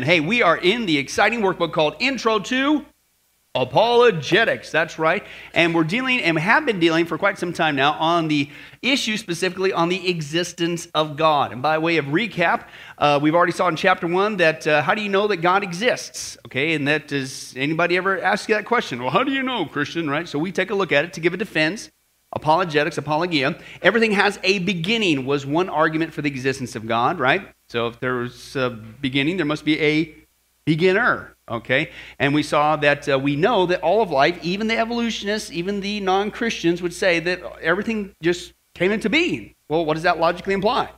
Amen. 0.00 0.08
Hey, 0.08 0.20
we 0.20 0.40
are 0.40 0.56
in 0.56 0.86
the 0.86 0.96
exciting 0.96 1.42
workbook 1.42 1.74
called 1.74 1.94
Intro 1.98 2.38
to 2.38 2.86
Apologetics. 3.54 4.70
That's 4.70 4.98
right. 4.98 5.22
And 5.52 5.74
we're 5.74 5.84
dealing 5.84 6.22
and 6.22 6.38
have 6.38 6.64
been 6.64 6.80
dealing 6.80 7.04
for 7.04 7.18
quite 7.18 7.38
some 7.38 7.52
time 7.52 7.76
now 7.76 7.92
on 7.92 8.26
the 8.28 8.48
issue 8.80 9.18
specifically 9.18 9.74
on 9.74 9.90
the 9.90 10.08
existence 10.08 10.88
of 10.94 11.18
God. 11.18 11.52
And 11.52 11.60
by 11.60 11.76
way 11.76 11.98
of 11.98 12.06
recap, 12.06 12.68
uh, 12.96 13.18
we've 13.20 13.34
already 13.34 13.52
saw 13.52 13.68
in 13.68 13.76
chapter 13.76 14.06
one 14.06 14.38
that 14.38 14.66
uh, 14.66 14.80
how 14.80 14.94
do 14.94 15.02
you 15.02 15.10
know 15.10 15.26
that 15.26 15.38
God 15.38 15.62
exists? 15.62 16.38
Okay, 16.46 16.72
and 16.72 16.88
that 16.88 17.08
does 17.08 17.52
anybody 17.54 17.98
ever 17.98 18.18
ask 18.22 18.48
you 18.48 18.54
that 18.54 18.64
question? 18.64 19.02
Well, 19.02 19.10
how 19.10 19.22
do 19.22 19.32
you 19.32 19.42
know, 19.42 19.66
Christian? 19.66 20.08
Right? 20.08 20.26
So 20.26 20.38
we 20.38 20.50
take 20.50 20.70
a 20.70 20.74
look 20.74 20.92
at 20.92 21.04
it 21.04 21.12
to 21.12 21.20
give 21.20 21.34
a 21.34 21.36
defense. 21.36 21.90
Apologetics, 22.32 22.96
apologia. 22.96 23.60
Everything 23.82 24.12
has 24.12 24.38
a 24.44 24.60
beginning 24.60 25.26
was 25.26 25.44
one 25.44 25.68
argument 25.68 26.14
for 26.14 26.22
the 26.22 26.30
existence 26.30 26.74
of 26.74 26.86
God, 26.86 27.18
right? 27.18 27.52
So 27.70 27.86
if 27.86 28.00
there's 28.00 28.56
a 28.56 28.68
beginning, 28.68 29.36
there 29.36 29.46
must 29.46 29.64
be 29.64 29.80
a 29.80 30.12
beginner, 30.64 31.36
okay? 31.48 31.92
And 32.18 32.34
we 32.34 32.42
saw 32.42 32.74
that 32.74 33.08
uh, 33.08 33.16
we 33.16 33.36
know 33.36 33.64
that 33.66 33.80
all 33.80 34.02
of 34.02 34.10
life, 34.10 34.42
even 34.42 34.66
the 34.66 34.76
evolutionists, 34.76 35.52
even 35.52 35.78
the 35.78 36.00
non 36.00 36.32
Christians, 36.32 36.82
would 36.82 36.92
say 36.92 37.20
that 37.20 37.40
everything 37.62 38.12
just 38.20 38.54
came 38.74 38.90
into 38.90 39.08
being. 39.08 39.54
Well, 39.68 39.84
what 39.84 39.94
does 39.94 40.02
that 40.02 40.18
logically 40.18 40.52
imply? 40.52 40.90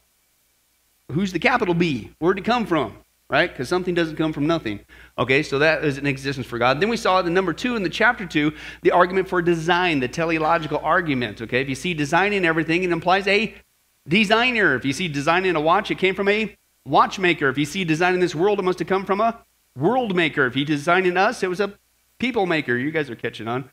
Who's 1.11 1.31
the 1.31 1.39
capital 1.39 1.75
B? 1.75 2.11
Where'd 2.21 2.39
it 2.39 2.47
come 2.47 2.65
from? 2.65 2.97
Right? 3.29 3.51
Because 3.51 3.69
something 3.69 3.95
doesn't 3.95 4.17
come 4.17 4.33
from 4.33 4.47
nothing. 4.47 4.81
Okay, 5.19 5.43
so 5.43 5.59
that 5.59 5.85
is 5.85 5.99
an 5.99 6.07
existence 6.07 6.47
for 6.47 6.57
God. 6.57 6.81
Then 6.81 6.89
we 6.89 6.97
saw 6.97 7.21
the 7.21 7.29
number 7.29 7.53
two 7.53 7.77
in 7.77 7.83
the 7.83 7.91
chapter 7.91 8.25
two, 8.25 8.55
the 8.81 8.93
argument 8.93 9.29
for 9.29 9.43
design, 9.43 10.01
the 10.01 10.09
teleological 10.09 10.79
argument. 10.79 11.43
Okay, 11.43 11.61
if 11.61 11.69
you 11.69 11.75
see 11.75 11.93
design 11.93 12.33
in 12.33 12.47
everything, 12.47 12.83
it 12.83 12.93
implies 12.93 13.27
a 13.27 13.55
designer. 14.09 14.75
If 14.75 14.87
you 14.87 14.95
see 14.95 15.09
design 15.09 15.45
in 15.45 15.55
a 15.55 15.61
watch, 15.61 15.91
it 15.91 15.99
came 15.99 16.15
from 16.15 16.29
a 16.29 16.57
watchmaker. 16.85 17.49
If 17.49 17.59
you 17.59 17.65
see 17.65 17.85
design 17.85 18.15
in 18.15 18.21
this 18.21 18.35
world, 18.35 18.59
it 18.59 18.63
must 18.63 18.79
have 18.79 18.89
come 18.89 19.05
from 19.05 19.21
a 19.21 19.43
world 19.77 20.15
maker. 20.15 20.47
If 20.47 20.55
he 20.55 20.65
designed 20.65 21.07
in 21.07 21.17
us, 21.17 21.43
it 21.43 21.49
was 21.49 21.61
a 21.61 21.75
people 22.19 22.47
maker. 22.47 22.77
You 22.77 22.91
guys 22.91 23.11
are 23.11 23.17
catching 23.17 23.49
on. 23.49 23.71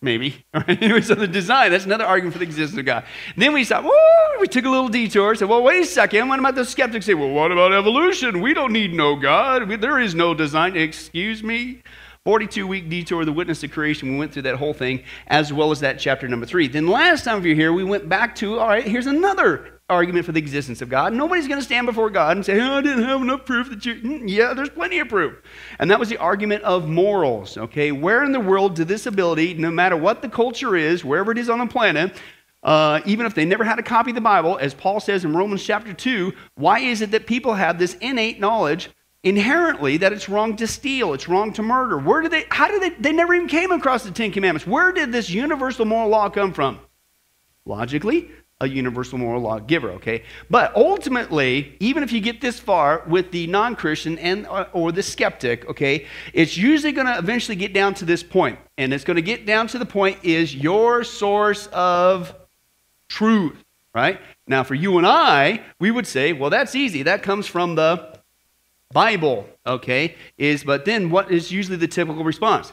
Maybe. 0.00 0.44
So 1.02 1.14
the 1.14 1.26
design, 1.26 1.70
that's 1.72 1.86
another 1.86 2.04
argument 2.04 2.34
for 2.34 2.38
the 2.38 2.44
existence 2.44 2.78
of 2.78 2.84
God. 2.84 3.04
then 3.36 3.52
we 3.52 3.64
saw, 3.64 3.82
we 4.40 4.46
took 4.46 4.64
a 4.64 4.70
little 4.70 4.88
detour. 4.88 5.34
Said, 5.34 5.48
well, 5.48 5.62
wait 5.62 5.82
a 5.82 5.86
second. 5.86 6.28
What 6.28 6.38
about 6.38 6.54
the 6.54 6.64
skeptics 6.64 7.06
say, 7.06 7.14
well, 7.14 7.30
what 7.30 7.50
about 7.50 7.72
evolution? 7.72 8.40
We 8.40 8.54
don't 8.54 8.72
need 8.72 8.92
no 8.92 9.16
God. 9.16 9.68
There 9.80 9.98
is 9.98 10.14
no 10.14 10.34
design. 10.34 10.76
Excuse 10.76 11.42
me? 11.42 11.82
42 12.24 12.66
week 12.66 12.90
detour, 12.90 13.24
the 13.24 13.32
witness 13.32 13.62
of 13.64 13.70
creation. 13.70 14.12
We 14.12 14.18
went 14.18 14.32
through 14.32 14.42
that 14.42 14.56
whole 14.56 14.74
thing, 14.74 15.02
as 15.28 15.52
well 15.52 15.70
as 15.70 15.80
that 15.80 15.98
chapter 15.98 16.28
number 16.28 16.46
three. 16.46 16.68
Then 16.68 16.86
last 16.86 17.24
time 17.24 17.42
we 17.42 17.50
were 17.50 17.54
here, 17.54 17.72
we 17.72 17.84
went 17.84 18.08
back 18.08 18.34
to, 18.36 18.58
all 18.58 18.68
right, 18.68 18.84
here's 18.84 19.06
another 19.06 19.77
argument 19.88 20.26
for 20.26 20.32
the 20.32 20.38
existence 20.38 20.82
of 20.82 20.88
God. 20.88 21.14
Nobody's 21.14 21.48
going 21.48 21.60
to 21.60 21.64
stand 21.64 21.86
before 21.86 22.10
God 22.10 22.36
and 22.36 22.44
say, 22.44 22.60
oh, 22.60 22.74
I 22.74 22.82
didn't 22.82 23.04
have 23.04 23.22
enough 23.22 23.46
proof 23.46 23.70
that 23.70 23.86
you. 23.86 23.94
Mm, 23.94 24.22
yeah, 24.26 24.52
there's 24.52 24.68
plenty 24.68 24.98
of 24.98 25.08
proof. 25.08 25.40
And 25.78 25.90
that 25.90 25.98
was 25.98 26.08
the 26.08 26.18
argument 26.18 26.62
of 26.64 26.86
morals. 26.86 27.56
Okay, 27.56 27.90
where 27.92 28.22
in 28.22 28.32
the 28.32 28.40
world 28.40 28.74
did 28.74 28.88
this 28.88 29.06
ability, 29.06 29.54
no 29.54 29.70
matter 29.70 29.96
what 29.96 30.20
the 30.20 30.28
culture 30.28 30.76
is, 30.76 31.04
wherever 31.04 31.32
it 31.32 31.38
is 31.38 31.48
on 31.48 31.58
the 31.58 31.66
planet, 31.66 32.20
uh, 32.62 33.00
even 33.06 33.24
if 33.24 33.34
they 33.34 33.44
never 33.44 33.64
had 33.64 33.78
a 33.78 33.82
copy 33.82 34.10
of 34.10 34.14
the 34.14 34.20
Bible, 34.20 34.58
as 34.58 34.74
Paul 34.74 35.00
says 35.00 35.24
in 35.24 35.34
Romans 35.34 35.64
chapter 35.64 35.94
2, 35.94 36.34
why 36.56 36.80
is 36.80 37.00
it 37.00 37.10
that 37.12 37.26
people 37.26 37.54
have 37.54 37.78
this 37.78 37.94
innate 37.94 38.40
knowledge 38.40 38.90
inherently 39.22 39.96
that 39.96 40.12
it's 40.12 40.28
wrong 40.28 40.56
to 40.56 40.66
steal, 40.66 41.14
it's 41.14 41.28
wrong 41.28 41.52
to 41.54 41.62
murder? 41.62 41.96
Where 41.96 42.20
did 42.20 42.32
they, 42.32 42.44
how 42.50 42.68
did 42.68 42.82
they, 42.82 42.90
they 43.00 43.12
never 43.12 43.32
even 43.32 43.48
came 43.48 43.72
across 43.72 44.04
the 44.04 44.10
Ten 44.10 44.32
Commandments. 44.32 44.66
Where 44.66 44.92
did 44.92 45.12
this 45.12 45.30
universal 45.30 45.86
moral 45.86 46.10
law 46.10 46.28
come 46.28 46.52
from? 46.52 46.80
Logically, 47.64 48.30
a 48.60 48.68
universal 48.68 49.18
moral 49.18 49.42
law 49.42 49.60
giver, 49.60 49.90
okay? 49.90 50.24
But 50.50 50.74
ultimately, 50.74 51.76
even 51.78 52.02
if 52.02 52.10
you 52.10 52.20
get 52.20 52.40
this 52.40 52.58
far 52.58 53.04
with 53.06 53.30
the 53.30 53.46
non-Christian 53.46 54.18
and 54.18 54.46
uh, 54.46 54.66
or 54.72 54.90
the 54.90 55.02
skeptic, 55.02 55.68
okay, 55.68 56.06
it's 56.32 56.56
usually 56.56 56.92
going 56.92 57.06
to 57.06 57.18
eventually 57.18 57.54
get 57.54 57.72
down 57.72 57.94
to 57.94 58.04
this 58.04 58.22
point. 58.22 58.58
And 58.76 58.92
it's 58.92 59.04
going 59.04 59.16
to 59.16 59.22
get 59.22 59.46
down 59.46 59.68
to 59.68 59.78
the 59.78 59.86
point 59.86 60.18
is 60.24 60.54
your 60.54 61.04
source 61.04 61.68
of 61.68 62.34
truth, 63.08 63.62
right? 63.94 64.20
Now 64.48 64.64
for 64.64 64.74
you 64.74 64.98
and 64.98 65.06
I, 65.06 65.62
we 65.78 65.92
would 65.92 66.06
say, 66.06 66.32
well 66.32 66.50
that's 66.50 66.74
easy. 66.74 67.04
That 67.04 67.22
comes 67.22 67.46
from 67.46 67.76
the 67.76 68.18
Bible, 68.92 69.46
okay? 69.66 70.16
Is 70.36 70.64
but 70.64 70.84
then 70.84 71.10
what 71.10 71.30
is 71.30 71.52
usually 71.52 71.76
the 71.76 71.88
typical 71.88 72.24
response? 72.24 72.72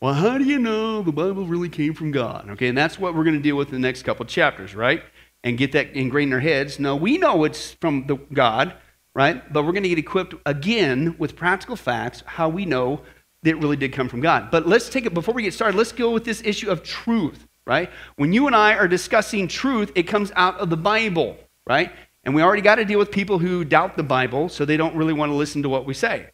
Well, 0.00 0.14
how 0.14 0.38
do 0.38 0.44
you 0.44 0.60
know 0.60 1.02
the 1.02 1.10
Bible 1.10 1.44
really 1.44 1.68
came 1.68 1.92
from 1.92 2.12
God? 2.12 2.48
Okay, 2.50 2.68
and 2.68 2.78
that's 2.78 3.00
what 3.00 3.16
we're 3.16 3.24
going 3.24 3.34
to 3.34 3.42
deal 3.42 3.56
with 3.56 3.68
in 3.68 3.74
the 3.74 3.80
next 3.80 4.04
couple 4.04 4.24
chapters, 4.26 4.72
right? 4.72 5.02
And 5.42 5.58
get 5.58 5.72
that 5.72 5.90
ingrained 5.90 6.28
in 6.28 6.34
our 6.34 6.40
heads. 6.40 6.78
No, 6.78 6.94
we 6.94 7.18
know 7.18 7.42
it's 7.42 7.72
from 7.72 8.06
the 8.06 8.14
God, 8.32 8.74
right? 9.12 9.52
But 9.52 9.64
we're 9.64 9.72
going 9.72 9.82
to 9.82 9.88
get 9.88 9.98
equipped 9.98 10.36
again 10.46 11.16
with 11.18 11.34
practical 11.34 11.74
facts 11.74 12.22
how 12.26 12.48
we 12.48 12.64
know 12.64 13.00
that 13.42 13.50
it 13.50 13.58
really 13.58 13.76
did 13.76 13.92
come 13.92 14.08
from 14.08 14.20
God. 14.20 14.52
But 14.52 14.68
let's 14.68 14.88
take 14.88 15.04
it 15.04 15.14
before 15.14 15.34
we 15.34 15.42
get 15.42 15.52
started. 15.52 15.76
Let's 15.76 15.90
go 15.90 16.12
with 16.12 16.24
this 16.24 16.42
issue 16.44 16.70
of 16.70 16.84
truth, 16.84 17.48
right? 17.66 17.90
When 18.14 18.32
you 18.32 18.46
and 18.46 18.54
I 18.54 18.74
are 18.74 18.86
discussing 18.86 19.48
truth, 19.48 19.90
it 19.96 20.04
comes 20.04 20.30
out 20.36 20.58
of 20.58 20.70
the 20.70 20.76
Bible, 20.76 21.38
right? 21.66 21.90
And 22.22 22.36
we 22.36 22.42
already 22.42 22.62
got 22.62 22.76
to 22.76 22.84
deal 22.84 23.00
with 23.00 23.10
people 23.10 23.40
who 23.40 23.64
doubt 23.64 23.96
the 23.96 24.04
Bible, 24.04 24.48
so 24.48 24.64
they 24.64 24.76
don't 24.76 24.94
really 24.94 25.12
want 25.12 25.30
to 25.30 25.36
listen 25.36 25.64
to 25.64 25.68
what 25.68 25.86
we 25.86 25.94
say 25.94 26.28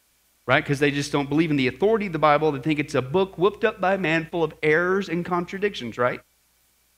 right? 0.47 0.63
Because 0.63 0.79
they 0.79 0.91
just 0.91 1.11
don't 1.11 1.29
believe 1.29 1.51
in 1.51 1.57
the 1.57 1.67
authority 1.67 2.07
of 2.07 2.13
the 2.13 2.19
Bible. 2.19 2.51
They 2.51 2.59
think 2.59 2.79
it's 2.79 2.95
a 2.95 3.01
book 3.01 3.37
whooped 3.37 3.63
up 3.63 3.81
by 3.81 3.95
a 3.95 3.97
man 3.97 4.27
full 4.31 4.43
of 4.43 4.53
errors 4.61 5.09
and 5.09 5.25
contradictions, 5.25 5.97
right? 5.97 6.21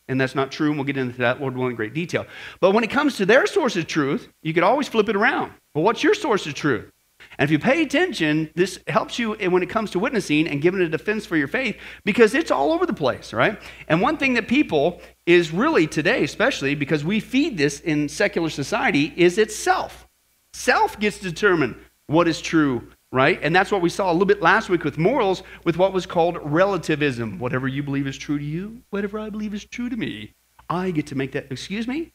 And 0.09 0.19
that's 0.19 0.35
not 0.35 0.51
true, 0.51 0.69
and 0.69 0.77
we'll 0.77 0.85
get 0.85 0.97
into 0.97 1.17
that, 1.17 1.41
Lord 1.41 1.55
willing, 1.55 1.71
in 1.71 1.75
great 1.75 1.93
detail. 1.93 2.25
But 2.59 2.71
when 2.71 2.83
it 2.83 2.89
comes 2.89 3.17
to 3.17 3.25
their 3.25 3.45
source 3.45 3.75
of 3.75 3.87
truth, 3.87 4.29
you 4.41 4.53
could 4.53 4.63
always 4.63 4.87
flip 4.87 5.09
it 5.09 5.15
around. 5.15 5.51
Well, 5.73 5.83
what's 5.83 6.03
your 6.03 6.13
source 6.13 6.45
of 6.47 6.53
truth? 6.53 6.91
And 7.37 7.45
if 7.47 7.51
you 7.51 7.59
pay 7.59 7.81
attention, 7.81 8.49
this 8.55 8.79
helps 8.87 9.19
you 9.19 9.33
when 9.33 9.63
it 9.63 9.69
comes 9.69 9.91
to 9.91 9.99
witnessing 9.99 10.47
and 10.47 10.61
giving 10.61 10.81
a 10.81 10.87
defense 10.87 11.25
for 11.25 11.35
your 11.35 11.47
faith 11.47 11.75
because 12.03 12.33
it's 12.33 12.51
all 12.51 12.71
over 12.71 12.85
the 12.85 12.93
place, 12.93 13.33
right? 13.33 13.59
And 13.87 14.01
one 14.01 14.17
thing 14.17 14.35
that 14.35 14.47
people 14.47 15.01
is 15.25 15.51
really 15.51 15.87
today, 15.87 16.23
especially 16.23 16.73
because 16.73 17.03
we 17.03 17.19
feed 17.19 17.57
this 17.57 17.79
in 17.79 18.07
secular 18.07 18.49
society, 18.49 19.13
is 19.15 19.37
itself. 19.37 20.07
Self 20.53 20.99
gets 20.99 21.17
to 21.19 21.29
determine 21.29 21.79
what 22.07 22.27
is 22.27 22.39
true 22.39 22.89
right? 23.11 23.39
And 23.41 23.55
that's 23.55 23.71
what 23.71 23.81
we 23.81 23.89
saw 23.89 24.11
a 24.11 24.13
little 24.13 24.25
bit 24.25 24.41
last 24.41 24.69
week 24.69 24.83
with 24.83 24.97
morals, 24.97 25.43
with 25.63 25.77
what 25.77 25.93
was 25.93 26.05
called 26.05 26.37
relativism. 26.43 27.39
Whatever 27.39 27.67
you 27.67 27.83
believe 27.83 28.07
is 28.07 28.17
true 28.17 28.37
to 28.37 28.43
you, 28.43 28.81
whatever 28.89 29.19
I 29.19 29.29
believe 29.29 29.53
is 29.53 29.65
true 29.65 29.89
to 29.89 29.95
me, 29.95 30.33
I 30.69 30.91
get 30.91 31.07
to 31.07 31.15
make 31.15 31.31
that. 31.31 31.47
Excuse 31.51 31.87
me? 31.87 32.11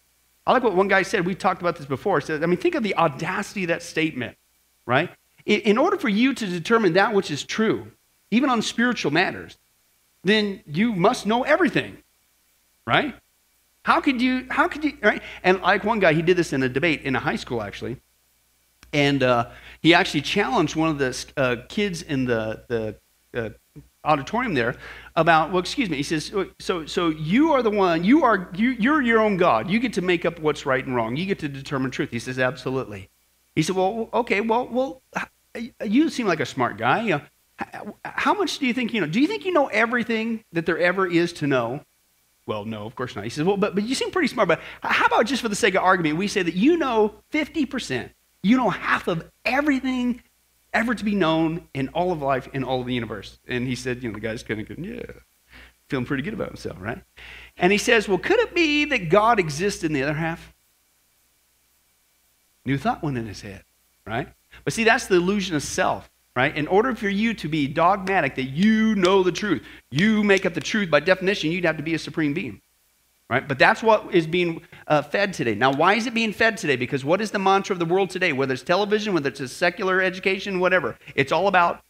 I 0.46 0.52
like 0.52 0.62
what 0.62 0.74
one 0.74 0.88
guy 0.88 1.02
said. 1.02 1.24
We 1.24 1.34
talked 1.34 1.62
about 1.62 1.76
this 1.76 1.86
before. 1.86 2.20
Said, 2.20 2.42
I 2.42 2.46
mean, 2.46 2.58
think 2.58 2.74
of 2.74 2.82
the 2.82 2.96
audacity 2.96 3.64
of 3.64 3.68
that 3.68 3.82
statement, 3.82 4.36
right? 4.86 5.10
In 5.46 5.78
order 5.78 5.96
for 5.96 6.08
you 6.08 6.34
to 6.34 6.46
determine 6.46 6.92
that 6.92 7.14
which 7.14 7.30
is 7.30 7.42
true, 7.42 7.90
even 8.30 8.50
on 8.50 8.62
spiritual 8.62 9.12
matters, 9.12 9.56
then 10.24 10.62
you 10.66 10.94
must 10.94 11.26
know 11.26 11.42
everything, 11.42 11.96
right? 12.86 13.14
How 13.84 14.00
could 14.00 14.20
you, 14.20 14.46
how 14.50 14.68
could 14.68 14.84
you, 14.84 14.96
right? 15.02 15.22
And 15.42 15.60
like 15.60 15.84
one 15.84 15.98
guy, 15.98 16.12
he 16.12 16.22
did 16.22 16.36
this 16.36 16.52
in 16.52 16.62
a 16.62 16.68
debate 16.68 17.02
in 17.02 17.16
a 17.16 17.20
high 17.20 17.36
school, 17.36 17.60
actually. 17.62 17.96
And 18.92 19.22
uh, 19.22 19.50
he 19.82 19.94
actually 19.94 20.22
challenged 20.22 20.76
one 20.76 20.88
of 20.88 20.98
the 20.98 21.26
uh, 21.36 21.56
kids 21.68 22.02
in 22.02 22.24
the, 22.24 22.64
the 22.68 22.96
uh, 23.34 23.50
auditorium 24.04 24.54
there 24.54 24.76
about, 25.16 25.50
well, 25.50 25.58
excuse 25.58 25.90
me. 25.90 25.96
He 25.96 26.02
says, 26.02 26.32
so, 26.60 26.86
so 26.86 27.08
you 27.08 27.52
are 27.52 27.62
the 27.62 27.70
one, 27.70 28.04
you 28.04 28.24
are, 28.24 28.50
you, 28.54 28.70
you're 28.70 29.02
your 29.02 29.20
own 29.20 29.36
God. 29.36 29.68
You 29.68 29.80
get 29.80 29.92
to 29.94 30.02
make 30.02 30.24
up 30.24 30.38
what's 30.38 30.64
right 30.66 30.84
and 30.84 30.94
wrong. 30.94 31.16
You 31.16 31.26
get 31.26 31.40
to 31.40 31.48
determine 31.48 31.90
truth. 31.90 32.10
He 32.10 32.18
says, 32.18 32.38
absolutely. 32.38 33.10
He 33.54 33.62
said, 33.62 33.76
well, 33.76 34.08
okay, 34.14 34.40
well, 34.40 34.68
well, 34.68 35.02
you 35.84 36.08
seem 36.08 36.26
like 36.26 36.40
a 36.40 36.46
smart 36.46 36.78
guy. 36.78 37.20
How 38.04 38.34
much 38.34 38.58
do 38.58 38.66
you 38.66 38.72
think 38.72 38.94
you 38.94 39.00
know? 39.00 39.06
Do 39.06 39.20
you 39.20 39.26
think 39.26 39.44
you 39.44 39.52
know 39.52 39.66
everything 39.66 40.44
that 40.52 40.64
there 40.64 40.78
ever 40.78 41.06
is 41.06 41.32
to 41.34 41.46
know? 41.46 41.84
Well, 42.46 42.64
no, 42.64 42.86
of 42.86 42.96
course 42.96 43.14
not. 43.14 43.24
He 43.24 43.30
says, 43.30 43.44
well, 43.44 43.56
but, 43.56 43.74
but 43.74 43.84
you 43.84 43.94
seem 43.94 44.10
pretty 44.10 44.28
smart. 44.28 44.48
But 44.48 44.60
how 44.82 45.06
about 45.06 45.26
just 45.26 45.42
for 45.42 45.48
the 45.48 45.56
sake 45.56 45.74
of 45.74 45.82
argument, 45.82 46.16
we 46.16 46.28
say 46.28 46.42
that 46.42 46.54
you 46.54 46.76
know 46.76 47.14
50%. 47.32 48.10
You 48.42 48.56
know 48.56 48.70
half 48.70 49.08
of 49.08 49.30
everything 49.44 50.22
ever 50.72 50.94
to 50.94 51.04
be 51.04 51.14
known 51.14 51.68
in 51.74 51.88
all 51.88 52.12
of 52.12 52.22
life, 52.22 52.48
in 52.52 52.64
all 52.64 52.80
of 52.80 52.86
the 52.86 52.94
universe. 52.94 53.38
And 53.46 53.66
he 53.66 53.74
said, 53.74 54.02
you 54.02 54.08
know, 54.08 54.14
the 54.14 54.20
guy's 54.20 54.42
kind 54.42 54.60
of 54.60 54.68
going, 54.68 54.84
yeah, 54.84 55.02
feeling 55.88 56.06
pretty 56.06 56.22
good 56.22 56.34
about 56.34 56.48
himself, 56.48 56.78
right? 56.80 57.02
And 57.58 57.70
he 57.70 57.78
says, 57.78 58.08
well, 58.08 58.18
could 58.18 58.40
it 58.40 58.54
be 58.54 58.86
that 58.86 59.08
God 59.10 59.38
exists 59.38 59.84
in 59.84 59.92
the 59.92 60.02
other 60.02 60.14
half? 60.14 60.54
New 62.64 62.78
thought 62.78 63.02
went 63.02 63.18
in 63.18 63.26
his 63.26 63.42
head, 63.42 63.64
right? 64.06 64.28
But 64.64 64.72
see, 64.72 64.84
that's 64.84 65.06
the 65.06 65.16
illusion 65.16 65.56
of 65.56 65.62
self, 65.62 66.10
right? 66.34 66.56
In 66.56 66.66
order 66.66 66.94
for 66.94 67.08
you 67.08 67.34
to 67.34 67.48
be 67.48 67.66
dogmatic 67.66 68.36
that 68.36 68.44
you 68.44 68.94
know 68.94 69.22
the 69.22 69.32
truth, 69.32 69.62
you 69.90 70.22
make 70.22 70.46
up 70.46 70.54
the 70.54 70.60
truth 70.60 70.90
by 70.90 71.00
definition, 71.00 71.50
you'd 71.50 71.64
have 71.64 71.76
to 71.76 71.82
be 71.82 71.94
a 71.94 71.98
supreme 71.98 72.32
being. 72.32 72.60
Right? 73.30 73.46
But 73.46 73.58
that's 73.58 73.82
what 73.82 74.14
is 74.14 74.26
being 74.26 74.62
uh, 74.86 75.00
fed 75.00 75.32
today. 75.32 75.54
Now, 75.54 75.72
why 75.72 75.94
is 75.94 76.06
it 76.06 76.12
being 76.12 76.32
fed 76.32 76.58
today? 76.58 76.76
Because 76.76 77.02
what 77.02 77.22
is 77.22 77.30
the 77.30 77.38
mantra 77.38 77.72
of 77.72 77.78
the 77.78 77.86
world 77.86 78.10
today? 78.10 78.32
Whether 78.32 78.52
it's 78.52 78.62
television, 78.62 79.14
whether 79.14 79.30
it's 79.30 79.40
a 79.40 79.48
secular 79.48 80.02
education, 80.02 80.60
whatever, 80.60 80.98
it's 81.14 81.32
all 81.32 81.48
about 81.48 81.82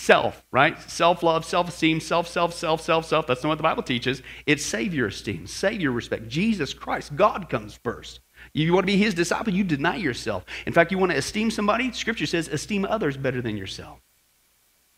self, 0.00 0.42
right? 0.50 0.80
Self 0.90 1.22
love, 1.22 1.44
self 1.44 1.68
esteem, 1.68 2.00
self, 2.00 2.26
self, 2.26 2.54
self, 2.54 2.80
self, 2.80 3.04
self. 3.04 3.26
That's 3.26 3.42
not 3.42 3.50
what 3.50 3.58
the 3.58 3.62
Bible 3.62 3.82
teaches. 3.82 4.22
It's 4.46 4.64
Savior 4.64 5.06
esteem, 5.06 5.46
Savior 5.46 5.92
respect. 5.92 6.28
Jesus 6.28 6.72
Christ, 6.72 7.14
God 7.14 7.50
comes 7.50 7.78
first. 7.84 8.20
You 8.54 8.72
want 8.72 8.84
to 8.84 8.92
be 8.92 8.96
His 8.96 9.12
disciple, 9.12 9.52
you 9.52 9.64
deny 9.64 9.96
yourself. 9.96 10.44
In 10.66 10.72
fact, 10.72 10.90
you 10.90 10.98
want 10.98 11.12
to 11.12 11.18
esteem 11.18 11.50
somebody, 11.50 11.92
Scripture 11.92 12.26
says, 12.26 12.48
esteem 12.48 12.86
others 12.86 13.18
better 13.18 13.42
than 13.42 13.56
yourself, 13.56 14.00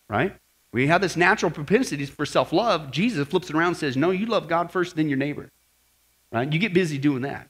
right? 0.07 0.37
We 0.71 0.87
have 0.87 1.01
this 1.01 1.17
natural 1.17 1.51
propensity 1.51 2.05
for 2.05 2.25
self 2.25 2.51
love. 2.53 2.89
Jesus 2.89 3.27
flips 3.27 3.49
it 3.49 3.55
around 3.55 3.69
and 3.69 3.77
says, 3.77 3.97
No, 3.97 4.11
you 4.11 4.25
love 4.25 4.47
God 4.47 4.71
first, 4.71 4.95
then 4.95 5.09
your 5.09 5.17
neighbor, 5.17 5.51
right? 6.33 6.51
You 6.51 6.59
get 6.59 6.73
busy 6.73 6.97
doing 6.97 7.21
that, 7.21 7.49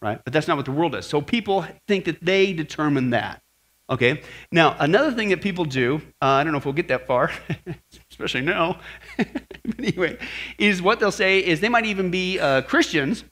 right? 0.00 0.22
But 0.24 0.32
that's 0.32 0.48
not 0.48 0.56
what 0.56 0.64
the 0.64 0.72
world 0.72 0.92
does. 0.92 1.06
So 1.06 1.20
people 1.20 1.66
think 1.86 2.06
that 2.06 2.24
they 2.24 2.52
determine 2.52 3.10
that. 3.10 3.42
Okay. 3.90 4.22
Now, 4.50 4.76
another 4.78 5.12
thing 5.12 5.28
that 5.30 5.42
people 5.42 5.64
do, 5.64 6.00
uh, 6.22 6.26
I 6.26 6.44
don't 6.44 6.52
know 6.52 6.58
if 6.58 6.64
we'll 6.64 6.72
get 6.72 6.88
that 6.88 7.06
far, 7.06 7.30
especially 8.10 8.40
now, 8.40 8.80
anyway, 9.78 10.16
is 10.56 10.80
what 10.80 10.98
they'll 10.98 11.12
say 11.12 11.40
is 11.44 11.60
they 11.60 11.68
might 11.68 11.84
even 11.84 12.10
be 12.10 12.38
uh, 12.38 12.62
Christians 12.62 13.24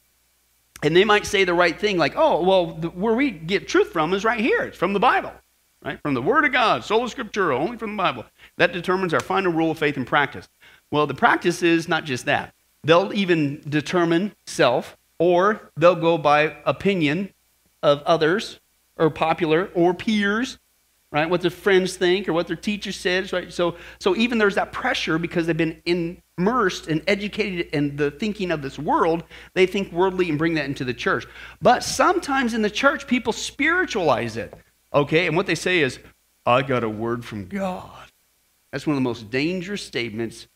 and 0.83 0.95
they 0.95 1.05
might 1.05 1.25
say 1.25 1.45
the 1.45 1.55
right 1.55 1.79
thing, 1.79 1.99
like, 1.99 2.15
oh, 2.17 2.43
well, 2.43 2.67
the, 2.67 2.89
where 2.89 3.15
we 3.15 3.31
get 3.31 3.69
truth 3.69 3.89
from 3.93 4.13
is 4.13 4.25
right 4.25 4.41
here. 4.41 4.63
It's 4.63 4.77
from 4.77 4.93
the 4.93 5.01
Bible, 5.01 5.33
right? 5.83 6.01
From 6.03 6.15
the 6.15 6.23
Word 6.23 6.45
of 6.45 6.53
God, 6.53 6.85
sola 6.85 7.07
scriptura, 7.07 7.55
only 7.55 7.77
from 7.77 7.97
the 7.97 8.03
Bible. 8.03 8.25
That 8.57 8.73
determines 8.73 9.15
our 9.15 9.21
final 9.21 9.53
rule 9.53 9.71
of 9.71 9.79
faith 9.79 9.97
and 9.97 10.07
practice. 10.07 10.49
Well, 10.91 11.07
the 11.07 11.15
practice 11.15 11.63
is 11.63 11.89
not 11.89 12.05
just 12.05 12.25
that. 12.27 12.55
They'll 12.83 13.13
even 13.13 13.63
determine 13.69 14.35
self, 14.47 14.97
or 15.19 15.71
they'll 15.77 15.95
go 15.97 16.17
by 16.17 16.57
opinion 16.65 17.33
of 17.83 18.03
others 18.03 18.61
or 18.97 19.11
popular 19.11 19.71
or 19.75 19.95
peers, 19.95 20.59
right? 21.13 21.29
What 21.29 21.41
their 21.41 21.51
friends 21.51 21.97
think 21.97 22.29
or 22.29 22.33
what 22.33 22.47
their 22.47 22.57
teacher 22.57 22.93
says, 22.93 23.33
right? 23.33 23.53
So, 23.53 23.77
so 23.99 24.17
even 24.17 24.39
there's 24.39 24.55
that 24.55 24.73
pressure 24.73 25.19
because 25.19 25.47
they've 25.47 25.57
been 25.57 25.83
immersed 25.85 26.89
and 26.89 27.03
educated 27.07 27.67
in 27.73 27.97
the 27.97 28.11
thinking 28.11 28.51
of 28.51 28.63
this 28.63 28.79
world, 28.79 29.25
they 29.55 29.67
think 29.67 29.93
worldly 29.93 30.29
and 30.29 30.39
bring 30.39 30.55
that 30.55 30.67
into 30.67 30.85
the 30.85 30.95
church. 30.95 31.27
But 31.61 31.83
sometimes 31.83 32.55
in 32.55 32.63
the 32.63 32.71
church, 32.71 33.07
people 33.07 33.33
spiritualize 33.33 34.37
it, 34.37 34.55
okay? 34.95 35.27
And 35.27 35.37
what 35.37 35.47
they 35.47 35.55
say 35.55 35.81
is, 35.81 35.99
I 36.47 36.63
got 36.63 36.85
a 36.85 36.89
word 36.89 37.25
from 37.25 37.47
God. 37.47 38.09
That's 38.71 38.87
one 38.87 38.95
of 38.95 39.03
the 39.03 39.09
most 39.09 39.31
dangerous 39.31 39.83
statements 39.83 40.47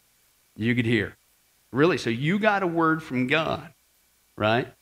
you 0.57 0.75
could 0.75 0.87
hear. 0.87 1.17
Really? 1.75 1.99
So 1.99 2.09
you 2.09 2.39
got 2.39 2.63
a 2.63 2.69
word 2.69 3.03
from 3.03 3.27
God, 3.27 3.69
right? 4.37 4.73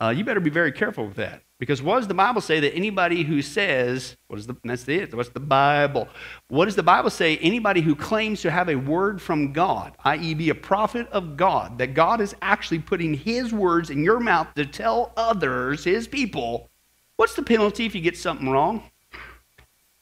Uh, 0.00 0.08
you 0.08 0.24
better 0.24 0.40
be 0.40 0.50
very 0.50 0.72
careful 0.72 1.06
with 1.06 1.14
that. 1.14 1.42
Because 1.60 1.80
what 1.80 1.98
does 1.98 2.08
the 2.08 2.14
Bible 2.14 2.40
say 2.40 2.58
that 2.58 2.74
anybody 2.74 3.22
who 3.22 3.40
says, 3.40 4.16
what 4.26 4.40
is 4.40 4.48
the, 4.48 4.56
that's 4.64 4.88
it, 4.88 5.14
what's 5.14 5.28
the 5.28 5.38
Bible? 5.38 6.08
What 6.48 6.64
does 6.64 6.74
the 6.74 6.82
Bible 6.82 7.10
say? 7.10 7.36
Anybody 7.36 7.82
who 7.82 7.94
claims 7.94 8.42
to 8.42 8.50
have 8.50 8.68
a 8.68 8.74
word 8.74 9.22
from 9.22 9.52
God, 9.52 9.92
i.e., 10.04 10.34
be 10.34 10.50
a 10.50 10.54
prophet 10.54 11.06
of 11.12 11.36
God, 11.36 11.78
that 11.78 11.94
God 11.94 12.20
is 12.20 12.34
actually 12.42 12.80
putting 12.80 13.14
his 13.14 13.52
words 13.52 13.90
in 13.90 14.02
your 14.02 14.18
mouth 14.18 14.48
to 14.56 14.66
tell 14.66 15.12
others, 15.16 15.84
his 15.84 16.08
people, 16.08 16.68
what's 17.14 17.36
the 17.36 17.42
penalty 17.44 17.86
if 17.86 17.94
you 17.94 18.00
get 18.00 18.16
something 18.16 18.48
wrong? 18.48 18.82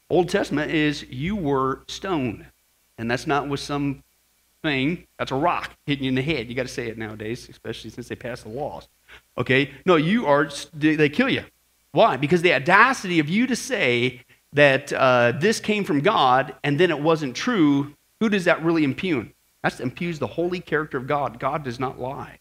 Old 0.09 0.31
Testament 0.31 0.71
is 0.71 1.03
you 1.11 1.37
were 1.37 1.83
stoned. 1.89 2.47
And 2.97 3.11
that's 3.11 3.27
not 3.27 3.49
with 3.49 3.61
some 3.61 4.03
thing, 4.63 5.07
that's 5.19 5.33
a 5.33 5.37
rock 5.37 5.73
hitting 5.87 6.05
you 6.05 6.09
in 6.09 6.15
the 6.15 6.23
head. 6.23 6.49
You 6.49 6.55
got 6.55 6.67
to 6.67 6.73
say 6.73 6.89
it 6.89 6.99
nowadays, 6.99 7.49
especially 7.49 7.91
since 7.91 8.09
they 8.09 8.17
passed 8.17 8.45
the 8.45 8.51
laws. 8.51 8.89
Okay? 9.37 9.71
No, 9.87 9.97
you 9.97 10.27
are, 10.27 10.49
they 10.75 11.09
kill 11.09 11.29
you. 11.29 11.45
Why? 11.93 12.17
Because 12.17 12.43
the 12.43 12.55
audacity 12.55 13.19
of 13.19 13.29
you 13.29 13.47
to 13.47 13.57
say 13.57 14.23
that 14.53 14.93
uh, 14.93 15.33
this 15.39 15.61
came 15.61 15.85
from 15.85 16.01
God 16.01 16.55
and 16.65 16.79
then 16.79 16.91
it 16.91 17.01
wasn't 17.01 17.35
true, 17.37 17.95
who 18.21 18.29
does 18.29 18.45
that 18.45 18.63
really 18.63 18.85
impugn? 18.85 19.33
That's 19.63 19.81
impugns 19.81 20.19
the 20.19 20.27
holy 20.27 20.61
character 20.61 20.99
of 20.99 21.07
God. 21.07 21.39
God 21.39 21.65
does 21.65 21.81
not 21.81 22.01
lie. 22.01 22.39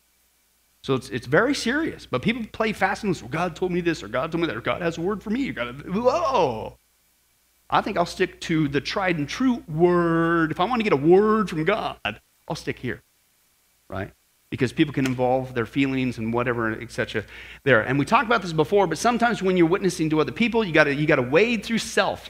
So 0.84 0.94
it's, 0.94 1.10
it's 1.10 1.28
very 1.28 1.56
serious. 1.56 2.06
But 2.06 2.22
people 2.22 2.46
play 2.52 2.74
fast 2.74 3.04
and 3.04 3.10
loose. 3.10 3.22
Well, 3.22 3.32
God 3.32 3.56
told 3.56 3.72
me 3.72 3.82
this, 3.82 4.04
or 4.04 4.08
God 4.08 4.32
told 4.32 4.42
me 4.42 4.48
that, 4.48 4.56
or 4.56 4.62
God 4.62 4.82
has 4.82 4.98
a 4.98 5.02
word 5.02 5.22
for 5.22 5.32
me. 5.32 5.42
You 5.42 5.54
got 5.54 5.66
to, 5.66 5.92
whoa. 5.92 6.78
I 7.70 7.82
think 7.82 7.98
I'll 7.98 8.06
stick 8.06 8.40
to 8.42 8.68
the 8.68 8.82
tried 8.82 9.18
and 9.18 9.28
true 9.28 9.64
word. 9.68 10.52
If 10.52 10.60
I 10.60 10.66
want 10.66 10.80
to 10.80 10.84
get 10.84 10.94
a 10.94 10.98
word 10.98 11.50
from 11.50 11.64
God, 11.66 12.22
I'll 12.48 12.56
stick 12.56 12.80
here, 12.80 13.02
right? 13.90 14.12
because 14.50 14.72
people 14.72 14.94
can 14.94 15.06
involve 15.06 15.54
their 15.54 15.66
feelings 15.66 16.18
and 16.18 16.34
whatever, 16.34 16.72
etc. 16.80 17.24
There, 17.64 17.82
and 17.82 18.00
we 18.00 18.06
talked 18.06 18.26
about 18.26 18.42
this 18.42 18.54
before, 18.54 18.88
but 18.88 18.98
sometimes 18.98 19.44
when 19.44 19.58
you're 19.58 19.68
witnessing 19.68 20.10
to 20.12 20.22
other 20.22 20.32
people, 20.32 20.64
you 20.64 20.72
got 20.72 20.86
to 20.86 20.96
you 20.96 21.06
got 21.06 21.18
to 21.18 21.22
wade 21.22 21.66
through 21.66 21.80
self, 21.80 22.30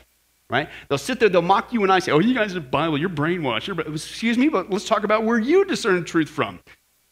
right? 0.50 0.70
They'll 0.90 0.98
sit 0.98 1.20
there, 1.20 1.30
they'll 1.30 1.42
mock 1.42 1.74
you 1.74 1.84
and 1.84 1.92
I 1.92 2.00
say, 2.00 2.12
"Oh, 2.12 2.20
you 2.20 2.34
guys 2.34 2.52
are 2.52 2.60
the 2.60 2.62
Bible, 2.62 2.98
you're 2.98 3.10
brainwashed." 3.10 3.68
You're, 3.68 3.80
excuse 3.82 4.38
me, 4.38 4.50
but 4.50 4.70
let's 4.70 4.88
talk 4.88 5.04
about 5.04 5.24
where 5.24 5.40
you 5.40 5.66
discern 5.66 6.04
truth 6.04 6.30
from, 6.30 6.60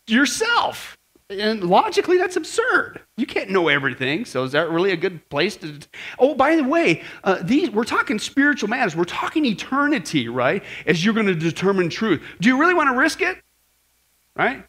yourself. 0.07 0.97
And 1.29 1.63
logically, 1.63 2.17
that's 2.17 2.35
absurd. 2.35 3.01
You 3.17 3.25
can't 3.25 3.49
know 3.49 3.67
everything. 3.67 4.25
So, 4.25 4.43
is 4.43 4.51
that 4.51 4.69
really 4.69 4.91
a 4.91 4.95
good 4.97 5.27
place 5.29 5.55
to? 5.57 5.79
Oh, 6.19 6.35
by 6.35 6.55
the 6.55 6.63
way, 6.63 7.03
uh, 7.23 7.39
these 7.41 7.71
we're 7.71 7.83
talking 7.83 8.19
spiritual 8.19 8.69
matters. 8.69 8.95
We're 8.95 9.05
talking 9.05 9.43
eternity, 9.43 10.27
right? 10.27 10.63
As 10.85 11.03
you're 11.03 11.15
going 11.15 11.25
to 11.25 11.35
determine 11.35 11.89
truth. 11.89 12.21
Do 12.39 12.47
you 12.47 12.59
really 12.59 12.75
want 12.75 12.91
to 12.91 12.97
risk 12.97 13.23
it? 13.23 13.37
Right? 14.35 14.63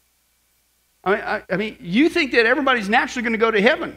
I 1.03 1.11
mean, 1.11 1.21
I, 1.21 1.43
I 1.51 1.57
mean, 1.57 1.77
you 1.79 2.09
think 2.09 2.31
that 2.31 2.47
everybody's 2.47 2.89
naturally 2.89 3.23
going 3.23 3.33
to 3.33 3.39
go 3.39 3.51
to 3.51 3.61
heaven. 3.61 3.95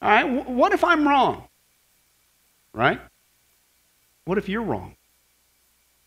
All 0.00 0.08
right, 0.08 0.46
what 0.48 0.72
if 0.72 0.84
I'm 0.84 1.08
wrong? 1.08 1.48
Right? 2.72 3.00
What 4.24 4.38
if 4.38 4.48
you're 4.48 4.62
wrong? 4.62 4.94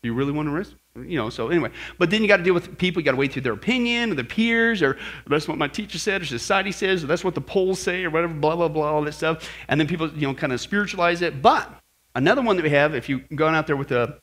Do 0.02 0.08
you 0.08 0.14
really 0.14 0.32
want 0.32 0.48
to 0.48 0.52
risk? 0.52 0.72
You 1.04 1.16
know, 1.16 1.30
so 1.30 1.48
anyway. 1.48 1.70
But 1.98 2.10
then 2.10 2.22
you 2.22 2.28
got 2.28 2.38
to 2.38 2.42
deal 2.42 2.54
with 2.54 2.76
people. 2.78 3.00
You 3.00 3.04
got 3.04 3.12
to 3.12 3.16
wait 3.16 3.32
through 3.32 3.42
their 3.42 3.52
opinion, 3.52 4.12
or 4.12 4.14
their 4.14 4.24
peers, 4.24 4.82
or 4.82 4.96
that's 5.26 5.48
what 5.48 5.58
my 5.58 5.68
teacher 5.68 5.98
said, 5.98 6.22
or 6.22 6.24
society 6.24 6.72
says, 6.72 7.04
or 7.04 7.06
that's 7.06 7.24
what 7.24 7.34
the 7.34 7.40
polls 7.40 7.80
say, 7.80 8.04
or 8.04 8.10
whatever, 8.10 8.34
blah, 8.34 8.56
blah, 8.56 8.68
blah, 8.68 8.92
all 8.92 9.02
that 9.02 9.12
stuff. 9.12 9.48
And 9.68 9.80
then 9.80 9.86
people, 9.86 10.10
you 10.10 10.26
know, 10.26 10.34
kind 10.34 10.52
of 10.52 10.60
spiritualize 10.60 11.22
it. 11.22 11.42
But 11.42 11.70
another 12.14 12.42
one 12.42 12.56
that 12.56 12.62
we 12.62 12.70
have, 12.70 12.94
if 12.94 13.08
you've 13.08 13.28
gone 13.34 13.54
out 13.54 13.66
there 13.66 13.76
with, 13.76 13.92
a, 13.92 14.18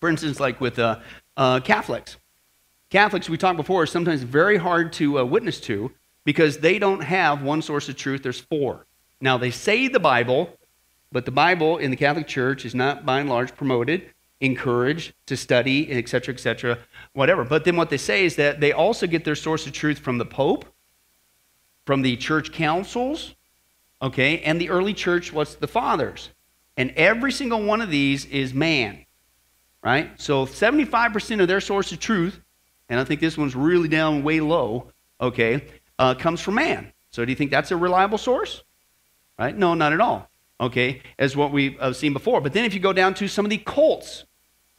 for 0.00 0.08
instance, 0.08 0.40
like 0.40 0.60
with 0.60 0.78
uh, 0.78 0.98
uh, 1.36 1.60
Catholics, 1.60 2.16
Catholics, 2.90 3.28
we 3.28 3.38
talked 3.38 3.56
before, 3.56 3.82
are 3.82 3.86
sometimes 3.86 4.22
very 4.22 4.58
hard 4.58 4.92
to 4.94 5.20
uh, 5.20 5.24
witness 5.24 5.60
to 5.60 5.90
because 6.24 6.58
they 6.58 6.78
don't 6.78 7.02
have 7.02 7.42
one 7.42 7.62
source 7.62 7.88
of 7.88 7.96
truth, 7.96 8.22
there's 8.22 8.40
four. 8.40 8.86
Now, 9.20 9.38
they 9.38 9.50
say 9.50 9.88
the 9.88 10.00
Bible, 10.00 10.58
but 11.10 11.24
the 11.24 11.30
Bible 11.30 11.78
in 11.78 11.90
the 11.90 11.96
Catholic 11.96 12.26
Church 12.26 12.64
is 12.64 12.74
not 12.74 13.06
by 13.06 13.20
and 13.20 13.30
large 13.30 13.54
promoted, 13.54 14.11
encouraged 14.42 15.14
to 15.26 15.36
study, 15.36 15.90
etc., 15.90 16.34
etc., 16.34 16.78
whatever. 17.14 17.44
But 17.44 17.64
then 17.64 17.76
what 17.76 17.88
they 17.88 17.96
say 17.96 18.26
is 18.26 18.36
that 18.36 18.60
they 18.60 18.72
also 18.72 19.06
get 19.06 19.24
their 19.24 19.34
source 19.34 19.66
of 19.66 19.72
truth 19.72 19.98
from 19.98 20.18
the 20.18 20.26
Pope, 20.26 20.66
from 21.86 22.02
the 22.02 22.16
church 22.16 22.52
councils, 22.52 23.34
okay, 24.02 24.40
and 24.40 24.60
the 24.60 24.68
early 24.68 24.92
church 24.92 25.32
was 25.32 25.56
the 25.56 25.68
fathers. 25.68 26.28
And 26.76 26.90
every 26.90 27.32
single 27.32 27.62
one 27.62 27.80
of 27.80 27.90
these 27.90 28.26
is 28.26 28.52
man, 28.52 29.06
right? 29.82 30.20
So 30.20 30.44
75% 30.44 31.40
of 31.40 31.48
their 31.48 31.60
source 31.60 31.92
of 31.92 31.98
truth 31.98 32.40
and 32.92 33.00
I 33.00 33.04
think 33.04 33.20
this 33.20 33.38
one's 33.38 33.56
really 33.56 33.88
down 33.88 34.22
way 34.22 34.40
low, 34.40 34.92
okay, 35.18 35.64
uh, 35.98 36.14
comes 36.14 36.42
from 36.42 36.56
man. 36.56 36.92
So 37.10 37.24
do 37.24 37.30
you 37.30 37.36
think 37.36 37.50
that's 37.50 37.70
a 37.70 37.76
reliable 37.76 38.18
source? 38.18 38.64
Right? 39.38 39.56
No, 39.56 39.72
not 39.72 39.94
at 39.94 40.00
all. 40.02 40.28
Okay, 40.60 41.00
as 41.18 41.34
what 41.34 41.52
we've 41.52 41.80
uh, 41.80 41.94
seen 41.94 42.12
before. 42.12 42.42
But 42.42 42.52
then 42.52 42.66
if 42.66 42.74
you 42.74 42.80
go 42.80 42.92
down 42.92 43.14
to 43.14 43.28
some 43.28 43.46
of 43.46 43.50
the 43.50 43.56
cults 43.56 44.26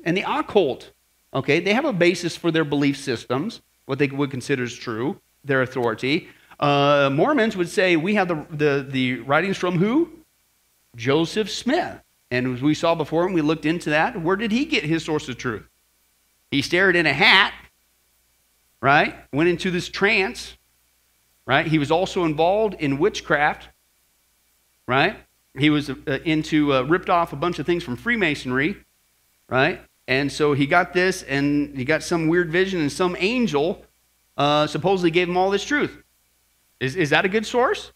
and 0.04 0.16
the 0.16 0.24
occult, 0.28 0.92
okay, 1.34 1.60
they 1.60 1.74
have 1.74 1.86
a 1.86 1.94
basis 1.94 2.36
for 2.36 2.52
their 2.52 2.66
belief 2.66 2.98
systems, 2.98 3.62
what 3.86 4.00
they 4.00 4.08
would 4.08 4.32
consider 4.32 4.64
as 4.64 4.74
true, 4.74 5.20
their 5.44 5.62
authority. 5.62 6.28
Uh, 6.60 7.10
Mormons 7.12 7.58
would 7.58 7.70
say 7.70 7.96
we 7.96 8.16
have 8.16 8.28
the, 8.28 8.46
the, 8.52 8.88
the 8.90 9.20
writings 9.22 9.58
from 9.58 9.78
who? 9.78 10.10
Joseph 10.96 11.50
Smith. 11.50 12.00
And 12.32 12.56
as 12.56 12.62
we 12.62 12.74
saw 12.74 12.96
before, 12.96 13.26
and 13.26 13.36
we 13.36 13.42
looked 13.42 13.66
into 13.66 13.90
that, 13.92 14.22
where 14.22 14.36
did 14.36 14.52
he 14.52 14.66
get 14.66 14.84
his 14.84 15.04
source 15.04 15.30
of 15.30 15.38
truth? 15.38 15.68
He 16.52 16.62
stared 16.62 16.96
in 16.96 17.06
a 17.06 17.14
hat 17.14 17.54
right? 18.84 19.16
Went 19.32 19.48
into 19.48 19.72
this 19.72 19.88
trance, 19.88 20.58
right? 21.46 21.66
He 21.66 21.80
was 21.80 21.90
also 21.90 22.26
involved 22.26 22.76
in 22.82 23.00
witchcraft, 23.00 23.70
right? 24.88 25.16
He 25.58 25.70
was 25.70 25.90
uh, 25.90 26.20
into, 26.26 26.74
uh, 26.74 26.82
ripped 26.82 27.10
off 27.10 27.32
a 27.32 27.38
bunch 27.38 27.60
of 27.60 27.66
things 27.66 27.82
from 27.82 27.96
Freemasonry, 27.96 28.76
right? 29.48 29.80
And 30.08 30.32
so 30.32 30.54
he 30.54 30.66
got 30.66 30.94
this, 30.94 31.24
and 31.24 31.78
he 31.78 31.86
got 31.86 32.04
some 32.04 32.28
weird 32.28 32.52
vision, 32.52 32.82
and 32.82 32.92
some 32.92 33.16
angel 33.20 33.86
uh, 34.38 34.68
supposedly 34.68 35.12
gave 35.12 35.30
him 35.30 35.38
all 35.38 35.50
this 35.50 35.64
truth. 35.64 36.04
Is, 36.80 36.96
is 36.96 37.12
that 37.12 37.26
a 37.26 37.30
good 37.30 37.46
source? 37.46 37.94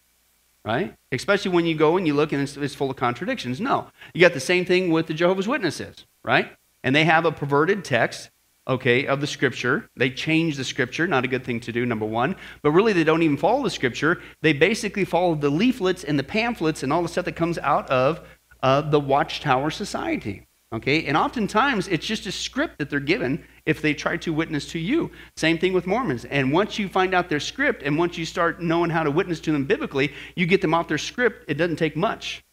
Right? 0.64 0.94
Especially 1.12 1.50
when 1.50 1.66
you 1.66 1.74
go 1.74 1.96
and 1.96 2.06
you 2.06 2.14
look 2.14 2.32
and 2.32 2.42
it's, 2.42 2.56
it's 2.56 2.74
full 2.74 2.90
of 2.90 2.96
contradictions. 2.96 3.60
No. 3.60 3.88
You 4.12 4.20
got 4.20 4.34
the 4.34 4.40
same 4.40 4.64
thing 4.64 4.90
with 4.90 5.06
the 5.06 5.14
Jehovah's 5.14 5.48
Witnesses, 5.48 6.06
right? 6.22 6.52
And 6.82 6.94
they 6.94 7.04
have 7.04 7.24
a 7.24 7.32
perverted 7.32 7.84
text 7.84 8.30
okay, 8.68 9.06
of 9.06 9.20
the 9.20 9.26
scripture. 9.26 9.88
They 9.96 10.10
change 10.10 10.56
the 10.56 10.64
scripture, 10.64 11.06
not 11.06 11.24
a 11.24 11.28
good 11.28 11.44
thing 11.44 11.60
to 11.60 11.72
do, 11.72 11.86
number 11.86 12.04
one. 12.04 12.36
But 12.62 12.72
really, 12.72 12.92
they 12.92 13.04
don't 13.04 13.22
even 13.22 13.38
follow 13.38 13.62
the 13.62 13.70
scripture. 13.70 14.20
They 14.42 14.52
basically 14.52 15.04
follow 15.04 15.34
the 15.34 15.50
leaflets 15.50 16.04
and 16.04 16.18
the 16.18 16.24
pamphlets 16.24 16.82
and 16.82 16.92
all 16.92 17.02
the 17.02 17.08
stuff 17.08 17.24
that 17.24 17.36
comes 17.36 17.58
out 17.58 17.88
of 17.88 18.20
uh, 18.62 18.82
the 18.82 19.00
Watchtower 19.00 19.70
Society. 19.70 20.46
Okay? 20.72 21.06
And 21.06 21.16
oftentimes 21.16 21.88
it's 21.88 22.06
just 22.06 22.26
a 22.26 22.32
script 22.32 22.78
that 22.78 22.90
they're 22.90 23.00
given 23.00 23.44
if 23.64 23.80
they 23.80 23.94
try 23.94 24.16
to 24.18 24.32
witness 24.32 24.66
to 24.72 24.78
you. 24.78 25.10
Same 25.36 25.58
thing 25.58 25.72
with 25.72 25.86
Mormons. 25.86 26.24
And 26.26 26.52
once 26.52 26.78
you 26.78 26.88
find 26.88 27.14
out 27.14 27.28
their 27.28 27.40
script 27.40 27.82
and 27.82 27.96
once 27.96 28.18
you 28.18 28.24
start 28.24 28.60
knowing 28.60 28.90
how 28.90 29.02
to 29.02 29.10
witness 29.10 29.40
to 29.40 29.52
them 29.52 29.64
biblically, 29.64 30.12
you 30.36 30.46
get 30.46 30.60
them 30.60 30.74
off 30.74 30.88
their 30.88 30.98
script. 30.98 31.44
It 31.48 31.54
doesn't 31.54 31.76
take 31.76 31.96
much 31.96 32.44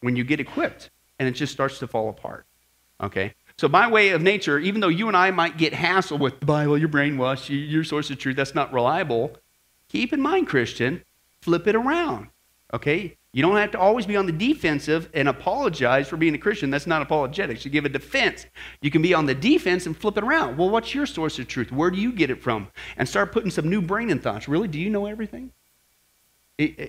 when 0.00 0.16
you 0.16 0.24
get 0.24 0.38
equipped 0.40 0.90
and 1.18 1.28
it 1.28 1.32
just 1.32 1.52
starts 1.52 1.78
to 1.80 1.86
fall 1.86 2.08
apart. 2.08 2.46
Okay? 3.00 3.34
So, 3.58 3.68
by 3.68 3.88
way 3.88 4.10
of 4.10 4.22
nature, 4.22 4.58
even 4.58 4.80
though 4.80 4.88
you 4.88 5.08
and 5.08 5.16
I 5.16 5.30
might 5.30 5.56
get 5.56 5.72
hassled 5.72 6.20
with 6.20 6.40
the 6.40 6.46
Bible, 6.46 6.76
your 6.76 6.90
brainwashed, 6.90 7.48
your 7.48 7.84
source 7.84 8.10
of 8.10 8.18
truth, 8.18 8.36
that's 8.36 8.54
not 8.54 8.72
reliable, 8.72 9.36
keep 9.88 10.12
in 10.12 10.20
mind, 10.20 10.46
Christian, 10.46 11.02
flip 11.40 11.66
it 11.66 11.74
around. 11.74 12.28
Okay? 12.72 13.16
You 13.36 13.42
don't 13.42 13.56
have 13.56 13.72
to 13.72 13.78
always 13.78 14.06
be 14.06 14.16
on 14.16 14.24
the 14.24 14.32
defensive 14.32 15.10
and 15.12 15.28
apologize 15.28 16.08
for 16.08 16.16
being 16.16 16.34
a 16.34 16.38
Christian. 16.38 16.70
That's 16.70 16.86
not 16.86 17.02
apologetics. 17.02 17.66
You 17.66 17.70
give 17.70 17.84
a 17.84 17.90
defense. 17.90 18.46
You 18.80 18.90
can 18.90 19.02
be 19.02 19.12
on 19.12 19.26
the 19.26 19.34
defense 19.34 19.84
and 19.84 19.94
flip 19.94 20.16
it 20.16 20.24
around. 20.24 20.56
Well, 20.56 20.70
what's 20.70 20.94
your 20.94 21.04
source 21.04 21.38
of 21.38 21.46
truth? 21.46 21.70
Where 21.70 21.90
do 21.90 21.98
you 21.98 22.12
get 22.12 22.30
it 22.30 22.42
from? 22.42 22.68
And 22.96 23.06
start 23.06 23.32
putting 23.32 23.50
some 23.50 23.68
new 23.68 23.82
brain 23.82 24.08
in 24.08 24.20
thoughts. 24.20 24.48
Really? 24.48 24.68
Do 24.68 24.80
you 24.80 24.88
know 24.88 25.04
everything? 25.04 25.52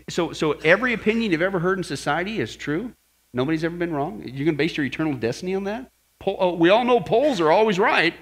so, 0.08 0.32
so 0.32 0.54
every 0.64 0.94
opinion 0.94 1.34
you've 1.34 1.42
ever 1.42 1.60
heard 1.60 1.80
in 1.80 1.84
society 1.84 2.40
is 2.40 2.56
true? 2.56 2.94
Nobody's 3.34 3.66
ever 3.66 3.76
been 3.76 3.92
wrong? 3.92 4.22
You're 4.24 4.46
going 4.46 4.48
to 4.48 4.54
base 4.54 4.78
your 4.78 4.86
eternal 4.86 5.16
destiny 5.16 5.54
on 5.54 5.66
that? 5.66 5.92
oh, 6.26 6.54
we 6.54 6.70
all 6.70 6.86
know 6.86 7.02
polls 7.02 7.42
are 7.42 7.52
always 7.52 7.78
right. 7.78 8.14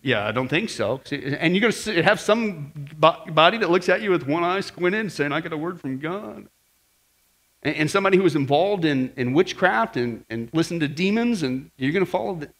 Yeah, 0.00 0.26
I 0.26 0.32
don't 0.32 0.48
think 0.48 0.70
so. 0.70 1.02
And 1.12 1.54
you're 1.54 1.60
going 1.60 1.74
to 1.74 2.02
have 2.02 2.20
some 2.20 2.72
body 2.98 3.58
that 3.58 3.68
looks 3.68 3.90
at 3.90 4.00
you 4.00 4.12
with 4.12 4.26
one 4.26 4.44
eye 4.44 4.60
squinted 4.60 5.12
saying, 5.12 5.32
I 5.32 5.42
got 5.42 5.52
a 5.52 5.58
word 5.58 5.78
from 5.78 5.98
God 5.98 6.48
and 7.62 7.90
somebody 7.90 8.16
who 8.16 8.22
was 8.22 8.36
involved 8.36 8.84
in, 8.84 9.12
in 9.16 9.32
witchcraft 9.32 9.96
and, 9.96 10.24
and 10.30 10.48
listened 10.52 10.80
to 10.80 10.88
demons, 10.88 11.42
and 11.42 11.70
you're 11.76 11.92
going 11.92 12.04
to 12.04 12.10
follow 12.10 12.34
the. 12.34 12.50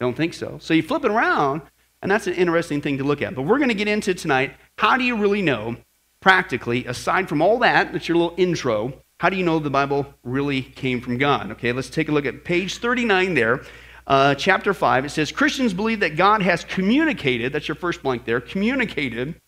Don't 0.00 0.16
think 0.16 0.34
so. 0.34 0.58
So 0.60 0.74
you 0.74 0.82
flip 0.82 1.04
it 1.04 1.10
around, 1.10 1.62
and 2.02 2.10
that's 2.10 2.26
an 2.26 2.34
interesting 2.34 2.80
thing 2.80 2.98
to 2.98 3.04
look 3.04 3.22
at. 3.22 3.34
But 3.34 3.42
we're 3.42 3.58
going 3.58 3.68
to 3.68 3.74
get 3.74 3.88
into 3.88 4.14
tonight 4.14 4.54
how 4.76 4.96
do 4.96 5.04
you 5.04 5.16
really 5.16 5.42
know, 5.42 5.76
practically, 6.20 6.84
aside 6.86 7.28
from 7.28 7.40
all 7.40 7.58
that, 7.60 7.92
that's 7.92 8.08
your 8.08 8.18
little 8.18 8.34
intro, 8.36 8.92
how 9.18 9.30
do 9.30 9.36
you 9.36 9.44
know 9.44 9.58
the 9.58 9.70
Bible 9.70 10.12
really 10.22 10.62
came 10.62 11.00
from 11.00 11.18
God? 11.18 11.52
Okay, 11.52 11.72
let's 11.72 11.88
take 11.88 12.08
a 12.08 12.12
look 12.12 12.26
at 12.26 12.44
page 12.44 12.78
39 12.78 13.34
there. 13.34 13.62
Uh, 14.06 14.34
chapter 14.34 14.74
5, 14.74 15.06
it 15.06 15.10
says 15.10 15.32
Christians 15.32 15.72
believe 15.72 16.00
that 16.00 16.16
God 16.16 16.42
has 16.42 16.62
communicated, 16.64 17.52
that's 17.52 17.66
your 17.66 17.74
first 17.74 18.02
blank 18.02 18.26
there, 18.26 18.40
communicated 18.40 19.40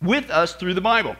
with 0.00 0.30
us 0.30 0.54
through 0.54 0.74
the 0.74 0.80
Bible. 0.80 1.14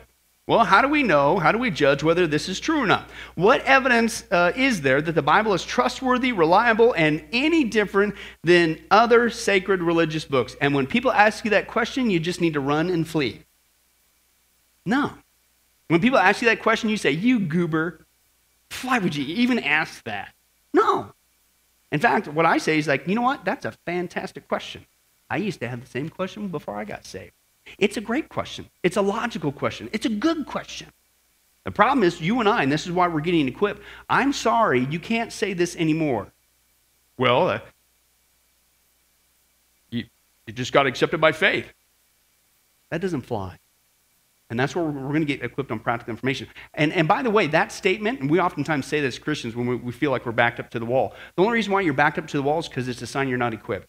Well, 0.46 0.64
how 0.64 0.80
do 0.80 0.88
we 0.88 1.02
know? 1.02 1.38
How 1.38 1.50
do 1.50 1.58
we 1.58 1.72
judge 1.72 2.04
whether 2.04 2.28
this 2.28 2.48
is 2.48 2.60
true 2.60 2.78
or 2.78 2.86
not? 2.86 3.10
What 3.34 3.62
evidence 3.62 4.22
uh, 4.30 4.52
is 4.54 4.80
there 4.80 5.02
that 5.02 5.12
the 5.12 5.22
Bible 5.22 5.54
is 5.54 5.64
trustworthy, 5.64 6.30
reliable, 6.30 6.92
and 6.92 7.24
any 7.32 7.64
different 7.64 8.14
than 8.44 8.80
other 8.88 9.28
sacred 9.28 9.82
religious 9.82 10.24
books? 10.24 10.54
And 10.60 10.72
when 10.72 10.86
people 10.86 11.10
ask 11.10 11.44
you 11.44 11.50
that 11.50 11.66
question, 11.66 12.10
you 12.10 12.20
just 12.20 12.40
need 12.40 12.52
to 12.52 12.60
run 12.60 12.90
and 12.90 13.06
flee. 13.08 13.42
No. 14.84 15.14
When 15.88 16.00
people 16.00 16.18
ask 16.18 16.40
you 16.42 16.48
that 16.48 16.62
question, 16.62 16.90
you 16.90 16.96
say, 16.96 17.10
You 17.10 17.40
goober, 17.40 18.06
why 18.82 19.00
would 19.00 19.16
you 19.16 19.24
even 19.24 19.58
ask 19.58 20.04
that? 20.04 20.32
No. 20.72 21.12
In 21.90 21.98
fact, 21.98 22.28
what 22.28 22.46
I 22.46 22.58
say 22.58 22.78
is 22.78 22.86
like, 22.86 23.08
you 23.08 23.16
know 23.16 23.22
what? 23.22 23.44
That's 23.44 23.64
a 23.64 23.72
fantastic 23.84 24.46
question. 24.46 24.86
I 25.28 25.38
used 25.38 25.58
to 25.58 25.68
have 25.68 25.80
the 25.80 25.86
same 25.90 26.08
question 26.08 26.48
before 26.48 26.76
I 26.76 26.84
got 26.84 27.04
saved. 27.04 27.32
It's 27.78 27.96
a 27.96 28.00
great 28.00 28.28
question. 28.28 28.68
It's 28.82 28.96
a 28.96 29.02
logical 29.02 29.52
question. 29.52 29.88
It's 29.92 30.06
a 30.06 30.10
good 30.10 30.46
question. 30.46 30.88
The 31.64 31.72
problem 31.72 32.04
is, 32.04 32.20
you 32.20 32.38
and 32.40 32.48
I, 32.48 32.62
and 32.62 32.70
this 32.70 32.86
is 32.86 32.92
why 32.92 33.08
we're 33.08 33.20
getting 33.20 33.48
equipped, 33.48 33.82
I'm 34.08 34.32
sorry, 34.32 34.86
you 34.88 35.00
can't 35.00 35.32
say 35.32 35.52
this 35.52 35.74
anymore. 35.76 36.28
Well, 37.18 37.48
uh, 37.48 37.60
you, 39.90 40.04
you 40.46 40.52
just 40.52 40.72
got 40.72 40.86
accepted 40.86 41.20
by 41.20 41.32
faith. 41.32 41.66
That 42.90 43.00
doesn't 43.00 43.22
fly. 43.22 43.58
And 44.48 44.60
that's 44.60 44.76
where 44.76 44.84
we're, 44.84 45.08
going 45.08 45.22
to 45.22 45.26
get 45.26 45.42
equipped 45.42 45.72
on 45.72 45.80
practical 45.80 46.12
information. 46.12 46.46
And, 46.74 46.92
and 46.92 47.08
by 47.08 47.22
the 47.24 47.30
way, 47.30 47.48
that 47.48 47.72
statement, 47.72 48.20
and 48.20 48.30
we 48.30 48.40
oftentimes 48.40 48.86
say 48.86 49.00
this 49.00 49.16
as 49.16 49.18
Christians 49.18 49.56
when 49.56 49.66
we, 49.66 49.74
we 49.74 49.90
feel 49.90 50.12
like 50.12 50.24
we're 50.24 50.32
backed 50.32 50.60
up 50.60 50.70
to 50.70 50.78
the 50.78 50.84
wall. 50.84 51.14
The 51.34 51.42
only 51.42 51.54
reason 51.54 51.72
why 51.72 51.80
you're 51.80 51.94
backed 51.94 52.16
up 52.16 52.28
to 52.28 52.36
the 52.36 52.44
wall 52.44 52.60
is 52.60 52.68
because 52.68 52.86
it's 52.86 53.02
a 53.02 53.08
sign 53.08 53.28
you're 53.28 53.38
not 53.38 53.54
equipped. 53.54 53.88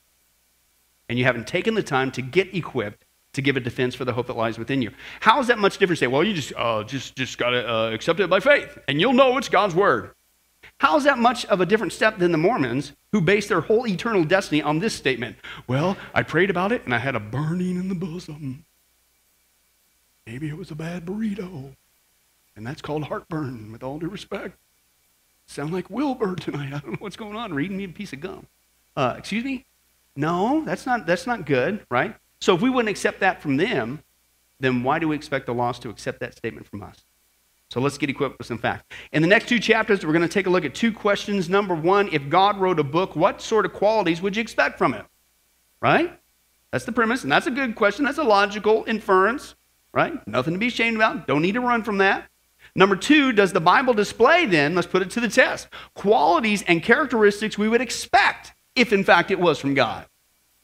And 1.09 1.19
you 1.19 1.25
haven't 1.25 1.45
taken 1.45 1.75
the 1.75 1.83
time 1.83 2.11
to 2.13 2.23
get 2.23 2.55
equipped 2.55 3.05
to 3.37 3.41
give 3.41 3.55
a 3.55 3.61
defense 3.61 3.95
for 3.95 4.03
the 4.03 4.11
hope 4.11 4.27
that 4.27 4.35
lies 4.35 4.59
within 4.59 4.81
you. 4.81 4.91
How 5.21 5.39
is 5.39 5.47
that 5.47 5.57
much 5.57 5.77
different? 5.77 5.99
Say, 5.99 6.07
well, 6.07 6.23
you 6.23 6.33
just 6.33 6.51
uh, 6.57 6.83
just 6.83 7.15
just 7.15 7.37
got 7.37 7.51
to 7.51 7.67
uh, 7.67 7.91
accept 7.91 8.19
it 8.19 8.29
by 8.29 8.41
faith, 8.41 8.77
and 8.87 8.99
you'll 8.99 9.13
know 9.13 9.37
it's 9.37 9.49
God's 9.49 9.73
word. 9.73 10.11
How 10.79 10.97
is 10.97 11.05
that 11.05 11.17
much 11.17 11.45
of 11.45 11.61
a 11.61 11.65
different 11.65 11.93
step 11.93 12.19
than 12.19 12.31
the 12.31 12.37
Mormons 12.37 12.93
who 13.11 13.21
base 13.21 13.47
their 13.47 13.61
whole 13.61 13.87
eternal 13.87 14.23
destiny 14.23 14.61
on 14.61 14.79
this 14.79 14.93
statement? 14.93 15.37
Well, 15.67 15.97
I 16.13 16.23
prayed 16.23 16.49
about 16.49 16.71
it 16.71 16.83
and 16.85 16.93
I 16.93 16.99
had 16.99 17.15
a 17.15 17.19
burning 17.19 17.77
in 17.77 17.89
the 17.89 17.95
bosom. 17.95 18.63
Maybe 20.27 20.49
it 20.49 20.57
was 20.57 20.69
a 20.69 20.75
bad 20.75 21.05
burrito. 21.05 21.73
And 22.55 22.65
that's 22.65 22.81
called 22.81 23.05
heartburn, 23.05 23.71
with 23.71 23.81
all 23.81 23.97
due 23.97 24.09
respect. 24.09 24.57
Sound 25.47 25.73
like 25.73 25.89
Wilbur 25.89 26.35
tonight. 26.35 26.67
I 26.73 26.79
don't 26.79 26.91
know 26.91 26.97
what's 26.99 27.17
going 27.17 27.35
on. 27.35 27.53
Reading 27.53 27.77
me 27.77 27.85
a 27.85 27.89
piece 27.89 28.13
of 28.13 28.19
gum. 28.19 28.45
Uh, 28.95 29.15
excuse 29.17 29.43
me? 29.43 29.65
No, 30.15 30.63
that's 30.65 30.85
not, 30.85 31.05
that's 31.05 31.25
not 31.27 31.45
good, 31.45 31.85
right? 31.89 32.15
So 32.41 32.55
if 32.55 32.61
we 32.61 32.69
wouldn't 32.69 32.89
accept 32.89 33.19
that 33.21 33.41
from 33.41 33.57
them, 33.57 34.03
then 34.59 34.83
why 34.83 34.99
do 34.99 35.07
we 35.07 35.15
expect 35.15 35.45
the 35.45 35.53
lost 35.53 35.81
to 35.83 35.89
accept 35.89 36.19
that 36.19 36.35
statement 36.35 36.67
from 36.67 36.83
us? 36.83 37.03
So 37.69 37.81
let's 37.81 37.97
get 37.97 38.09
equipped 38.09 38.37
with 38.37 38.47
some 38.47 38.57
facts. 38.57 38.85
In 39.11 39.21
the 39.21 39.27
next 39.27 39.49
two 39.49 39.59
chapters, 39.59 40.05
we're 40.05 40.13
going 40.13 40.21
to 40.21 40.27
take 40.27 40.47
a 40.47 40.49
look 40.49 40.63
at 40.63 40.73
two 40.73 40.91
questions. 40.91 41.49
Number 41.49 41.75
one, 41.75 42.09
if 42.13 42.29
God 42.29 42.57
wrote 42.59 42.79
a 42.79 42.83
book, 42.83 43.15
what 43.15 43.41
sort 43.41 43.65
of 43.65 43.73
qualities 43.73 44.21
would 44.21 44.35
you 44.35 44.41
expect 44.41 44.77
from 44.77 44.93
it? 44.93 45.05
Right? 45.81 46.17
That's 46.71 46.85
the 46.85 46.91
premise, 46.91 47.23
and 47.23 47.31
that's 47.31 47.47
a 47.47 47.51
good 47.51 47.75
question. 47.75 48.05
That's 48.05 48.17
a 48.17 48.23
logical 48.23 48.83
inference, 48.87 49.55
right? 49.93 50.25
Nothing 50.27 50.53
to 50.53 50.59
be 50.59 50.67
ashamed 50.67 50.95
about. 50.95 51.27
Don't 51.27 51.41
need 51.41 51.53
to 51.53 51.61
run 51.61 51.83
from 51.83 51.97
that. 51.99 52.29
Number 52.75 52.95
two, 52.95 53.31
does 53.31 53.53
the 53.53 53.61
Bible 53.61 53.93
display 53.93 54.45
then, 54.45 54.75
let's 54.75 54.87
put 54.87 55.01
it 55.01 55.09
to 55.11 55.19
the 55.19 55.29
test, 55.29 55.67
qualities 55.93 56.63
and 56.67 56.83
characteristics 56.83 57.57
we 57.57 57.69
would 57.69 57.81
expect 57.81 58.53
if 58.75 58.93
in 58.93 59.03
fact 59.03 59.31
it 59.31 59.39
was 59.39 59.59
from 59.59 59.73
God? 59.73 60.05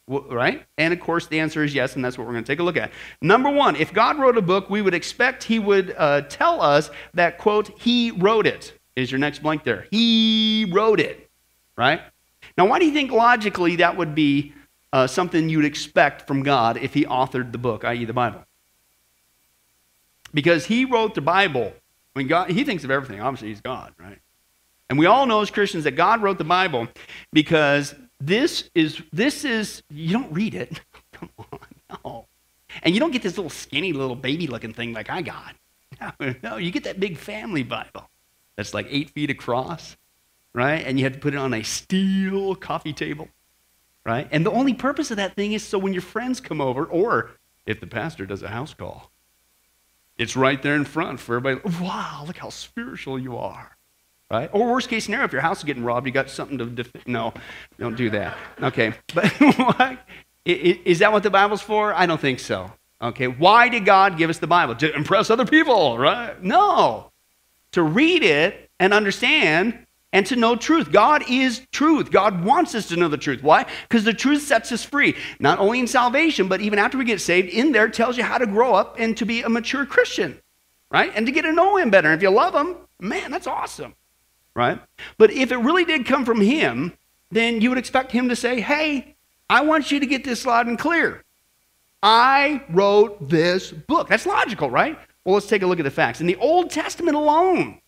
Right? 0.07 0.65
And 0.77 0.93
of 0.93 0.99
course, 0.99 1.27
the 1.27 1.39
answer 1.39 1.63
is 1.63 1.73
yes, 1.73 1.95
and 1.95 2.03
that's 2.03 2.17
what 2.17 2.27
we're 2.27 2.33
going 2.33 2.43
to 2.43 2.51
take 2.51 2.59
a 2.59 2.63
look 2.63 2.75
at. 2.75 2.91
Number 3.21 3.49
one, 3.49 3.75
if 3.77 3.93
God 3.93 4.19
wrote 4.19 4.37
a 4.37 4.41
book, 4.41 4.69
we 4.69 4.81
would 4.81 4.93
expect 4.93 5.43
He 5.43 5.59
would 5.59 5.95
uh, 5.97 6.21
tell 6.21 6.61
us 6.61 6.91
that, 7.13 7.37
quote, 7.37 7.79
He 7.79 8.11
wrote 8.11 8.45
it. 8.45 8.77
Is 8.95 9.11
your 9.11 9.19
next 9.19 9.41
blank 9.41 9.63
there? 9.63 9.87
He 9.91 10.67
wrote 10.69 10.99
it. 10.99 11.29
Right? 11.77 12.01
Now, 12.57 12.67
why 12.67 12.79
do 12.79 12.85
you 12.85 12.93
think 12.93 13.11
logically 13.11 13.77
that 13.77 13.95
would 13.95 14.13
be 14.13 14.53
uh, 14.91 15.07
something 15.07 15.49
you'd 15.49 15.65
expect 15.65 16.27
from 16.27 16.43
God 16.43 16.77
if 16.77 16.93
He 16.93 17.05
authored 17.05 17.51
the 17.51 17.57
book, 17.57 17.85
i.e., 17.85 18.03
the 18.03 18.13
Bible? 18.13 18.43
Because 20.33 20.65
He 20.65 20.83
wrote 20.83 21.15
the 21.15 21.21
Bible. 21.21 21.71
I 22.15 22.19
mean, 22.19 22.27
God, 22.27 22.51
He 22.51 22.65
thinks 22.65 22.83
of 22.83 22.91
everything. 22.91 23.21
Obviously, 23.21 23.47
He's 23.47 23.61
God, 23.61 23.93
right? 23.97 24.19
And 24.89 24.99
we 24.99 25.05
all 25.05 25.25
know 25.25 25.41
as 25.41 25.49
Christians 25.49 25.85
that 25.85 25.91
God 25.91 26.21
wrote 26.21 26.37
the 26.37 26.43
Bible 26.43 26.87
because 27.31 27.95
this 28.25 28.69
is, 28.73 29.01
this 29.11 29.43
is, 29.43 29.83
you 29.89 30.13
don't 30.13 30.31
read 30.31 30.55
it. 30.55 30.79
Come 31.11 31.29
on, 31.37 31.59
no. 32.03 32.25
And 32.81 32.93
you 32.93 32.99
don't 32.99 33.11
get 33.11 33.21
this 33.21 33.37
little 33.37 33.49
skinny 33.49 33.93
little 33.93 34.15
baby 34.15 34.47
looking 34.47 34.73
thing 34.73 34.93
like 34.93 35.09
I 35.09 35.21
got. 35.21 35.55
No, 35.99 36.35
no, 36.43 36.57
you 36.57 36.71
get 36.71 36.85
that 36.85 36.99
big 36.99 37.17
family 37.17 37.63
Bible 37.63 38.09
that's 38.55 38.73
like 38.73 38.87
eight 38.89 39.09
feet 39.09 39.29
across, 39.29 39.97
right? 40.53 40.83
And 40.85 40.97
you 40.97 41.05
have 41.05 41.13
to 41.13 41.19
put 41.19 41.33
it 41.33 41.37
on 41.37 41.53
a 41.53 41.63
steel 41.63 42.55
coffee 42.55 42.93
table, 42.93 43.27
right? 44.05 44.27
And 44.31 44.45
the 44.45 44.51
only 44.51 44.73
purpose 44.73 45.11
of 45.11 45.17
that 45.17 45.35
thing 45.35 45.53
is 45.53 45.63
so 45.63 45.77
when 45.77 45.93
your 45.93 46.01
friends 46.01 46.39
come 46.39 46.61
over, 46.61 46.85
or 46.85 47.31
if 47.65 47.79
the 47.79 47.87
pastor 47.87 48.25
does 48.25 48.41
a 48.41 48.47
house 48.47 48.73
call, 48.73 49.11
it's 50.17 50.35
right 50.35 50.61
there 50.61 50.75
in 50.75 50.85
front 50.85 51.19
for 51.19 51.35
everybody. 51.35 51.77
Wow, 51.81 52.23
look 52.25 52.37
how 52.37 52.49
spiritual 52.49 53.19
you 53.19 53.37
are. 53.37 53.75
Right? 54.33 54.49
Or 54.51 54.71
worst 54.71 54.89
case 54.89 55.05
scenario, 55.05 55.25
if 55.25 55.31
your 55.31 55.41
house 55.41 55.59
is 55.59 55.63
getting 55.63 55.83
robbed, 55.83 56.07
you 56.07 56.11
got 56.11 56.27
something 56.27 56.57
to 56.57 56.65
defend. 56.65 57.05
No, 57.05 57.35
don't 57.77 57.95
do 57.95 58.09
that. 58.09 58.35
Okay, 58.63 58.91
but 59.13 59.99
is 60.43 60.97
that 60.99 61.11
what 61.11 61.21
the 61.21 61.29
Bible's 61.29 61.61
for? 61.61 61.93
I 61.93 62.07
don't 62.07 62.19
think 62.19 62.39
so. 62.39 62.71
Okay, 62.99 63.27
why 63.27 63.69
did 63.69 63.85
God 63.85 64.17
give 64.17 64.31
us 64.31 64.39
the 64.39 64.47
Bible? 64.47 64.73
To 64.77 64.91
impress 64.95 65.29
other 65.29 65.45
people, 65.45 65.99
right? 65.99 66.41
No. 66.41 67.11
To 67.73 67.83
read 67.83 68.23
it 68.23 68.71
and 68.79 68.91
understand 68.91 69.85
and 70.11 70.25
to 70.25 70.35
know 70.35 70.55
truth. 70.55 70.91
God 70.91 71.23
is 71.29 71.61
truth. 71.71 72.09
God 72.09 72.43
wants 72.43 72.73
us 72.73 72.87
to 72.87 72.95
know 72.95 73.09
the 73.09 73.17
truth. 73.17 73.43
Why? 73.43 73.67
Because 73.87 74.03
the 74.03 74.15
truth 74.15 74.41
sets 74.41 74.71
us 74.71 74.83
free, 74.83 75.15
not 75.39 75.59
only 75.59 75.79
in 75.79 75.85
salvation, 75.85 76.47
but 76.47 76.59
even 76.59 76.79
after 76.79 76.97
we 76.97 77.05
get 77.05 77.21
saved, 77.21 77.49
in 77.49 77.71
there 77.71 77.87
tells 77.87 78.17
you 78.17 78.23
how 78.23 78.39
to 78.39 78.47
grow 78.47 78.73
up 78.73 78.95
and 78.97 79.15
to 79.17 79.27
be 79.27 79.43
a 79.43 79.49
mature 79.49 79.85
Christian, 79.85 80.41
right? 80.89 81.11
And 81.13 81.27
to 81.27 81.31
get 81.31 81.43
to 81.43 81.53
know 81.53 81.77
Him 81.77 81.91
better. 81.91 82.11
If 82.13 82.23
you 82.23 82.31
love 82.31 82.55
Him, 82.55 82.77
man, 82.99 83.29
that's 83.29 83.45
awesome 83.45 83.93
right? 84.55 84.79
But 85.17 85.31
if 85.31 85.51
it 85.51 85.57
really 85.57 85.85
did 85.85 86.05
come 86.05 86.25
from 86.25 86.41
him, 86.41 86.93
then 87.31 87.61
you 87.61 87.69
would 87.69 87.77
expect 87.77 88.11
him 88.11 88.29
to 88.29 88.35
say, 88.35 88.61
hey, 88.61 89.15
I 89.49 89.61
want 89.61 89.91
you 89.91 89.99
to 89.99 90.05
get 90.05 90.23
this 90.23 90.45
loud 90.45 90.67
and 90.67 90.77
clear. 90.77 91.23
I 92.01 92.63
wrote 92.69 93.29
this 93.29 93.71
book. 93.71 94.09
That's 94.09 94.25
logical, 94.25 94.69
right? 94.69 94.97
Well, 95.23 95.35
let's 95.35 95.47
take 95.47 95.61
a 95.61 95.67
look 95.67 95.79
at 95.79 95.83
the 95.83 95.91
facts. 95.91 96.21
In 96.21 96.27
the 96.27 96.35
Old 96.35 96.69
Testament 96.69 97.15
alone, 97.15 97.79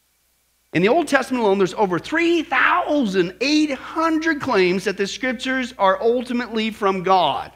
in 0.73 0.81
the 0.81 0.89
Old 0.89 1.07
Testament 1.07 1.43
alone, 1.43 1.57
there's 1.57 1.73
over 1.73 1.99
3,800 1.99 4.41
claims 4.41 4.83
that 4.85 4.97
the 4.97 5.07
scriptures 5.07 5.73
are 5.77 6.01
ultimately 6.01 6.71
from 6.71 7.03
God. 7.03 7.51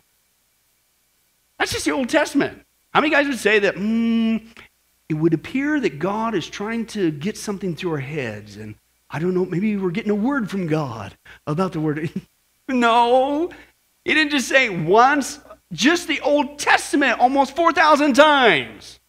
That's 1.58 1.72
just 1.72 1.86
the 1.86 1.92
Old 1.92 2.10
Testament. 2.10 2.66
How 2.94 3.01
many 3.01 3.12
guys 3.12 3.28
would 3.28 3.39
say 3.39 3.60
that 3.60 3.75
mm, 3.75 4.46
it 5.10 5.13
would 5.13 5.34
appear 5.34 5.80
that 5.80 6.00
God 6.00 6.34
is 6.34 6.48
trying 6.48 6.86
to 6.88 7.12
get 7.12 7.38
something 7.38 7.75
through 7.75 7.92
our 7.92 8.00
heads? 8.00 8.58
And 8.58 8.75
I 9.10 9.20
don't 9.20 9.34
know, 9.34 9.46
maybe 9.46 9.75
we're 9.78 9.89
getting 9.89 10.12
a 10.12 10.16
word 10.16 10.50
from 10.50 10.68
God 10.68 11.18
about 11.48 11.74
the 11.74 11.80
word. 11.80 12.12
no, 12.68 13.50
he 14.06 14.13
didn't 14.13 14.32
just 14.32 14.48
say 14.48 14.70
once, 14.70 15.39
just 15.72 16.08
the 16.08 16.20
Old 16.22 16.60
Testament 16.60 17.20
almost 17.20 17.56
4,000 17.56 18.13
times. 18.13 19.00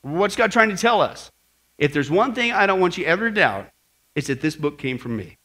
What's 0.00 0.36
God 0.36 0.50
trying 0.50 0.70
to 0.70 0.76
tell 0.76 1.00
us? 1.00 1.30
If 1.78 1.92
there's 1.92 2.10
one 2.10 2.34
thing 2.34 2.52
I 2.52 2.66
don't 2.66 2.80
want 2.80 2.98
you 2.98 3.04
ever 3.04 3.28
to 3.28 3.34
doubt, 3.34 3.70
it's 4.14 4.26
that 4.26 4.40
this 4.40 4.56
book 4.56 4.78
came 4.78 4.98
from 4.98 5.16
me. 5.16 5.38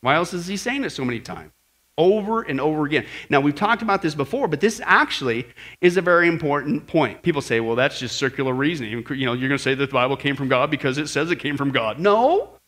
Why 0.00 0.14
else 0.16 0.34
is 0.34 0.46
he 0.46 0.56
saying 0.56 0.84
it 0.84 0.90
so 0.90 1.04
many 1.04 1.20
times? 1.20 1.52
Over 1.98 2.42
and 2.42 2.60
over 2.60 2.86
again. 2.86 3.04
Now, 3.28 3.40
we've 3.40 3.54
talked 3.54 3.82
about 3.82 4.00
this 4.00 4.14
before, 4.14 4.48
but 4.48 4.60
this 4.60 4.80
actually 4.82 5.46
is 5.80 5.98
a 5.98 6.02
very 6.02 6.26
important 6.26 6.86
point. 6.86 7.22
People 7.22 7.42
say, 7.42 7.60
well, 7.60 7.76
that's 7.76 7.98
just 7.98 8.16
circular 8.16 8.54
reasoning. 8.54 9.04
You 9.10 9.26
know, 9.26 9.34
you're 9.34 9.48
going 9.48 9.58
to 9.58 9.62
say 9.62 9.74
that 9.74 9.86
the 9.86 9.92
Bible 9.92 10.16
came 10.16 10.34
from 10.34 10.48
God 10.48 10.70
because 10.70 10.96
it 10.96 11.08
says 11.08 11.30
it 11.30 11.36
came 11.36 11.58
from 11.58 11.70
God. 11.70 11.98
No. 11.98 12.58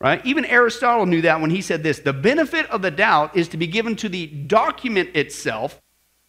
Right? 0.00 0.24
Even 0.26 0.44
Aristotle 0.44 1.06
knew 1.06 1.22
that 1.22 1.40
when 1.40 1.50
he 1.50 1.62
said 1.62 1.82
this 1.84 2.00
the 2.00 2.12
benefit 2.12 2.68
of 2.70 2.82
the 2.82 2.90
doubt 2.90 3.36
is 3.36 3.48
to 3.48 3.56
be 3.56 3.68
given 3.68 3.94
to 3.96 4.08
the 4.08 4.26
document 4.26 5.10
itself, 5.14 5.80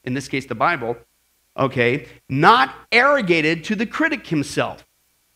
in 0.03 0.13
this 0.13 0.27
case, 0.27 0.45
the 0.45 0.55
Bible, 0.55 0.95
okay, 1.57 2.07
not 2.29 2.73
arrogated 2.91 3.63
to 3.65 3.75
the 3.75 3.85
critic 3.85 4.27
himself. 4.27 4.85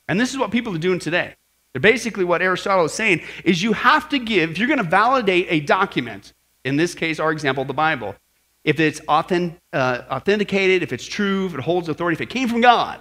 And 0.07 0.19
this 0.19 0.31
is 0.31 0.37
what 0.37 0.51
people 0.51 0.73
are 0.75 0.79
doing 0.79 0.99
today. 0.99 1.35
They're 1.73 1.81
basically 1.81 2.23
what 2.23 2.41
Aristotle 2.41 2.85
is 2.85 2.93
saying 2.93 3.23
is 3.43 3.61
you 3.61 3.73
have 3.73 4.07
to 4.09 4.19
give, 4.19 4.51
if 4.51 4.57
you're 4.57 4.67
going 4.67 4.77
to 4.77 4.83
validate 4.83 5.47
a 5.49 5.59
document, 5.59 6.33
in 6.67 6.75
this 6.75 6.93
case, 6.93 7.19
our 7.19 7.31
example, 7.31 7.65
the 7.65 7.73
Bible, 7.73 8.15
if 8.63 8.79
it's 8.79 8.99
uh, 9.07 9.53
authenticated, 9.73 10.83
if 10.83 10.91
it's 10.91 11.05
true, 11.05 11.45
if 11.45 11.53
it 11.53 11.61
holds 11.61 11.87
authority, 11.87 12.15
if 12.15 12.21
it 12.21 12.29
came 12.29 12.49
from 12.49 12.61
God, 12.61 12.99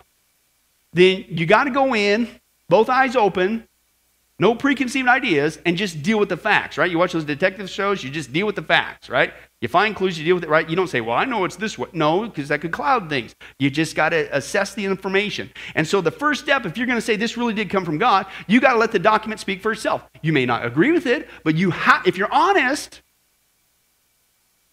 then 0.93 1.25
you 1.29 1.45
got 1.47 1.65
to 1.65 1.71
go 1.71 1.95
in, 1.95 2.29
both 2.69 2.89
eyes 2.89 3.17
open, 3.17 3.67
no 4.39 4.55
preconceived 4.55 5.09
ideas, 5.09 5.59
and 5.65 5.77
just 5.77 6.03
deal 6.03 6.19
with 6.19 6.29
the 6.29 6.37
facts, 6.37 6.79
right? 6.79 6.91
You 6.91 6.99
watch 6.99 7.13
those 7.13 7.25
detective 7.25 7.69
shows, 7.69 8.05
you 8.05 8.11
just 8.11 8.33
deal 8.33 8.47
with 8.47 8.55
the 8.55 8.63
facts, 8.63 9.09
right? 9.09 9.33
You 9.61 9.69
find 9.69 9.97
clues, 9.97 10.19
you 10.19 10.25
deal 10.25 10.35
with 10.35 10.45
it, 10.45 10.51
right? 10.51 10.69
You 10.69 10.77
don't 10.77 10.89
say, 10.89 11.01
well, 11.01 11.17
I 11.17 11.25
know 11.25 11.45
it's 11.45 11.57
this 11.57 11.79
way. 11.79 11.89
No, 11.93 12.27
because 12.27 12.49
that 12.49 12.61
could 12.61 12.71
cloud 12.71 13.09
things. 13.09 13.35
You 13.59 13.71
just 13.71 13.97
got 13.97 14.11
to 14.11 14.37
assess 14.37 14.75
the 14.75 14.85
information. 14.85 15.51
And 15.75 15.89
so 15.89 16.03
the 16.03 16.11
first 16.11 16.43
step, 16.45 16.67
if 16.67 16.77
you're 16.77 16.87
going 16.87 16.99
to 16.99 17.05
say 17.05 17.17
this 17.17 17.37
really 17.37 17.55
did 17.55 17.71
come 17.71 17.85
from 17.85 17.99
God, 17.99 18.27
you 18.47 18.61
got 18.61 18.75
to 18.75 18.79
let 18.79 18.93
the 18.93 18.99
document 18.99 19.41
speak 19.41 19.63
for 19.63 19.73
itself. 19.73 20.05
You 20.23 20.33
may 20.33 20.45
not 20.45 20.65
agree 20.65 20.93
with 20.93 21.07
it, 21.07 21.29
but 21.43 21.57
you 21.57 21.71
have, 21.71 22.07
if 22.07 22.19
you're 22.19 22.33
honest, 22.33 23.01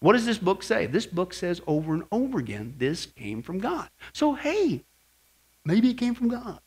what 0.04 0.12
does 0.12 0.26
this 0.26 0.36
book 0.36 0.62
say? 0.62 0.84
This 0.84 1.06
book 1.06 1.32
says 1.32 1.62
over 1.66 1.94
and 1.94 2.02
over 2.12 2.38
again, 2.38 2.74
this 2.76 3.06
came 3.06 3.40
from 3.40 3.58
God. 3.58 3.88
So, 4.12 4.34
hey, 4.34 4.84
maybe 5.64 5.88
it 5.88 5.94
came 5.96 6.14
from 6.14 6.28
God. 6.28 6.58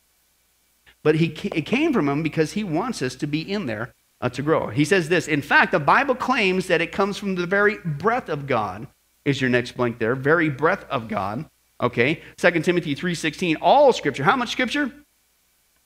But 1.04 1.14
he, 1.14 1.26
it 1.54 1.64
came 1.64 1.92
from 1.92 2.08
him 2.08 2.24
because 2.24 2.54
he 2.54 2.64
wants 2.64 3.00
us 3.00 3.14
to 3.14 3.28
be 3.28 3.40
in 3.40 3.66
there 3.66 3.94
uh, 4.20 4.28
to 4.30 4.42
grow. 4.42 4.70
He 4.70 4.84
says 4.84 5.08
this 5.08 5.28
In 5.28 5.40
fact, 5.40 5.70
the 5.70 5.78
Bible 5.78 6.16
claims 6.16 6.66
that 6.66 6.80
it 6.80 6.90
comes 6.90 7.16
from 7.16 7.36
the 7.36 7.46
very 7.46 7.78
breath 7.84 8.28
of 8.28 8.48
God, 8.48 8.88
is 9.24 9.40
your 9.40 9.50
next 9.50 9.76
blank 9.76 10.00
there. 10.00 10.16
Very 10.16 10.48
breath 10.48 10.84
of 10.90 11.06
God. 11.06 11.48
Okay. 11.80 12.20
2 12.38 12.50
Timothy 12.62 12.96
3.16, 12.96 13.58
all 13.60 13.92
scripture. 13.92 14.24
How 14.24 14.34
much 14.34 14.50
scripture? 14.50 14.92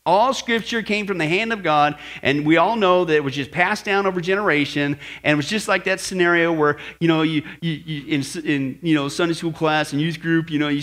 All 0.04 0.34
scripture 0.34 0.82
came 0.82 1.06
from 1.06 1.18
the 1.18 1.28
hand 1.28 1.52
of 1.52 1.62
God, 1.62 1.96
and 2.22 2.44
we 2.44 2.56
all 2.56 2.74
know 2.74 3.04
that 3.04 3.14
it 3.14 3.22
was 3.22 3.34
just 3.34 3.52
passed 3.52 3.84
down 3.84 4.04
over 4.04 4.20
generation. 4.20 4.98
And 5.22 5.32
it 5.34 5.36
was 5.36 5.48
just 5.48 5.68
like 5.68 5.84
that 5.84 6.00
scenario 6.00 6.52
where, 6.52 6.78
you 6.98 7.06
know, 7.06 7.22
you, 7.22 7.44
you, 7.60 7.72
you 7.72 8.14
in, 8.16 8.24
in, 8.44 8.78
you 8.82 8.96
know, 8.96 9.08
Sunday 9.08 9.34
school 9.34 9.52
class 9.52 9.92
and 9.92 10.02
youth 10.02 10.20
group, 10.20 10.50
you 10.50 10.58
know, 10.58 10.68
you, 10.68 10.82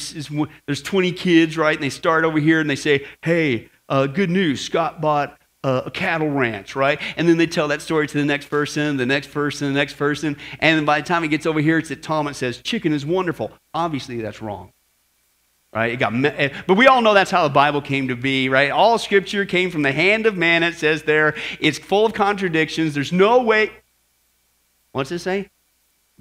there's 0.66 0.82
20 0.82 1.12
kids, 1.12 1.58
right? 1.58 1.76
And 1.76 1.84
they 1.84 1.90
start 1.90 2.24
over 2.24 2.40
here 2.40 2.62
and 2.62 2.70
they 2.70 2.78
say, 2.78 3.06
hey, 3.22 3.70
uh, 3.90 4.08
good 4.08 4.30
news, 4.30 4.62
Scott 4.62 5.02
bought 5.02 5.38
a, 5.64 5.92
cattle 5.92 6.30
ranch, 6.30 6.78
right? 6.78 7.02
And 7.18 7.28
then 7.28 7.38
they 7.38 7.48
tell 7.48 7.68
that 7.68 7.82
story 7.82 8.08
to 8.08 8.18
the 8.18 8.24
next 8.24 8.50
person, 8.50 8.96
the 8.96 9.06
next 9.06 9.32
person, 9.32 9.68
the 9.68 9.78
next 9.78 9.96
person. 9.96 10.38
And 10.60 10.86
by 10.86 11.02
the 11.02 11.08
time 11.08 11.26
it 11.26 11.28
gets 11.28 11.46
over 11.46 11.60
here, 11.60 11.78
it's 11.78 11.92
at 11.92 12.02
Tom, 12.02 12.28
it 12.28 12.36
says, 12.36 12.62
chicken 12.62 12.94
is 12.94 13.06
wonderful. 13.06 13.52
Obviously, 13.74 14.22
that's 14.22 14.42
wrong 14.42 14.72
right? 15.74 15.94
It 15.94 15.98
got, 15.98 16.14
eh, 16.26 16.50
but 16.68 16.76
we 16.76 16.88
all 16.88 17.02
know 17.02 17.14
that's 17.14 17.32
how 17.32 17.44
the 17.44 17.54
Bible 17.54 17.82
came 17.82 18.08
to 18.08 18.16
be, 18.16 18.50
right? 18.50 18.72
All 18.72 18.98
scripture 18.98 19.46
came 19.46 19.72
from 19.72 19.84
the 19.84 19.92
hand 19.92 20.26
of 20.26 20.36
man, 20.36 20.64
it 20.64 20.76
says 20.76 21.04
there. 21.04 21.36
It's 21.60 21.78
full 21.78 22.06
of 22.06 22.14
contradictions. 22.14 22.94
There's 22.94 23.14
no 23.14 23.44
way. 23.44 23.72
What's 24.92 25.12
it 25.12 25.20
say? 25.20 25.50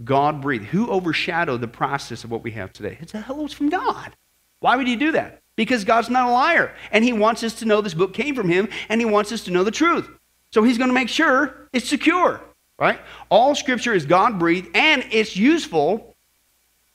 God 0.04 0.40
breathed. 0.40 0.66
Who 0.66 0.90
overshadowed 0.90 1.60
the 1.60 1.68
process 1.68 2.24
of 2.24 2.30
what 2.30 2.42
we 2.42 2.52
have 2.52 2.72
today? 2.72 2.98
It's 3.00 3.14
a 3.14 3.22
hello, 3.22 3.48
from 3.48 3.68
God. 3.68 4.14
Why 4.60 4.76
would 4.76 4.86
he 4.86 4.96
do 4.96 5.12
that? 5.12 5.42
Because 5.56 5.84
God's 5.84 6.10
not 6.10 6.28
a 6.28 6.32
liar. 6.32 6.74
And 6.92 7.02
he 7.02 7.12
wants 7.12 7.42
us 7.42 7.54
to 7.54 7.64
know 7.64 7.80
this 7.80 7.94
book 7.94 8.14
came 8.14 8.34
from 8.34 8.48
him, 8.48 8.68
and 8.88 9.00
he 9.00 9.06
wants 9.06 9.32
us 9.32 9.44
to 9.44 9.50
know 9.50 9.64
the 9.64 9.70
truth. 9.70 10.08
So 10.52 10.62
he's 10.62 10.78
going 10.78 10.88
to 10.88 10.94
make 10.94 11.08
sure 11.08 11.68
it's 11.72 11.88
secure, 11.88 12.40
right? 12.78 13.00
All 13.28 13.54
scripture 13.54 13.92
is 13.92 14.06
God 14.06 14.38
breathed, 14.38 14.68
and 14.74 15.04
it's 15.10 15.36
useful. 15.36 16.14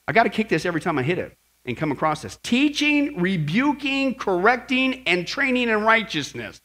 I 0.07 0.13
got 0.13 0.23
to 0.23 0.29
kick 0.29 0.49
this 0.49 0.65
every 0.65 0.81
time 0.81 0.97
I 0.97 1.03
hit 1.03 1.17
it 1.17 1.37
and 1.65 1.77
come 1.77 1.91
across 1.91 2.21
this 2.21 2.37
teaching, 2.43 3.19
rebuking, 3.19 4.15
correcting, 4.15 5.03
and 5.07 5.25
training 5.27 5.69
in 5.69 5.81
righteousness. 5.81 6.61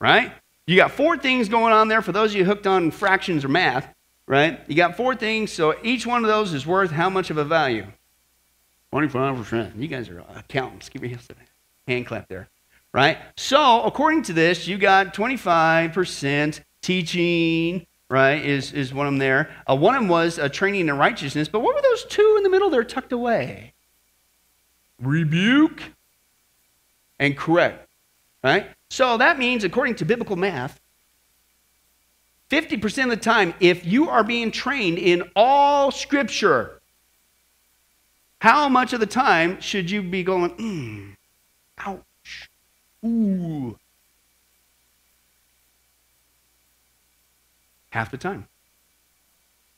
Right? 0.00 0.32
You 0.66 0.76
got 0.76 0.92
four 0.92 1.18
things 1.18 1.48
going 1.48 1.72
on 1.72 1.88
there 1.88 2.00
for 2.00 2.12
those 2.12 2.30
of 2.30 2.36
you 2.36 2.44
hooked 2.44 2.66
on 2.66 2.90
fractions 2.90 3.44
or 3.44 3.48
math, 3.48 3.92
right? 4.26 4.60
You 4.68 4.76
got 4.76 4.96
four 4.96 5.16
things, 5.16 5.52
so 5.52 5.74
each 5.82 6.06
one 6.06 6.24
of 6.24 6.28
those 6.28 6.54
is 6.54 6.66
worth 6.66 6.92
how 6.92 7.10
much 7.10 7.30
of 7.30 7.38
a 7.38 7.44
value? 7.44 7.86
25%. 8.92 9.80
You 9.80 9.88
guys 9.88 10.08
are 10.08 10.20
accountants. 10.34 10.88
Give 10.88 11.02
me 11.02 11.12
a 11.14 11.90
hand 11.90 12.06
clap 12.06 12.28
there. 12.28 12.48
Right? 12.92 13.18
So, 13.36 13.82
according 13.82 14.22
to 14.24 14.32
this, 14.32 14.66
you 14.66 14.78
got 14.78 15.14
25% 15.14 16.60
teaching, 16.82 17.86
right, 18.08 18.44
is, 18.44 18.72
is 18.72 18.92
one 18.92 19.06
of 19.06 19.12
them 19.12 19.18
there. 19.18 19.50
Uh, 19.68 19.76
one 19.76 19.94
of 19.94 20.02
them 20.02 20.08
was 20.08 20.38
uh, 20.38 20.48
training 20.48 20.88
in 20.88 20.96
righteousness, 20.96 21.48
but 21.48 21.60
what 21.60 21.74
were 21.74 21.82
those 21.82 22.04
two 22.04 22.34
in 22.36 22.42
the 22.42 22.50
middle 22.50 22.70
there 22.70 22.82
tucked 22.82 23.12
away? 23.12 23.74
Rebuke, 25.00 25.82
and 27.18 27.36
correct. 27.36 27.88
Right? 28.42 28.68
So 28.88 29.16
that 29.18 29.38
means, 29.38 29.64
according 29.64 29.96
to 29.96 30.04
biblical 30.04 30.36
math, 30.36 30.80
50% 32.50 33.04
of 33.04 33.10
the 33.10 33.16
time, 33.16 33.54
if 33.60 33.86
you 33.86 34.08
are 34.08 34.24
being 34.24 34.50
trained 34.50 34.98
in 34.98 35.30
all 35.36 35.90
scripture, 35.90 36.80
how 38.40 38.68
much 38.68 38.92
of 38.92 39.00
the 39.00 39.06
time 39.06 39.60
should 39.60 39.90
you 39.90 40.02
be 40.02 40.24
going, 40.24 40.50
mm, 40.56 41.16
ouch, 41.78 42.50
ooh? 43.04 43.78
Half 47.90 48.10
the 48.10 48.18
time. 48.18 48.46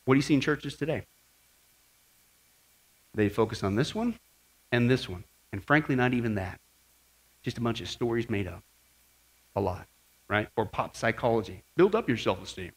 What 0.05 0.15
do 0.15 0.19
you 0.19 0.23
see 0.23 0.35
in 0.35 0.41
churches 0.41 0.77
today? 0.77 1.05
They 3.15 3.29
focus 3.29 3.63
on 3.63 3.75
this 3.75 3.95
one 3.95 4.19
and 4.73 4.91
this 4.91 5.09
one. 5.09 5.25
And 5.53 5.63
frankly, 5.63 5.95
not 5.95 6.15
even 6.15 6.35
that. 6.35 6.59
Just 7.43 7.59
a 7.59 7.61
bunch 7.61 7.81
of 7.81 7.89
stories 7.89 8.29
made 8.31 8.49
up. 8.49 8.63
A 9.55 9.61
lot, 9.61 9.87
right? 10.29 10.49
Or 10.57 10.65
pop 10.65 10.97
psychology. 10.97 11.63
Build 11.77 11.95
up 11.95 12.09
your 12.09 12.17
self 12.17 12.43
esteem, 12.43 12.73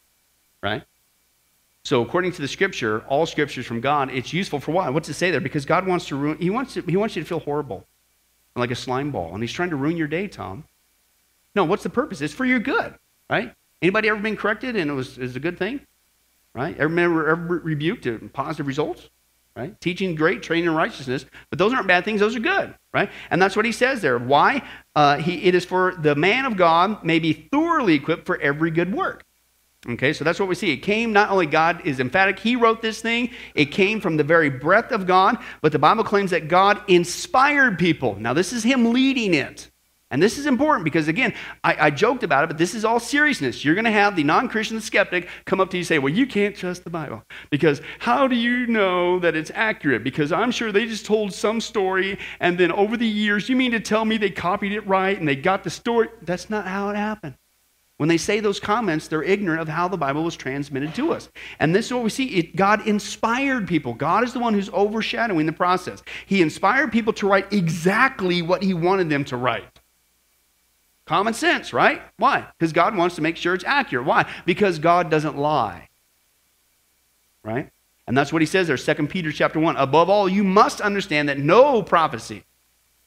right? 0.62 0.84
So, 1.86 2.01
according 2.01 2.31
to 2.34 2.41
the 2.41 2.47
scripture, 2.47 3.01
all 3.08 3.25
scripture 3.25 3.62
is 3.62 3.67
from 3.67 3.79
God. 3.79 4.10
It's 4.12 4.34
useful 4.34 4.60
for 4.60 4.71
what? 4.71 4.93
What's 4.93 5.08
it 5.08 5.13
say 5.13 5.31
there? 5.31 5.39
Because 5.39 5.65
God 5.65 5.88
wants 5.88 6.08
to 6.08 6.15
ruin, 6.15 6.38
he 6.39 6.49
wants, 6.49 6.73
to, 6.73 6.81
he 6.81 6.97
wants 6.97 7.15
you 7.15 7.21
to 7.21 7.27
feel 7.27 7.39
horrible, 7.39 7.86
like 8.55 8.71
a 8.71 8.75
slime 8.75 9.12
ball. 9.12 9.34
And 9.34 9.41
He's 9.41 9.53
trying 9.53 9.69
to 9.69 9.75
ruin 9.75 9.95
your 9.95 10.08
day, 10.08 10.27
Tom. 10.27 10.65
No, 11.53 11.63
what's 11.63 11.84
the 11.84 11.89
purpose? 11.89 12.21
It's 12.21 12.34
for 12.34 12.43
your 12.43 12.60
good, 12.60 12.95
right? 13.29 13.53
Anybody 13.81 14.10
ever 14.10 14.19
been 14.19 14.36
corrected 14.36 14.75
and 14.75 14.89
it 14.89 14.93
was, 14.93 15.17
it 15.17 15.21
was 15.21 15.36
a 15.36 15.39
good 15.39 15.58
thing? 15.58 15.79
Right? 16.53 16.75
Ever, 16.77 16.99
ever, 16.99 17.27
ever 17.27 17.60
rebuked 17.60 18.05
and 18.08 18.34
positive 18.34 18.65
results? 18.65 19.10
Right? 19.56 19.80
Teaching 19.80 20.15
great, 20.15 20.44
training 20.44 20.65
in 20.65 20.76
righteousness, 20.76 21.26
but 21.50 21.60
those 21.60 21.74
aren't 21.74 21.88
bad 21.88 22.04
things, 22.04 22.20
those 22.20 22.36
are 22.36 22.41
good, 22.41 22.76
right? 22.94 23.10
And 23.30 23.41
that's 23.41 23.56
what 23.56 23.65
he 23.65 23.72
says 23.72 24.02
there. 24.02 24.18
Why? 24.18 24.62
Uh, 24.96 25.18
he, 25.18 25.44
it 25.44 25.56
is 25.56 25.65
for 25.65 25.96
the 25.96 26.15
man 26.15 26.46
of 26.46 26.58
God 26.58 27.04
may 27.04 27.20
be 27.20 27.34
thoroughly 27.34 27.94
equipped 27.94 28.26
for 28.26 28.39
every 28.41 28.72
good 28.72 28.94
work. 28.94 29.24
Okay, 29.88 30.13
so 30.13 30.24
that's 30.24 30.39
what 30.39 30.50
we 30.50 30.56
see. 30.56 30.72
It 30.72 30.78
came, 30.78 31.13
not 31.13 31.30
only 31.30 31.46
God 31.46 31.86
is 31.86 32.00
emphatic, 32.00 32.39
He 32.39 32.56
wrote 32.56 32.82
this 32.82 33.02
thing, 33.02 33.30
it 33.54 33.65
came 33.65 34.02
from 34.02 34.18
the 34.18 34.24
very 34.24 34.50
breath 34.50 34.91
of 34.91 35.06
God, 35.06 35.38
but 35.62 35.72
the 35.72 35.80
Bible 35.80 36.04
claims 36.04 36.32
that 36.32 36.48
God 36.48 36.82
inspired 36.88 37.78
people. 37.78 38.15
Now, 38.15 38.34
this 38.34 38.52
is 38.52 38.63
Him 38.63 38.91
leading 38.91 39.36
it. 39.36 39.70
And 40.12 40.22
this 40.22 40.38
is 40.38 40.46
important 40.46 40.84
because, 40.84 41.08
again, 41.08 41.34
I, 41.63 41.88
I, 41.88 41.89
joked 41.89 42.24
about 42.24 42.44
it, 42.44 42.48
but 42.48 42.60
this 42.60 42.76
is 42.76 42.86
all 42.86 43.00
seriousness. 43.00 43.65
You're 43.65 43.74
going 43.74 43.86
to 43.86 43.91
have 43.91 44.15
the 44.15 44.24
non 44.24 44.48
Christian 44.48 44.80
skeptic 44.80 45.28
come 45.46 45.60
up 45.60 45.72
to 45.72 45.78
you 45.78 45.82
and 45.82 45.88
say, 45.88 45.98
Well, 45.98 46.13
you 46.13 46.28
can't 46.28 46.56
trust 46.56 46.84
the 46.84 46.91
Bible 46.91 47.24
because 47.50 47.82
how 48.00 48.28
do 48.28 48.36
you 48.36 48.68
know 48.68 49.18
that 49.20 49.36
it's 49.36 49.52
accurate? 49.56 50.04
Because 50.04 50.32
I'm 50.32 50.52
sure 50.52 50.72
they 50.72 50.86
just 50.86 51.08
told 51.08 51.34
some 51.34 51.60
story, 51.60 52.20
and 52.39 52.56
then 52.58 52.72
over 52.72 52.98
the 52.98 53.08
years, 53.08 53.50
you 53.50 53.56
mean 53.56 53.72
to 53.72 53.80
tell 53.80 54.06
me 54.06 54.18
they 54.18 54.30
copied 54.30 54.74
it 54.74 54.86
right 54.86 55.18
and 55.18 55.28
they 55.28 55.36
got 55.36 55.63
the 55.63 55.72
story? 55.72 56.10
That's 56.22 56.52
not 56.52 56.68
how 56.68 56.89
it 56.89 56.96
happened. 56.96 57.36
When 57.98 58.10
they 58.10 58.18
say 58.18 58.41
those 58.41 58.60
comments, 58.60 59.08
they're 59.08 59.24
ignorant 59.24 59.62
of 59.62 59.70
how 59.70 59.88
the 59.88 59.98
Bible 59.98 60.24
was 60.24 60.36
transmitted 60.36 60.94
to 60.96 61.13
us. 61.13 61.30
And 61.60 61.74
this 61.74 61.86
is 61.86 61.94
what 61.94 62.04
we 62.04 62.10
see. 62.10 62.26
It, 62.36 62.56
God 62.56 62.86
inspired 62.88 63.68
people. 63.68 63.94
God 63.94 64.24
is 64.24 64.34
the 64.34 64.39
one 64.39 64.54
who's 64.54 64.70
overshadowing 64.70 65.46
the 65.46 65.54
process. 65.54 66.04
He 66.26 66.41
inspired 66.41 66.91
people 66.91 67.13
to 67.13 67.28
write 67.28 67.52
exactly 67.54 68.41
what 68.41 68.62
He 68.62 68.74
wanted 68.74 69.10
them 69.10 69.24
to 69.26 69.38
write. 69.38 69.63
Common 71.06 71.34
sense, 71.34 71.72
right? 71.72 72.02
Why? 72.18 72.48
Because 72.58 72.74
God 72.74 72.96
wants 72.96 73.15
to 73.15 73.22
make 73.22 73.38
sure 73.38 73.54
it's 73.54 73.63
accurate. 73.63 74.06
Why? 74.06 74.30
Because 74.46 74.80
God 74.80 75.12
doesn't 75.12 75.38
lie. 75.38 75.89
Right? 77.44 77.70
And 78.08 78.18
that's 78.18 78.34
what 78.34 78.41
he 78.41 78.46
says 78.48 78.68
there, 78.68 78.78
2 78.78 79.08
Peter 79.08 79.32
chapter 79.32 79.60
1. 79.60 79.78
Above 79.78 80.10
all, 80.10 80.28
you 80.28 80.44
must 80.44 80.82
understand 80.82 81.30
that 81.30 81.39
no 81.39 81.84
prophecy, 81.84 82.44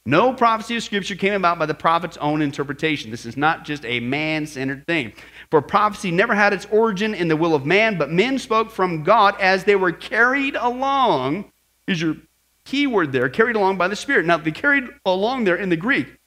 no 0.06 0.32
prophecy 0.32 0.76
of 0.76 0.82
Scripture 0.84 1.16
came 1.16 1.34
about 1.34 1.58
by 1.58 1.66
the 1.66 1.74
prophet's 1.74 2.16
own 2.18 2.40
interpretation. 2.40 3.10
This 3.10 3.26
is 3.26 3.36
not 3.36 3.64
just 3.64 3.84
a 3.84 4.00
man 4.00 4.46
centered 4.46 4.86
thing. 4.86 5.12
For 5.50 5.60
prophecy 5.60 6.10
never 6.10 6.34
had 6.34 6.52
its 6.52 6.66
origin 6.66 7.14
in 7.14 7.28
the 7.28 7.36
will 7.36 7.54
of 7.54 7.66
man, 7.66 7.98
but 7.98 8.10
men 8.10 8.38
spoke 8.38 8.70
from 8.70 9.02
God 9.02 9.34
as 9.40 9.64
they 9.64 9.76
were 9.76 9.92
carried 9.92 10.54
along. 10.56 11.52
Is 11.86 12.00
your 12.00 12.16
key 12.64 12.86
word 12.86 13.12
there, 13.12 13.28
carried 13.28 13.56
along 13.56 13.76
by 13.76 13.88
the 13.88 13.96
Spirit. 13.96 14.24
Now, 14.24 14.36
the 14.38 14.52
carried 14.52 14.84
along 15.04 15.44
there 15.44 15.56
in 15.56 15.68
the 15.68 15.76
Greek 15.76 16.17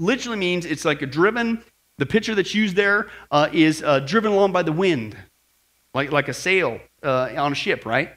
literally 0.00 0.38
means 0.38 0.64
it's 0.64 0.84
like 0.84 1.02
a 1.02 1.06
driven, 1.06 1.62
the 1.98 2.06
picture 2.06 2.34
that's 2.34 2.54
used 2.54 2.76
there 2.76 3.08
uh, 3.30 3.48
is 3.52 3.82
uh, 3.82 4.00
driven 4.00 4.32
along 4.32 4.52
by 4.52 4.62
the 4.62 4.72
wind, 4.72 5.16
like, 5.94 6.10
like 6.10 6.28
a 6.28 6.34
sail 6.34 6.80
uh, 7.02 7.30
on 7.36 7.52
a 7.52 7.54
ship, 7.54 7.84
right? 7.84 8.10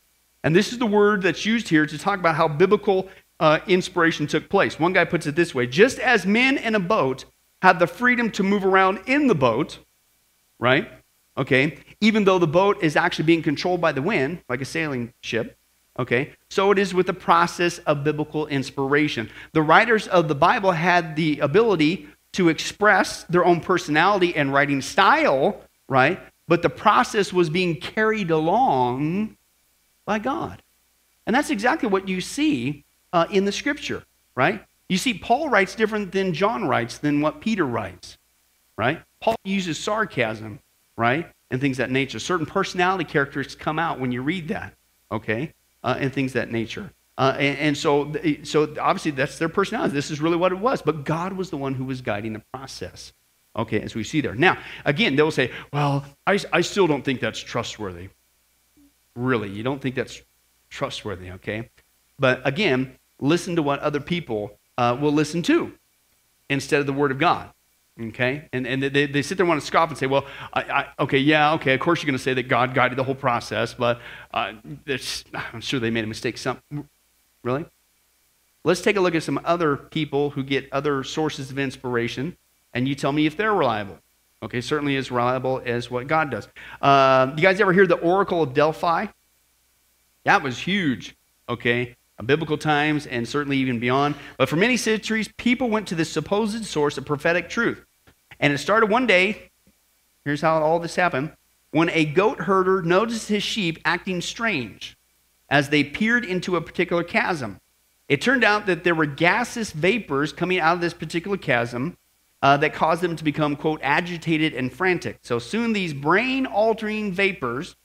And 0.44 0.56
this 0.56 0.72
is 0.72 0.80
the 0.80 0.86
word 0.86 1.22
that's 1.22 1.46
used 1.46 1.70
here 1.70 1.86
to 1.86 1.98
talk 1.98 2.20
about 2.20 2.36
how 2.36 2.48
biblical 2.48 3.10
uh, 3.40 3.60
inspiration 3.68 4.28
took 4.28 4.50
place. 4.50 4.80
One 4.80 4.94
guy 4.94 5.06
puts 5.06 5.26
it 5.28 5.36
this 5.36 5.54
way 5.54 5.68
just 5.68 6.00
as 6.00 6.26
men 6.26 6.58
in 6.58 6.76
a 6.76 6.80
boat 6.80 7.26
have 7.62 7.80
the 7.80 7.88
freedom 7.88 8.30
to 8.32 8.44
move 8.44 8.66
around 8.66 9.00
in 9.06 9.28
the 9.28 9.36
boat, 9.36 9.80
right? 10.60 10.90
Okay, 11.38 11.80
even 12.00 12.26
though 12.26 12.38
the 12.38 12.48
boat 12.48 12.84
is 12.84 12.96
actually 12.96 13.26
being 13.26 13.42
controlled 13.42 13.82
by 13.82 13.92
the 13.92 14.02
wind, 14.02 14.42
like 14.50 14.62
a 14.62 14.66
sailing 14.66 15.14
ship, 15.22 15.58
okay, 16.00 16.34
so 16.50 16.72
it 16.72 16.80
is 16.80 16.94
with 16.94 17.08
the 17.08 17.14
process 17.14 17.80
of 17.80 18.04
biblical 18.04 18.48
inspiration. 18.48 19.30
The 19.54 19.62
writers 19.62 20.08
of 20.08 20.28
the 20.28 20.36
Bible 20.36 20.72
had 20.72 21.16
the 21.16 21.40
ability 21.40 22.08
to 22.34 22.50
express 22.50 23.24
their 23.26 23.46
own 23.46 23.62
personality 23.62 24.36
and 24.36 24.54
writing 24.54 24.82
style, 24.82 25.62
right? 25.88 26.20
But 26.48 26.62
the 26.62 26.70
process 26.70 27.32
was 27.32 27.50
being 27.50 27.80
carried 27.80 28.32
along 28.32 29.38
by 30.06 30.20
God. 30.20 30.62
And 31.26 31.36
that's 31.36 31.52
exactly 31.52 31.88
what 31.88 32.08
you 32.08 32.20
see 32.22 32.84
uh, 33.14 33.28
in 33.30 33.46
the 33.46 33.52
scripture, 33.52 34.04
right? 34.36 34.64
You 34.90 34.98
see, 34.98 35.14
Paul 35.14 35.50
writes 35.50 35.76
different 35.76 36.12
than 36.12 36.34
John 36.34 36.68
writes, 36.68 36.98
than 36.98 37.22
what 37.22 37.40
Peter 37.40 37.66
writes, 37.66 38.18
right? 38.78 39.02
Paul 39.22 39.36
uses 39.46 39.80
sarcasm, 39.80 40.60
right? 40.98 41.32
And 41.50 41.62
things 41.62 41.78
that 41.78 41.92
nature. 41.92 42.20
Certain 42.20 42.46
personality 42.46 43.06
characteristics 43.06 43.56
come 43.56 43.80
out 43.80 44.00
when 44.00 44.12
you 44.12 44.22
read 44.22 44.50
that, 44.50 44.74
okay? 45.12 45.54
Uh, 45.84 45.98
and 46.00 46.14
things 46.14 46.34
that 46.34 46.50
nature. 46.52 46.92
Uh, 47.18 47.36
and, 47.38 47.58
and, 47.60 47.78
so, 47.78 48.12
so 48.44 48.74
obviously 48.80 49.12
that's 49.12 49.38
their 49.38 49.50
personality. 49.50 49.94
This 49.94 50.10
is 50.10 50.20
really 50.20 50.38
what 50.38 50.52
it 50.52 50.60
was. 50.60 50.82
But 50.82 51.04
God 51.04 51.34
was 51.34 51.50
the 51.50 51.58
one 51.58 51.74
who 51.74 51.84
was 51.84 52.02
guiding 52.02 52.34
the 52.34 52.42
process. 52.54 53.14
Okay, 53.56 53.82
as 53.82 53.94
we 53.94 54.04
see 54.04 54.20
there. 54.22 54.34
Now, 54.34 54.58
again, 54.84 55.16
they'll 55.16 55.30
say, 55.30 55.52
well, 55.72 56.06
I, 56.26 56.40
I 56.52 56.62
still 56.62 56.88
don't 56.88 57.06
think 57.06 57.20
that's 57.20 57.40
trustworthy. 57.40 58.10
Really, 59.16 59.50
you 59.50 59.62
don't 59.62 59.80
think 59.80 59.94
that's 59.94 60.24
trustworthy, 60.70 61.30
okay? 61.32 61.70
But 62.18 62.42
again, 62.48 62.98
listen 63.20 63.56
to 63.58 63.62
what 63.62 63.80
other 63.82 64.00
people 64.00 64.58
uh, 64.80 64.98
will 65.00 65.12
listen 65.12 65.44
to 65.44 65.72
instead 66.50 66.80
of 66.80 66.88
the 66.88 66.94
Word 66.94 67.12
of 67.12 67.20
God. 67.20 67.53
Okay? 68.02 68.50
And, 68.52 68.66
and 68.66 68.82
they, 68.82 69.06
they 69.06 69.22
sit 69.22 69.38
there 69.38 69.44
and 69.44 69.50
want 69.50 69.62
to 69.62 69.68
scoff 69.68 69.90
and 69.90 69.98
say, 69.98 70.08
well, 70.08 70.26
I, 70.54 70.62
I, 70.62 70.88
okay, 71.04 71.20
yeah, 71.20 71.54
okay, 71.54 71.74
of 71.74 71.80
course 71.80 72.02
you're 72.02 72.08
going 72.08 72.18
to 72.18 72.24
say 72.24 72.34
that 72.34 72.48
God 72.48 72.74
guided 72.74 72.98
the 72.98 73.04
whole 73.04 73.16
process, 73.16 73.74
but 73.74 74.02
uh, 74.34 74.54
I'm 75.36 75.62
sure 75.62 75.80
they 75.80 75.92
made 75.92 76.04
a 76.04 76.08
mistake. 76.08 76.38
Some, 76.38 76.60
really? 77.44 77.66
Let's 78.64 78.82
take 78.82 78.96
a 78.96 79.02
look 79.02 79.14
at 79.14 79.24
some 79.24 79.40
other 79.44 79.76
people 79.76 80.32
who 80.32 80.44
get 80.44 80.72
other 80.72 81.04
sources 81.04 81.52
of 81.52 81.60
inspiration, 81.60 82.38
and 82.74 82.88
you 82.88 82.96
tell 82.96 83.12
me 83.12 83.26
if 83.26 83.38
they're 83.38 83.54
reliable. 83.54 84.00
Okay, 84.42 84.60
certainly 84.60 84.98
as 84.98 85.10
reliable 85.10 85.62
as 85.66 85.90
what 85.90 86.08
God 86.08 86.30
does. 86.30 86.50
Uh, 86.82 87.32
you 87.36 87.42
guys 87.42 87.62
ever 87.62 87.72
hear 87.72 87.88
the 87.88 87.96
Oracle 87.96 88.42
of 88.42 88.54
Delphi? 88.54 89.08
That 90.26 90.44
was 90.44 90.58
huge. 90.58 91.16
Okay, 91.48 91.96
biblical 92.26 92.58
times 92.58 93.06
and 93.06 93.28
certainly 93.28 93.58
even 93.58 93.80
beyond. 93.80 94.16
But 94.38 94.50
for 94.50 94.56
many 94.56 94.78
centuries, 94.78 95.30
people 95.38 95.70
went 95.70 95.88
to 95.88 95.96
this 95.96 96.12
supposed 96.12 96.66
source 96.66 96.98
of 96.98 97.06
prophetic 97.06 97.50
truth. 97.50 97.84
And 98.40 98.52
it 98.54 98.58
started 98.58 98.90
one 98.90 99.08
day, 99.08 99.52
here's 100.26 100.42
how 100.42 100.62
all 100.62 100.80
this 100.80 100.96
happened, 100.96 101.32
when 101.72 101.90
a 101.90 102.06
goat 102.06 102.42
herder 102.42 102.82
noticed 102.82 103.30
his 103.30 103.44
sheep 103.44 103.80
acting 103.86 104.22
strange 104.22 104.98
as 105.50 105.70
they 105.70 105.84
peered 105.84 106.26
into 106.26 106.56
a 106.56 106.62
particular 106.62 107.04
chasm. 107.04 107.60
It 108.10 108.22
turned 108.22 108.44
out 108.44 108.66
that 108.66 108.84
there 108.84 108.96
were 108.96 109.06
gaseous 109.06 109.72
vapors 109.72 110.34
coming 110.34 110.60
out 110.60 110.76
of 110.76 110.82
this 110.82 110.94
particular 110.94 111.38
chasm 111.38 111.98
uh, 112.42 112.58
that 112.58 112.74
caused 112.74 113.02
them 113.02 113.16
to 113.16 113.24
become, 113.24 113.56
quote, 113.56 113.80
agitated 113.82 114.54
and 114.54 114.72
frantic. 114.72 115.18
So 115.22 115.40
soon 115.40 115.74
these 115.74 115.94
brain 115.94 116.46
altering 116.46 117.14
vapors 117.14 117.76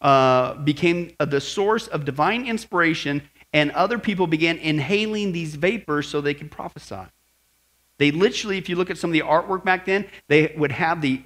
uh, 0.00 0.54
became 0.54 1.14
the 1.20 1.40
source 1.40 1.86
of 1.86 2.04
divine 2.04 2.44
inspiration, 2.46 3.22
and 3.52 3.70
other 3.72 3.98
people 3.98 4.26
began 4.26 4.58
inhaling 4.58 5.32
these 5.32 5.54
vapors 5.54 6.08
so 6.08 6.20
they 6.20 6.34
could 6.34 6.50
prophesy. 6.50 7.06
They 7.98 8.10
literally, 8.10 8.58
if 8.58 8.68
you 8.68 8.76
look 8.76 8.90
at 8.90 8.98
some 8.98 9.10
of 9.10 9.12
the 9.12 9.20
artwork 9.20 9.64
back 9.64 9.86
then, 9.86 10.06
they 10.28 10.54
would 10.56 10.72
have 10.72 11.02
the 11.02 11.22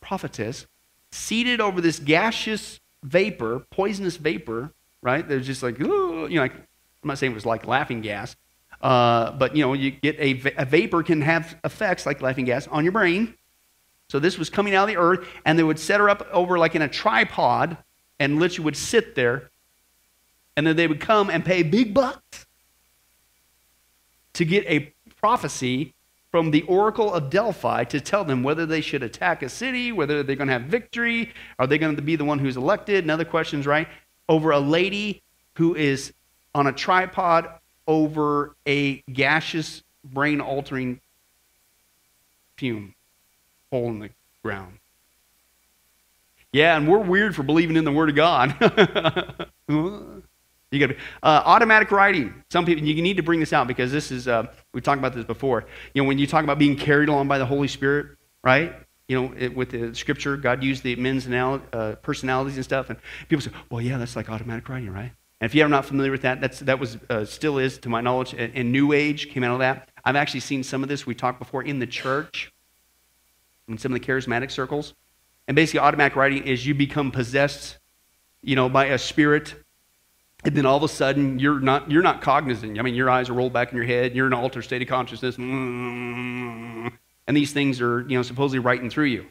prophetess 0.00 0.66
seated 1.12 1.60
over 1.60 1.80
this 1.80 1.98
gaseous 1.98 2.80
vapor, 3.02 3.60
poisonous 3.70 4.16
vapor, 4.16 4.72
right? 5.02 5.26
They're 5.26 5.40
just 5.40 5.62
like, 5.62 5.80
Ooh, 5.80 6.26
you 6.28 6.36
know, 6.36 6.42
like, 6.42 6.54
I'm 6.54 7.08
not 7.08 7.18
saying 7.18 7.32
it 7.32 7.34
was 7.34 7.46
like 7.46 7.66
laughing 7.66 8.00
gas, 8.00 8.36
uh, 8.82 9.32
but 9.32 9.56
you 9.56 9.62
know, 9.62 9.72
you 9.72 9.90
get 9.90 10.18
a, 10.18 10.52
a 10.58 10.64
vapor 10.64 11.02
can 11.02 11.22
have 11.22 11.56
effects 11.64 12.06
like 12.06 12.20
laughing 12.20 12.44
gas 12.44 12.66
on 12.68 12.84
your 12.84 12.92
brain. 12.92 13.34
So 14.08 14.18
this 14.18 14.36
was 14.38 14.50
coming 14.50 14.74
out 14.74 14.82
of 14.82 14.88
the 14.88 14.96
earth, 14.96 15.26
and 15.44 15.58
they 15.58 15.62
would 15.62 15.78
set 15.78 16.00
her 16.00 16.10
up 16.10 16.26
over 16.32 16.58
like 16.58 16.74
in 16.74 16.82
a 16.82 16.88
tripod 16.88 17.76
and 18.18 18.38
literally 18.38 18.64
would 18.64 18.76
sit 18.76 19.14
there, 19.14 19.49
and 20.60 20.66
then 20.66 20.76
they 20.76 20.86
would 20.86 21.00
come 21.00 21.30
and 21.30 21.42
pay 21.42 21.62
big 21.62 21.94
bucks 21.94 22.44
to 24.34 24.44
get 24.44 24.62
a 24.66 24.92
prophecy 25.18 25.94
from 26.30 26.50
the 26.50 26.60
oracle 26.64 27.14
of 27.14 27.30
Delphi 27.30 27.84
to 27.84 27.98
tell 27.98 28.26
them 28.26 28.42
whether 28.42 28.66
they 28.66 28.82
should 28.82 29.02
attack 29.02 29.42
a 29.42 29.48
city, 29.48 29.90
whether 29.90 30.22
they're 30.22 30.36
going 30.36 30.48
to 30.48 30.52
have 30.52 30.64
victory, 30.64 31.32
are 31.58 31.66
they 31.66 31.78
going 31.78 31.96
to 31.96 32.02
be 32.02 32.14
the 32.14 32.26
one 32.26 32.38
who's 32.38 32.58
elected, 32.58 33.04
and 33.04 33.10
other 33.10 33.24
questions, 33.24 33.66
right? 33.66 33.88
Over 34.28 34.50
a 34.50 34.60
lady 34.60 35.22
who 35.54 35.74
is 35.74 36.12
on 36.54 36.66
a 36.66 36.72
tripod 36.72 37.48
over 37.86 38.54
a 38.66 39.00
gaseous, 39.10 39.82
brain 40.04 40.42
altering 40.42 41.00
fume 42.58 42.94
hole 43.70 43.88
in 43.88 43.98
the 43.98 44.10
ground. 44.42 44.74
Yeah, 46.52 46.76
and 46.76 46.86
we're 46.86 46.98
weird 46.98 47.34
for 47.34 47.44
believing 47.44 47.76
in 47.76 47.84
the 47.84 47.92
Word 47.92 48.10
of 48.10 48.14
God. 48.14 48.54
You 50.70 50.86
got 50.86 50.96
uh, 51.22 51.42
automatic 51.44 51.90
writing. 51.90 52.32
Some 52.50 52.64
people 52.64 52.84
you 52.84 53.02
need 53.02 53.16
to 53.16 53.22
bring 53.22 53.40
this 53.40 53.52
out 53.52 53.66
because 53.66 53.90
this 53.90 54.12
is 54.12 54.28
uh, 54.28 54.46
we 54.72 54.80
talked 54.80 54.98
about 54.98 55.14
this 55.14 55.24
before. 55.24 55.66
You 55.94 56.02
know, 56.02 56.08
when 56.08 56.18
you 56.18 56.26
talk 56.28 56.44
about 56.44 56.58
being 56.58 56.76
carried 56.76 57.08
along 57.08 57.26
by 57.26 57.38
the 57.38 57.46
Holy 57.46 57.66
Spirit, 57.66 58.16
right? 58.44 58.74
You 59.08 59.20
know, 59.20 59.34
it, 59.36 59.56
with 59.56 59.70
the 59.70 59.92
Scripture, 59.96 60.36
God 60.36 60.62
used 60.62 60.84
the 60.84 60.94
men's 60.94 61.26
uh, 61.26 61.96
personalities 62.02 62.54
and 62.54 62.64
stuff, 62.64 62.88
and 62.88 62.98
people 63.28 63.42
say, 63.42 63.50
"Well, 63.68 63.80
yeah, 63.80 63.98
that's 63.98 64.14
like 64.14 64.30
automatic 64.30 64.68
writing, 64.68 64.90
right?" 64.90 65.10
And 65.40 65.48
if 65.48 65.54
you're 65.54 65.68
not 65.68 65.86
familiar 65.86 66.12
with 66.12 66.22
that, 66.22 66.40
that's 66.40 66.60
that 66.60 66.78
was 66.78 66.98
uh, 67.08 67.24
still 67.24 67.58
is, 67.58 67.78
to 67.78 67.88
my 67.88 68.00
knowledge, 68.00 68.34
and 68.34 68.70
New 68.70 68.92
Age 68.92 69.30
came 69.30 69.42
out 69.42 69.54
of 69.54 69.58
that. 69.58 69.88
I've 70.04 70.16
actually 70.16 70.40
seen 70.40 70.62
some 70.62 70.84
of 70.84 70.88
this. 70.88 71.04
We 71.04 71.16
talked 71.16 71.40
before 71.40 71.64
in 71.64 71.80
the 71.80 71.86
church, 71.86 72.52
in 73.66 73.76
some 73.76 73.92
of 73.92 74.00
the 74.00 74.06
charismatic 74.06 74.52
circles. 74.52 74.94
And 75.48 75.56
basically, 75.56 75.80
automatic 75.80 76.14
writing 76.14 76.46
is 76.46 76.64
you 76.64 76.76
become 76.76 77.10
possessed, 77.10 77.78
you 78.42 78.54
know, 78.54 78.68
by 78.68 78.86
a 78.86 78.98
spirit, 78.98 79.56
and 80.44 80.56
then 80.56 80.66
all 80.66 80.76
of 80.76 80.82
a 80.82 80.88
sudden 80.88 81.38
you're 81.38 81.60
not 81.60 81.90
you're 81.90 82.02
not 82.02 82.20
cognizant. 82.22 82.78
I 82.78 82.82
mean, 82.82 82.94
your 82.94 83.10
eyes 83.10 83.28
are 83.28 83.34
rolled 83.34 83.52
back 83.52 83.70
in 83.70 83.76
your 83.76 83.86
head. 83.86 84.14
You're 84.14 84.26
in 84.26 84.32
an 84.32 84.38
altered 84.38 84.62
state 84.62 84.82
of 84.82 84.88
consciousness, 84.88 85.36
and 85.36 86.90
these 87.26 87.52
things 87.52 87.80
are 87.80 88.02
you 88.02 88.16
know 88.16 88.22
supposedly 88.22 88.58
writing 88.58 88.90
through 88.90 89.06
you, 89.06 89.26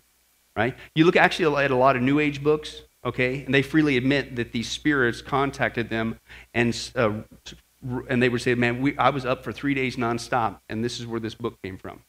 right? 0.55 0.75
You 0.95 1.05
look 1.05 1.15
actually 1.15 1.63
at 1.63 1.71
a 1.71 1.75
lot 1.75 1.95
of 1.95 2.01
New 2.01 2.19
Age 2.19 2.43
books, 2.43 2.83
okay, 3.03 3.43
and 3.43 3.53
they 3.53 3.61
freely 3.61 3.97
admit 3.97 4.35
that 4.35 4.51
these 4.51 4.69
spirits 4.69 5.21
contacted 5.21 5.89
them, 5.89 6.19
and 6.53 6.77
uh, 6.95 7.13
and 8.07 8.21
they 8.21 8.29
would 8.29 8.41
say, 8.41 8.55
"Man, 8.55 8.81
we, 8.81 8.97
I 8.97 9.09
was 9.09 9.25
up 9.25 9.43
for 9.43 9.51
three 9.51 9.73
days 9.73 9.95
nonstop, 9.95 10.59
and 10.69 10.83
this 10.83 10.99
is 10.99 11.07
where 11.07 11.19
this 11.19 11.35
book 11.35 11.61
came 11.61 11.77
from." 11.77 12.03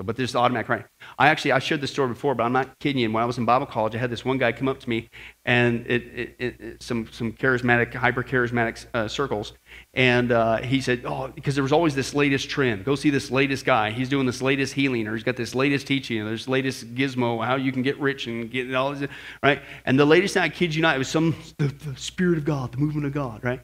So, 0.00 0.04
but 0.04 0.16
there's 0.16 0.34
automatic 0.34 0.70
writing. 0.70 0.86
I 1.18 1.28
actually 1.28 1.52
I 1.52 1.58
shared 1.58 1.82
this 1.82 1.90
story 1.90 2.08
before, 2.08 2.34
but 2.34 2.44
I'm 2.44 2.54
not 2.54 2.78
kidding 2.78 3.02
you. 3.02 3.12
When 3.12 3.22
I 3.22 3.26
was 3.26 3.36
in 3.36 3.44
Bible 3.44 3.66
college, 3.66 3.94
I 3.94 3.98
had 3.98 4.08
this 4.08 4.24
one 4.24 4.38
guy 4.38 4.50
come 4.50 4.66
up 4.66 4.80
to 4.80 4.88
me, 4.88 5.10
and 5.44 5.86
it, 5.86 6.02
it, 6.02 6.36
it, 6.38 6.82
some 6.82 7.06
some 7.12 7.32
charismatic, 7.34 7.92
hyper 7.92 8.22
charismatic 8.22 8.86
uh, 8.94 9.08
circles, 9.08 9.52
and 9.92 10.32
uh, 10.32 10.56
he 10.62 10.80
said, 10.80 11.02
"Oh, 11.04 11.28
because 11.28 11.54
there 11.54 11.62
was 11.62 11.72
always 11.72 11.94
this 11.94 12.14
latest 12.14 12.48
trend. 12.48 12.86
Go 12.86 12.94
see 12.94 13.10
this 13.10 13.30
latest 13.30 13.66
guy. 13.66 13.90
He's 13.90 14.08
doing 14.08 14.24
this 14.24 14.40
latest 14.40 14.72
healing, 14.72 15.06
or 15.06 15.12
he's 15.12 15.22
got 15.22 15.36
this 15.36 15.54
latest 15.54 15.86
teaching, 15.86 16.22
or 16.22 16.30
this 16.30 16.48
latest 16.48 16.94
gizmo, 16.94 17.44
how 17.44 17.56
you 17.56 17.70
can 17.70 17.82
get 17.82 18.00
rich 18.00 18.26
and 18.26 18.50
get 18.50 18.74
all 18.74 18.94
this, 18.94 19.06
right? 19.42 19.60
And 19.84 19.98
the 19.98 20.06
latest 20.06 20.32
thing, 20.32 20.42
I 20.42 20.48
kid 20.48 20.74
you 20.74 20.80
not, 20.80 20.94
it 20.94 20.98
was 20.98 21.08
some 21.08 21.36
the, 21.58 21.66
the 21.66 21.94
Spirit 21.96 22.38
of 22.38 22.46
God, 22.46 22.72
the 22.72 22.78
movement 22.78 23.04
of 23.04 23.12
God, 23.12 23.44
right? 23.44 23.60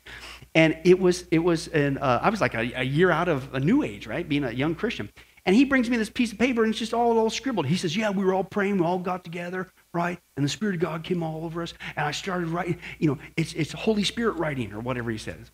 And 0.55 0.77
it 0.85 0.99
was 0.99 1.25
it 1.31 1.38
was, 1.38 1.68
and 1.68 1.99
uh, 1.99 2.20
I 2.20 2.29
was 2.29 2.42
like 2.42 2.53
a, 2.53 2.81
a 2.81 2.85
year 2.85 3.11
out 3.11 3.29
of 3.29 3.55
a 3.55 3.61
new 3.61 3.83
age, 3.83 4.07
right? 4.07 4.29
Being 4.29 4.44
a 4.44 4.51
young 4.51 4.75
Christian. 4.75 5.09
And 5.46 5.54
he 5.54 5.64
brings 5.64 5.88
me 5.88 5.96
this 5.96 6.11
piece 6.11 6.32
of 6.32 6.38
paper 6.38 6.64
and 6.64 6.70
it's 6.70 6.78
just 6.78 6.92
all, 6.92 7.16
all 7.18 7.30
scribbled. 7.30 7.66
He 7.66 7.76
says, 7.76 7.96
Yeah, 7.96 8.11
we 8.11 8.24
were 8.24 8.35
all 8.35 8.44
praying, 8.44 8.78
we 8.78 8.85
all 8.85 8.98
got 8.98 9.22
together, 9.22 9.70
right? 9.94 10.18
And 10.37 10.44
the 10.44 10.48
Spirit 10.48 10.74
of 10.74 10.80
God 10.80 11.04
came 11.04 11.22
all 11.22 11.44
over 11.44 11.62
us. 11.62 11.72
And 11.96 12.04
I 12.04 12.11
started 12.11 12.48
writing, 12.48 12.78
you 12.98 13.09
know, 13.09 13.18
it's, 13.37 13.52
it's 13.54 13.72
Holy 13.72 14.02
Spirit 14.02 14.32
writing 14.32 14.72
or 14.72 14.80
whatever 14.80 15.11
he 15.11 15.18
says. 15.18 15.52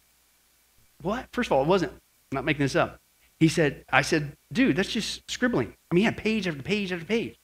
What? 1.02 1.26
First 1.33 1.48
of 1.48 1.52
all, 1.52 1.62
it 1.62 1.68
wasn't. 1.68 1.92
I'm 1.92 2.37
not 2.37 2.44
making 2.46 2.64
this 2.64 2.74
up. 2.74 3.00
He 3.38 3.48
said, 3.48 3.85
I 3.92 4.02
said, 4.02 4.37
dude, 4.52 4.76
that's 4.76 4.90
just 4.90 5.31
scribbling. 5.31 5.74
I 5.90 5.94
mean, 5.94 6.00
he 6.00 6.05
had 6.05 6.16
page 6.16 6.48
after 6.48 6.62
page 6.62 6.92
after 6.92 7.05
page. 7.05 7.37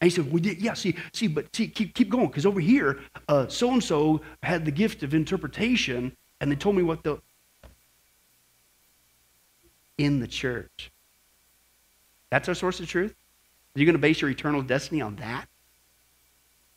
And 0.00 0.10
he 0.10 0.14
said, 0.14 0.30
well, 0.30 0.42
yeah, 0.42 0.74
see, 0.74 0.94
see, 1.12 1.26
but 1.26 1.54
see, 1.56 1.66
keep, 1.66 1.94
keep 1.94 2.10
going, 2.10 2.26
because 2.26 2.44
over 2.44 2.60
here, 2.60 3.00
so 3.48 3.72
and 3.72 3.82
so 3.82 4.20
had 4.42 4.66
the 4.66 4.70
gift 4.70 5.02
of 5.02 5.14
interpretation, 5.14 6.14
and 6.40 6.52
they 6.52 6.56
told 6.56 6.76
me 6.76 6.82
what 6.82 7.02
the 7.02 7.18
in 9.96 10.20
the 10.20 10.26
church. 10.26 10.90
That's 12.30 12.48
our 12.48 12.54
source 12.54 12.80
of 12.80 12.88
truth? 12.88 13.14
Are 13.74 13.80
you 13.80 13.86
going 13.86 13.94
to 13.94 14.00
base 14.00 14.20
your 14.20 14.30
eternal 14.30 14.62
destiny 14.62 15.00
on 15.00 15.16
that? 15.16 15.48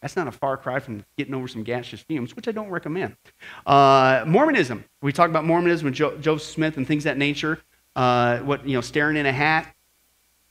That's 0.02 0.16
not 0.16 0.28
a 0.28 0.32
far 0.32 0.56
cry 0.58 0.80
from 0.80 1.04
getting 1.18 1.34
over 1.34 1.48
some 1.48 1.64
gaseous 1.64 2.02
fumes, 2.02 2.36
which 2.36 2.48
I 2.48 2.52
don't 2.52 2.70
recommend. 2.70 3.18
Uh, 3.66 4.24
Mormonism. 4.26 4.86
We 5.02 5.12
talk 5.12 5.30
about 5.30 5.46
Mormonism 5.46 5.86
with 5.86 5.94
jo- 5.94 6.18
Joseph 6.18 6.50
Smith 6.50 6.78
and 6.78 6.88
things 6.88 7.04
that 7.04 7.18
nature. 7.18 7.60
Uh, 7.96 8.38
what 8.40 8.66
you 8.66 8.76
know, 8.76 8.82
staring 8.82 9.18
in 9.18 9.26
a 9.26 9.32
hat, 9.32 9.76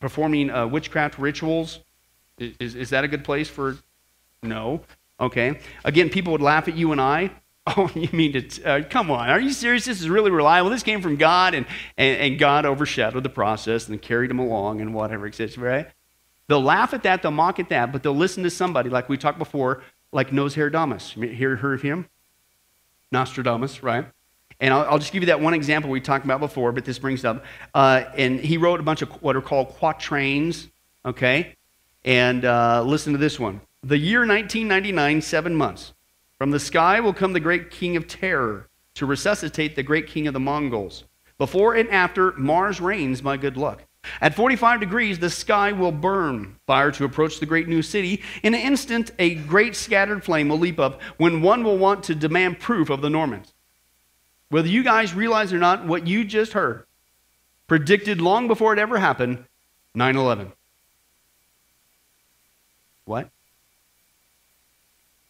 performing 0.01 0.51
uh, 0.51 0.67
witchcraft 0.67 1.19
rituals. 1.19 1.81
Is, 2.39 2.75
is 2.75 2.91
that 2.91 3.05
a 3.05 3.09
good 3.09 3.25
place 3.25 3.49
for? 3.49 3.79
No. 4.43 4.83
Okay. 5.19 5.59
Again, 5.85 6.11
people 6.11 6.33
would 6.33 6.43
laugh 6.43 6.69
at 6.69 6.77
you 6.77 6.93
and 6.93 7.01
I 7.01 7.31
Oh, 7.77 7.91
you 7.95 8.09
mean 8.13 8.33
to, 8.33 8.65
uh, 8.65 8.83
come 8.89 9.11
on, 9.11 9.29
are 9.29 9.41
you 9.41 9.53
serious? 9.53 9.85
This 9.85 10.01
is 10.01 10.09
really 10.09 10.31
reliable. 10.31 10.71
This 10.71 10.83
came 10.83 11.03
from 11.03 11.17
God, 11.17 11.55
and, 11.55 11.67
and, 11.97 12.19
and 12.21 12.39
God 12.39 12.65
overshadowed 12.65 13.23
the 13.23 13.29
process 13.29 13.89
and 13.89 14.01
carried 14.01 14.31
him 14.31 14.39
along 14.39 14.81
and 14.81 14.95
whatever, 14.95 15.27
etc. 15.27 15.63
Right? 15.63 15.89
They'll 16.49 16.63
laugh 16.63 16.95
at 16.95 17.03
that, 17.03 17.21
they'll 17.21 17.31
mock 17.31 17.59
at 17.59 17.69
that, 17.69 17.93
but 17.93 18.03
they'll 18.03 18.17
listen 18.17 18.43
to 18.45 18.51
somebody 18.51 18.89
like 18.89 19.09
we 19.09 19.19
talked 19.19 19.39
before, 19.39 19.83
like 20.13 20.33
Nostradamus. 20.33 21.13
Hear, 21.13 21.57
heard 21.57 21.75
of 21.75 21.83
him? 21.83 22.09
Nostradamus, 23.13 23.83
right? 23.83 24.07
And 24.61 24.73
I'll, 24.73 24.85
I'll, 24.93 24.99
just 24.99 25.13
give 25.13 25.23
you 25.23 25.27
that 25.27 25.41
one 25.41 25.55
example 25.55 25.91
we 25.91 26.01
talked 26.01 26.25
about 26.25 26.41
before, 26.41 26.73
but 26.73 26.85
this 26.85 26.99
brings 26.99 27.25
up. 27.25 27.45
Uh, 27.75 28.05
and 28.17 28.41
he 28.41 28.57
wrote 28.57 28.81
a 28.81 28.83
bunch 28.83 29.03
of 29.03 29.11
what 29.23 29.37
are 29.37 29.43
called 29.43 29.69
quatrains, 29.69 30.69
okay? 31.05 31.55
And 32.05 32.45
uh, 32.45 32.83
listen 32.83 33.13
to 33.13 33.19
this 33.19 33.39
one. 33.39 33.61
The 33.83 33.99
year 33.99 34.21
1999, 34.21 35.23
seven 35.23 35.55
months. 35.55 35.93
From 36.39 36.53
the 36.53 36.61
sky 36.61 37.01
will 37.01 37.13
come 37.13 37.33
the 37.33 37.41
great 37.41 37.71
king 37.71 37.97
of 37.97 38.07
terror 38.07 38.69
to 38.95 39.07
resuscitate 39.07 39.75
the 39.75 39.83
great 39.83 40.07
king 40.07 40.27
of 40.27 40.35
the 40.35 40.41
Mongols. 40.41 41.05
Before 41.37 41.75
and 41.75 41.89
after, 41.91 42.33
Mars 42.33 42.81
reigns 42.81 43.23
my 43.23 43.37
good 43.37 43.57
luck. 43.57 43.85
At 44.21 44.35
45 44.35 44.81
degrees, 44.81 45.19
the 45.19 45.31
sky 45.31 45.73
will 45.73 45.93
burn. 45.93 46.57
Fire 46.67 46.93
to 46.93 47.05
approach 47.05 47.41
the 47.41 47.47
great 47.47 47.69
new 47.69 47.83
city. 47.83 48.23
In 48.43 48.55
an 48.55 48.61
instant, 48.61 49.11
a 49.19 49.35
great 49.35 49.77
scattered 49.77 50.25
flame 50.25 50.49
will 50.49 50.59
leap 50.59 50.79
up 50.79 51.03
when 51.17 51.43
one 51.43 51.65
will 51.65 51.79
want 51.79 52.05
to 52.05 52.15
demand 52.15 52.61
proof 52.61 52.91
of 52.91 53.03
the 53.03 53.11
Normans. 53.11 53.53
Whether 54.49 54.69
you 54.69 54.83
guys 54.83 55.15
realize 55.15 55.53
or 55.53 55.59
not, 55.59 55.87
what 55.87 56.07
you 56.07 56.25
just 56.25 56.53
heard, 56.53 56.87
predicted 57.67 58.21
long 58.21 58.49
before 58.49 58.73
it 58.73 58.79
ever 58.79 58.99
happened 58.99 59.45
9 59.95 60.17
11. 60.17 60.53
What? 63.05 63.31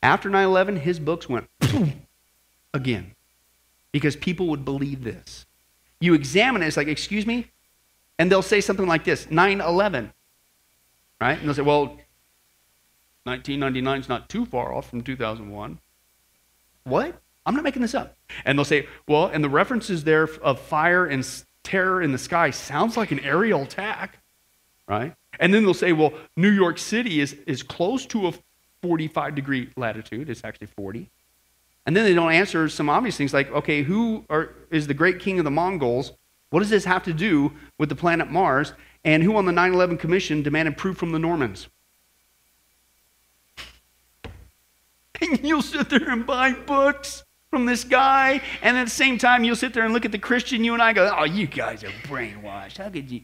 After 0.02 0.30
9 0.30 0.44
11, 0.44 0.76
his 0.76 1.00
books 1.00 1.28
went 1.28 1.48
again 2.74 3.14
because 3.92 4.16
people 4.16 4.46
would 4.48 4.64
believe 4.64 5.04
this. 5.04 5.46
You 6.00 6.14
examine 6.14 6.62
it, 6.62 6.66
it's 6.66 6.76
like, 6.76 6.88
excuse 6.88 7.26
me? 7.26 7.46
And 8.18 8.30
they'll 8.30 8.42
say 8.42 8.60
something 8.60 8.86
like 8.86 9.04
this 9.04 9.30
9 9.30 9.60
11, 9.60 10.12
right? 11.20 11.38
And 11.38 11.46
they'll 11.46 11.54
say, 11.54 11.62
well, 11.62 11.98
1999 13.24 14.00
is 14.00 14.08
not 14.08 14.28
too 14.28 14.46
far 14.46 14.72
off 14.72 14.88
from 14.88 15.02
2001. 15.02 15.78
What? 16.84 17.20
I'm 17.44 17.54
not 17.54 17.64
making 17.64 17.82
this 17.82 17.94
up. 17.94 18.16
And 18.44 18.58
they'll 18.58 18.64
say, 18.64 18.86
well, 19.06 19.26
and 19.26 19.42
the 19.42 19.48
references 19.48 20.04
there 20.04 20.24
of 20.42 20.60
fire 20.60 21.06
and 21.06 21.26
terror 21.62 22.00
in 22.02 22.12
the 22.12 22.18
sky 22.18 22.50
sounds 22.50 22.96
like 22.96 23.10
an 23.10 23.20
aerial 23.20 23.62
attack, 23.62 24.18
right? 24.86 25.14
And 25.40 25.52
then 25.52 25.64
they'll 25.64 25.74
say, 25.74 25.92
well, 25.92 26.12
New 26.36 26.50
York 26.50 26.78
City 26.78 27.20
is, 27.20 27.34
is 27.46 27.62
close 27.62 28.06
to 28.06 28.28
a 28.28 28.32
45 28.82 29.34
degree 29.34 29.70
latitude. 29.76 30.30
It's 30.30 30.44
actually 30.44 30.68
40. 30.68 31.08
And 31.86 31.96
then 31.96 32.04
they 32.04 32.14
don't 32.14 32.32
answer 32.32 32.68
some 32.68 32.90
obvious 32.90 33.16
things 33.16 33.32
like, 33.32 33.50
okay, 33.50 33.82
who 33.82 34.24
are, 34.28 34.50
is 34.70 34.86
the 34.86 34.94
great 34.94 35.20
king 35.20 35.38
of 35.38 35.44
the 35.44 35.50
Mongols? 35.50 36.12
What 36.50 36.60
does 36.60 36.70
this 36.70 36.84
have 36.84 37.02
to 37.04 37.12
do 37.12 37.52
with 37.78 37.88
the 37.88 37.94
planet 37.94 38.30
Mars? 38.30 38.72
And 39.04 39.22
who 39.22 39.36
on 39.36 39.46
the 39.46 39.52
9 39.52 39.72
11 39.72 39.96
Commission 39.96 40.42
demanded 40.42 40.76
proof 40.76 40.96
from 40.96 41.12
the 41.12 41.18
Normans? 41.18 41.68
And 45.20 45.42
you'll 45.42 45.62
sit 45.62 45.90
there 45.90 46.10
and 46.10 46.24
buy 46.24 46.52
books 46.52 47.24
from 47.50 47.66
this 47.66 47.82
guy, 47.82 48.40
and 48.62 48.76
at 48.76 48.84
the 48.84 48.90
same 48.90 49.18
time, 49.18 49.42
you'll 49.42 49.56
sit 49.56 49.72
there 49.72 49.84
and 49.84 49.92
look 49.92 50.04
at 50.04 50.12
the 50.12 50.18
Christian 50.18 50.62
you 50.62 50.74
and 50.74 50.82
I 50.82 50.92
go, 50.92 51.12
oh, 51.16 51.24
you 51.24 51.46
guys 51.46 51.82
are 51.82 51.90
brainwashed. 52.04 52.76
How 52.76 52.88
could 52.88 53.10
you? 53.10 53.22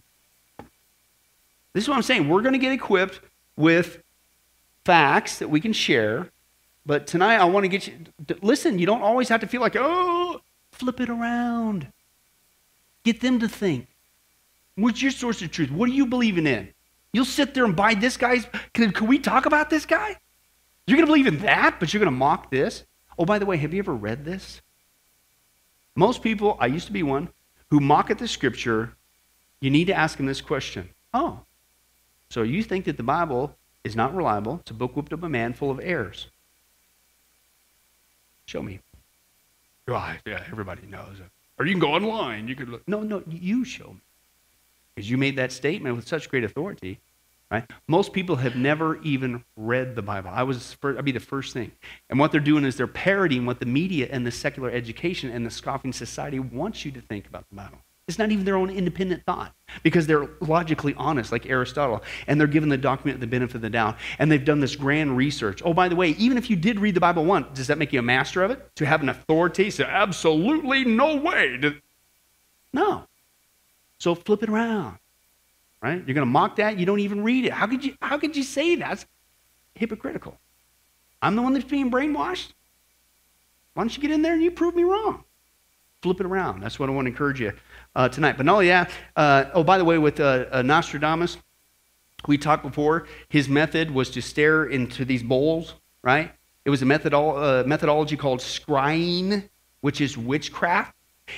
This 1.73 1.85
is 1.85 1.89
what 1.89 1.97
I'm 1.97 2.03
saying. 2.03 2.29
We're 2.29 2.41
going 2.43 2.55
to 2.55 2.59
get 2.59 2.73
equipped 2.73 3.21
with 3.57 4.03
facts 4.85 5.39
that 5.39 5.49
we 5.49 5.61
can 5.61 5.73
share. 5.73 6.31
But 6.87 7.07
tonight 7.07 7.37
I 7.37 7.45
want 7.45 7.65
to 7.65 7.69
get 7.69 7.87
you 7.87 7.95
to, 8.29 8.37
listen, 8.43 8.79
you 8.79 8.87
don't 8.87 9.03
always 9.03 9.29
have 9.29 9.41
to 9.41 9.47
feel 9.47 9.61
like, 9.61 9.77
oh, 9.77 10.41
flip 10.73 11.01
it 11.01 11.09
around. 11.09 11.89
Get 13.05 13.21
them 13.21 13.39
to 13.41 13.49
think. 13.49 13.89
What's 14.77 15.01
your 15.01 15.11
source 15.11 15.41
of 15.43 15.51
truth? 15.51 15.71
What 15.71 15.89
are 15.89 15.93
you 15.93 16.07
believing 16.07 16.47
in? 16.47 16.69
You'll 17.13 17.25
sit 17.25 17.55
there 17.55 17.65
and 17.65 17.77
buy 17.77 17.95
this 17.95 18.17
guy's. 18.17 18.47
Can, 18.73 18.91
can 18.93 19.07
we 19.07 19.19
talk 19.19 19.47
about 19.47 19.71
this 19.71 19.87
guy? 19.87 20.17
You're 20.87 20.97
going 20.97 21.07
to 21.07 21.11
believe 21.13 21.27
in 21.27 21.39
that, 21.39 21.79
but 21.79 21.93
you're 21.93 22.01
going 22.01 22.13
to 22.13 22.19
mock 22.19 22.51
this? 22.51 22.85
Oh, 23.19 23.25
by 23.25 23.39
the 23.39 23.47
way, 23.47 23.57
have 23.57 23.73
you 23.73 23.79
ever 23.79 23.95
read 23.95 24.25
this? 24.25 24.61
Most 25.97 26.23
people, 26.23 26.57
I 26.59 26.67
used 26.67 26.87
to 26.87 26.93
be 26.93 27.05
one, 27.05 27.29
who 27.71 27.79
mock 27.79 28.11
at 28.11 28.19
the 28.19 28.27
scripture, 28.27 28.95
you 29.61 29.71
need 29.71 29.87
to 29.87 29.95
ask 29.95 30.17
them 30.17 30.27
this 30.27 30.41
question. 30.41 30.91
Oh, 31.15 31.41
so 32.29 32.43
you 32.43 32.63
think 32.63 32.85
that 32.87 32.97
the 32.97 33.05
Bible 33.05 33.57
is 33.85 33.95
not 33.95 34.15
reliable. 34.15 34.61
It's 34.63 34.71
a 34.71 34.75
book 34.75 34.97
whipped 34.97 35.13
up 35.13 35.23
a 35.23 35.29
man 35.29 35.53
full 35.53 35.71
of 35.71 35.79
errors. 35.81 36.27
Show 38.47 38.63
me. 38.63 38.81
Oh, 39.87 40.15
yeah, 40.27 40.43
everybody 40.51 40.87
knows 40.87 41.21
it. 41.21 41.27
Or 41.59 41.67
you 41.67 41.73
can 41.73 41.81
go 41.81 41.93
online. 41.93 42.49
You 42.49 42.57
could 42.57 42.69
look. 42.69 42.89
No, 42.89 43.03
no, 43.03 43.23
you 43.29 43.65
show 43.65 43.89
me. 43.89 44.01
Because 44.95 45.11
you 45.11 45.19
made 45.19 45.37
that 45.37 45.53
statement 45.53 45.97
with 45.97 46.07
such 46.07 46.31
great 46.31 46.45
authority, 46.45 47.01
right? 47.51 47.65
Most 47.89 48.13
people 48.13 48.37
have 48.37 48.57
never 48.57 49.01
even 49.03 49.45
read 49.57 49.97
the 49.97 50.03
Bible. 50.03 50.31
I 50.33 50.45
was, 50.45 50.75
first, 50.75 50.99
I'd 50.99 51.05
be 51.05 51.13
the 51.13 51.21
first 51.21 51.53
thing. 51.53 51.73
And 52.09 52.19
what 52.19 52.33
they're 52.33 52.41
doing 52.41 52.65
is 52.65 52.77
they're 52.77 52.87
parodying 52.87 53.45
what 53.45 53.61
the 53.61 53.67
media 53.67 54.09
and 54.11 54.27
the 54.27 54.31
secular 54.31 54.71
education 54.71 55.31
and 55.31 55.45
the 55.45 55.51
scoffing 55.51 55.93
society 55.93 56.39
wants 56.39 56.85
you 56.85 56.93
to 56.93 57.01
think 57.01 57.27
about 57.27 57.45
the 57.51 57.57
Bible. 57.57 57.79
It's 58.07 58.19
not 58.19 58.31
even 58.31 58.45
their 58.45 58.57
own 58.57 58.69
independent 58.69 59.25
thought 59.25 59.55
because 59.83 60.07
they're 60.07 60.29
logically 60.41 60.95
honest, 60.99 61.33
like 61.33 61.47
Aristotle, 61.47 62.03
and 62.27 62.39
they're 62.39 62.47
given 62.47 62.69
the 62.69 62.77
document 62.77 63.19
the 63.19 63.27
benefit 63.27 63.57
of 63.57 63.63
the 63.63 63.71
doubt, 63.71 63.97
and 64.19 64.31
they've 64.31 64.45
done 64.45 64.61
this 64.61 64.77
grand 64.77 65.17
research. 65.17 65.63
Oh, 65.65 65.73
by 65.73 65.89
the 65.89 65.97
way, 65.97 66.11
even 66.11 66.37
if 66.37 66.51
you 66.51 66.57
did 66.57 66.79
read 66.79 66.95
the 66.95 67.01
Bible 67.01 67.25
once, 67.25 67.47
does 67.57 67.69
that 67.69 67.79
make 67.79 67.95
you 67.95 68.01
a 68.01 68.03
master 68.03 68.43
of 68.43 68.51
it? 68.51 68.77
To 68.77 68.85
have 68.85 69.03
an 69.03 69.09
authority? 69.09 69.71
So 69.71 69.85
absolutely 69.85 70.85
no 70.85 71.17
way. 71.17 71.59
No. 72.75 73.07
So 73.99 74.15
flip 74.15 74.43
it 74.43 74.51
around, 74.51 74.99
right? 75.81 75.97
You're 75.97 76.15
going 76.15 76.17
to 76.17 76.27
mock 76.27 76.57
that. 76.57 76.79
You 76.79 76.85
don't 76.85 77.01
even 77.01 77.25
read 77.25 77.47
it. 77.47 77.53
How 77.53 77.67
could 77.67 77.83
you? 77.83 77.95
How 78.03 78.19
could 78.19 78.37
you 78.37 78.43
say 78.43 78.75
that's 78.75 79.07
hypocritical? 79.77 80.37
I'm 81.23 81.37
the 81.37 81.43
one 81.43 81.55
that's 81.55 81.65
being 81.65 81.91
brainwashed. 81.91 82.53
Why 83.73 83.83
don't 83.83 83.97
you 83.97 84.03
get 84.03 84.11
in 84.11 84.21
there 84.21 84.35
and 84.35 84.43
you 84.43 84.51
prove 84.51 84.75
me 84.75 84.83
wrong? 84.83 85.25
Flip 86.03 86.21
it 86.21 86.27
around. 86.27 86.61
That's 86.61 86.79
what 86.79 86.91
I 86.91 86.93
want 86.93 87.07
to 87.07 87.11
encourage 87.11 87.41
you 87.41 87.55
uh, 87.95 88.09
tonight. 88.09 88.37
But 88.37 88.47
not 88.47 88.55
only 88.55 88.69
that, 88.69 88.91
uh, 89.17 89.45
oh, 89.55 89.65
by 89.65 89.79
the 89.79 89.85
way, 89.85 89.99
with 89.99 90.21
uh, 90.21 90.47
uh, 90.51 90.63
Nostradamus, 90.63 91.39
we 92.27 92.39
talked 92.39 92.63
before, 92.63 93.07
his 93.29 93.49
method 93.49 93.91
was 93.91 94.11
to 94.11 94.23
stare 94.23 94.65
into 94.65 95.05
these 95.05 95.23
bowls, 95.23 95.75
right? 96.03 96.33
It 96.65 96.71
was 96.71 96.83
a 96.83 96.87
methodol- 96.87 97.63
uh, 97.63 97.67
methodology 97.67 98.17
called 98.17 98.41
scrying, 98.41 99.49
which 99.81 100.01
is 100.01 100.17
witchcraft. 100.17 100.95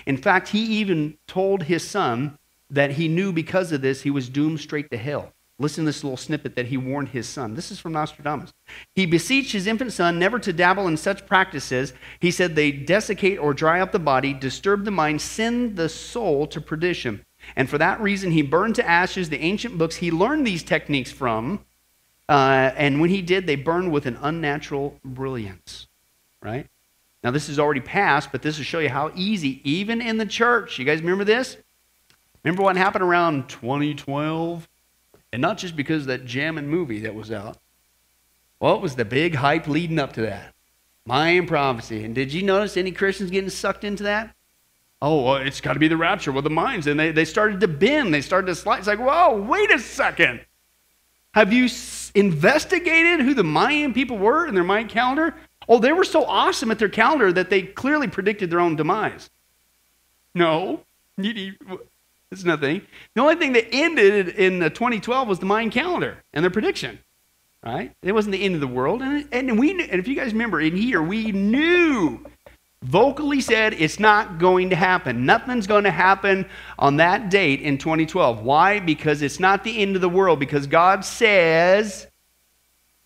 In 0.06 0.16
fact, 0.16 0.48
he 0.48 0.60
even 0.80 1.18
told 1.26 1.64
his 1.64 1.88
son 1.88 2.38
that 2.70 2.92
he 2.92 3.08
knew 3.08 3.32
because 3.32 3.72
of 3.72 3.80
this 3.80 4.02
he 4.02 4.10
was 4.10 4.28
doomed 4.28 4.60
straight 4.60 4.90
to 4.90 4.96
hell. 4.96 5.32
Listen 5.58 5.84
to 5.84 5.88
this 5.88 6.04
little 6.04 6.18
snippet 6.18 6.54
that 6.54 6.66
he 6.66 6.76
warned 6.76 7.08
his 7.08 7.26
son. 7.26 7.54
This 7.54 7.70
is 7.70 7.78
from 7.78 7.92
Nostradamus. 7.92 8.52
He 8.94 9.06
beseeched 9.06 9.52
his 9.52 9.66
infant 9.66 9.92
son 9.92 10.18
never 10.18 10.38
to 10.38 10.52
dabble 10.52 10.86
in 10.86 10.98
such 10.98 11.26
practices. 11.26 11.94
He 12.20 12.30
said 12.30 12.54
they 12.54 12.70
desiccate 12.70 13.38
or 13.38 13.54
dry 13.54 13.80
up 13.80 13.90
the 13.90 13.98
body, 13.98 14.34
disturb 14.34 14.84
the 14.84 14.90
mind, 14.90 15.22
send 15.22 15.76
the 15.76 15.88
soul 15.88 16.46
to 16.48 16.60
perdition. 16.60 17.24
And 17.54 17.70
for 17.70 17.78
that 17.78 18.00
reason, 18.02 18.32
he 18.32 18.42
burned 18.42 18.74
to 18.74 18.86
ashes 18.86 19.30
the 19.30 19.40
ancient 19.40 19.78
books 19.78 19.96
he 19.96 20.10
learned 20.10 20.46
these 20.46 20.62
techniques 20.62 21.10
from. 21.10 21.64
Uh, 22.28 22.72
and 22.76 23.00
when 23.00 23.08
he 23.08 23.22
did, 23.22 23.46
they 23.46 23.56
burned 23.56 23.92
with 23.92 24.04
an 24.04 24.18
unnatural 24.20 24.98
brilliance. 25.04 25.86
Right? 26.42 26.66
Now, 27.24 27.30
this 27.30 27.48
is 27.48 27.58
already 27.58 27.80
past, 27.80 28.30
but 28.30 28.42
this 28.42 28.58
will 28.58 28.64
show 28.64 28.78
you 28.78 28.90
how 28.90 29.10
easy, 29.14 29.60
even 29.68 30.02
in 30.02 30.18
the 30.18 30.26
church. 30.26 30.78
You 30.78 30.84
guys 30.84 31.00
remember 31.00 31.24
this? 31.24 31.56
Remember 32.44 32.62
what 32.62 32.76
happened 32.76 33.04
around 33.04 33.48
2012? 33.48 34.68
And 35.32 35.42
not 35.42 35.58
just 35.58 35.76
because 35.76 36.02
of 36.02 36.08
that 36.08 36.24
jamming 36.24 36.68
movie 36.68 37.00
that 37.00 37.14
was 37.14 37.30
out. 37.30 37.58
What 38.58 38.80
was 38.80 38.94
the 38.96 39.04
big 39.04 39.34
hype 39.34 39.66
leading 39.66 39.98
up 39.98 40.14
to 40.14 40.22
that? 40.22 40.54
Mayan 41.04 41.46
prophecy. 41.46 42.04
And 42.04 42.14
did 42.14 42.32
you 42.32 42.42
notice 42.42 42.76
any 42.76 42.90
Christians 42.90 43.30
getting 43.30 43.50
sucked 43.50 43.84
into 43.84 44.04
that? 44.04 44.34
Oh, 45.02 45.22
well, 45.22 45.36
it's 45.36 45.60
got 45.60 45.74
to 45.74 45.78
be 45.78 45.88
the 45.88 45.96
rapture 45.96 46.32
with 46.32 46.44
the 46.44 46.50
Mayans. 46.50 46.86
And 46.86 46.98
they, 46.98 47.12
they 47.12 47.24
started 47.24 47.60
to 47.60 47.68
bend, 47.68 48.14
they 48.14 48.22
started 48.22 48.46
to 48.46 48.54
slide. 48.54 48.78
It's 48.78 48.86
like, 48.86 48.98
whoa, 48.98 49.40
wait 49.42 49.70
a 49.70 49.78
second. 49.78 50.40
Have 51.34 51.52
you 51.52 51.68
investigated 52.14 53.20
who 53.20 53.34
the 53.34 53.44
Mayan 53.44 53.92
people 53.92 54.16
were 54.16 54.46
in 54.46 54.54
their 54.54 54.64
Mayan 54.64 54.88
calendar? 54.88 55.34
Oh, 55.68 55.78
they 55.78 55.92
were 55.92 56.04
so 56.04 56.24
awesome 56.24 56.70
at 56.70 56.78
their 56.78 56.88
calendar 56.88 57.32
that 57.32 57.50
they 57.50 57.62
clearly 57.62 58.08
predicted 58.08 58.50
their 58.50 58.60
own 58.60 58.74
demise. 58.74 59.28
No, 60.34 60.80
it's 62.30 62.44
nothing. 62.44 62.82
The 63.14 63.20
only 63.22 63.36
thing 63.36 63.52
that 63.52 63.66
ended 63.72 64.28
in 64.30 64.60
2012 64.60 65.28
was 65.28 65.38
the 65.38 65.46
Mayan 65.46 65.70
calendar 65.70 66.22
and 66.32 66.44
their 66.44 66.50
prediction. 66.50 66.98
Right? 67.64 67.92
It 68.02 68.12
wasn't 68.12 68.32
the 68.32 68.44
end 68.44 68.54
of 68.54 68.60
the 68.60 68.66
world. 68.66 69.02
And, 69.02 69.26
and 69.32 69.58
we, 69.58 69.70
and 69.70 69.80
if 69.80 70.06
you 70.06 70.14
guys 70.14 70.32
remember, 70.32 70.60
in 70.60 70.76
here 70.76 71.02
we 71.02 71.32
knew, 71.32 72.24
vocally 72.82 73.40
said, 73.40 73.74
it's 73.74 73.98
not 73.98 74.38
going 74.38 74.70
to 74.70 74.76
happen. 74.76 75.26
Nothing's 75.26 75.66
going 75.66 75.84
to 75.84 75.90
happen 75.90 76.46
on 76.78 76.98
that 76.98 77.28
date 77.28 77.60
in 77.62 77.78
2012. 77.78 78.42
Why? 78.42 78.78
Because 78.78 79.22
it's 79.22 79.40
not 79.40 79.64
the 79.64 79.82
end 79.82 79.96
of 79.96 80.02
the 80.02 80.08
world. 80.08 80.38
Because 80.38 80.66
God 80.66 81.04
says, 81.04 82.06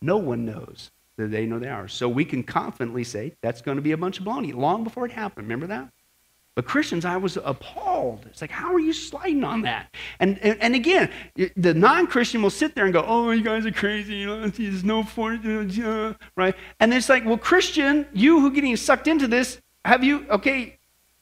no 0.03 0.19
one 0.19 0.45
knows 0.45 0.91
the 1.17 1.29
day 1.29 1.47
nor 1.47 1.59
the 1.59 1.71
hour. 1.71 1.89
So 1.89 2.09
we 2.09 2.25
can 2.25 2.43
confidently 2.43 3.05
say 3.05 3.35
that's 3.43 3.63
going 3.63 3.77
to 3.77 3.83
be 3.83 3.93
a 3.93 3.97
bunch 3.97 4.19
of 4.19 4.25
baloney 4.25 4.55
long 4.55 4.85
before 4.85 5.07
it 5.07 5.13
happened. 5.13 5.47
Remember 5.47 5.67
that? 5.69 5.91
But 6.57 6.67
Christians, 6.67 7.05
I 7.05 7.17
was 7.17 7.37
appalled. 7.37 8.27
It's 8.27 8.41
like, 8.41 8.51
how 8.51 8.75
are 8.75 8.81
you 8.81 8.93
sliding 8.93 9.45
on 9.45 9.63
that? 9.63 9.95
And, 10.19 10.39
and, 10.41 10.61
and 10.61 10.75
again, 10.75 11.11
the 11.57 11.75
non 11.75 12.07
Christian 12.07 12.43
will 12.43 12.51
sit 12.51 12.75
there 12.75 12.85
and 12.85 12.93
go, 12.93 13.05
oh, 13.07 13.31
you 13.31 13.43
guys 13.43 13.65
are 13.67 13.71
crazy. 13.71 14.17
You 14.17 14.27
know, 14.27 14.49
there's 14.49 14.85
no 14.85 15.05
point, 15.05 15.47
uh, 15.47 16.15
right? 16.37 16.55
And 16.81 16.93
it's 16.93 17.09
like, 17.09 17.25
well, 17.25 17.39
Christian, 17.39 18.07
you 18.13 18.41
who 18.41 18.51
getting 18.51 18.77
sucked 18.77 19.07
into 19.07 19.29
this, 19.29 19.61
have 19.85 20.03
you, 20.03 20.27
okay, 20.29 20.79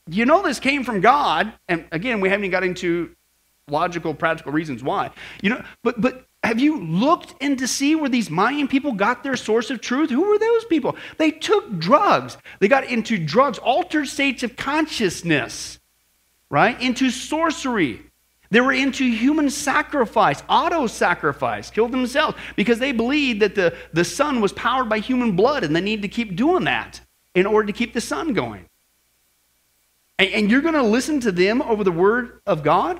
you 0.07 0.25
know 0.25 0.41
this 0.41 0.59
came 0.59 0.83
from 0.83 0.99
God. 0.99 1.53
And 1.67 1.85
again, 1.91 2.21
we 2.21 2.29
haven't 2.29 2.45
even 2.45 2.51
got 2.51 2.63
into 2.63 3.15
logical, 3.69 4.15
practical 4.15 4.51
reasons 4.51 4.83
why. 4.83 5.11
You 5.41 5.51
know, 5.51 5.63
but, 5.83 6.01
but 6.01 6.25
have 6.43 6.59
you 6.59 6.79
looked 6.79 7.35
in 7.41 7.57
to 7.57 7.67
see 7.67 7.95
where 7.95 8.09
these 8.09 8.29
Mayan 8.29 8.67
people 8.67 8.93
got 8.93 9.23
their 9.23 9.35
source 9.35 9.69
of 9.69 9.81
truth? 9.81 10.09
Who 10.09 10.29
were 10.29 10.39
those 10.39 10.65
people? 10.65 10.95
They 11.17 11.31
took 11.31 11.77
drugs. 11.77 12.37
They 12.59 12.67
got 12.67 12.85
into 12.85 13.17
drugs, 13.17 13.57
altered 13.57 14.07
states 14.07 14.41
of 14.43 14.55
consciousness, 14.55 15.79
right? 16.49 16.79
Into 16.81 17.09
sorcery. 17.09 18.01
They 18.51 18.61
were 18.61 18.71
into 18.71 19.03
human 19.03 19.49
sacrifice, 19.49 20.41
auto 20.49 20.87
sacrifice, 20.87 21.69
killed 21.69 21.91
themselves 21.91 22.35
because 22.55 22.79
they 22.79 22.93
believed 22.93 23.41
that 23.41 23.53
the, 23.53 23.75
the 23.93 24.05
sun 24.05 24.41
was 24.41 24.53
powered 24.53 24.89
by 24.89 24.99
human 24.99 25.35
blood 25.35 25.63
and 25.63 25.75
they 25.75 25.81
needed 25.81 26.01
to 26.01 26.07
keep 26.07 26.35
doing 26.35 26.63
that 26.63 27.01
in 27.35 27.45
order 27.45 27.67
to 27.67 27.73
keep 27.73 27.93
the 27.93 28.01
sun 28.01 28.33
going. 28.33 28.65
And, 30.17 30.29
and 30.29 30.51
you're 30.51 30.61
going 30.61 30.73
to 30.73 30.81
listen 30.81 31.19
to 31.21 31.31
them 31.31 31.61
over 31.61 31.83
the 31.83 31.91
word 31.91 32.41
of 32.47 32.63
God? 32.63 32.99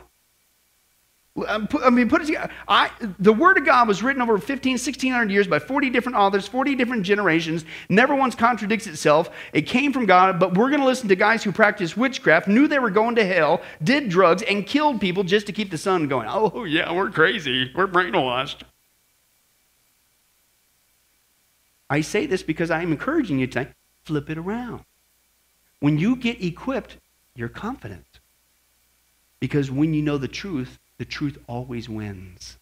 I 1.48 1.90
mean, 1.90 2.10
put 2.10 2.22
it 2.22 2.26
together. 2.26 2.50
I, 2.68 2.92
the 3.20 3.34
Word 3.34 3.58
of 3.58 3.66
God 3.66 3.88
was 3.88 4.04
written 4.04 4.22
over 4.22 4.38
15, 4.38 4.74
1600 4.74 5.32
years 5.32 5.48
by 5.48 5.60
40 5.60 5.90
different 5.90 6.18
authors, 6.18 6.48
40 6.48 6.76
different 6.76 7.04
generations, 7.04 7.66
never 7.90 8.16
once 8.16 8.36
contradicts 8.36 8.88
itself. 8.88 9.30
It 9.54 9.64
came 9.64 9.94
from 9.94 10.06
God, 10.06 10.40
but 10.40 10.58
we're 10.58 10.70
going 10.70 10.82
to 10.82 10.86
listen 10.86 11.10
to 11.10 11.16
guys 11.16 11.44
who 11.44 11.52
practiced 11.52 11.98
witchcraft, 11.98 12.48
knew 12.48 12.68
they 12.68 12.80
were 12.80 12.90
going 12.90 13.16
to 13.16 13.26
hell, 13.26 13.62
did 13.84 14.10
drugs, 14.10 14.42
and 14.44 14.66
killed 14.66 15.02
people 15.02 15.24
just 15.24 15.46
to 15.48 15.52
keep 15.52 15.72
the 15.72 15.78
sun 15.78 16.08
going. 16.08 16.28
Oh, 16.30 16.64
yeah, 16.64 16.92
we're 16.92 17.12
crazy. 17.12 17.72
We're 17.76 17.88
brainwashed. 17.88 18.62
I 21.90 22.02
say 22.02 22.26
this 22.26 22.44
because 22.44 22.70
I 22.70 22.82
am 22.82 22.92
encouraging 22.92 23.40
you 23.40 23.48
to 23.48 23.70
flip 24.04 24.30
it 24.30 24.38
around. 24.38 24.84
When 25.80 25.98
you 25.98 26.16
get 26.16 26.44
equipped, 26.44 26.98
you're 27.36 27.50
confident. 27.50 28.06
Because 29.40 29.72
when 29.72 29.94
you 29.94 30.02
know 30.02 30.18
the 30.18 30.28
truth, 30.28 30.78
the 31.00 31.06
truth 31.06 31.40
always 31.48 31.90
wins. 31.90 32.58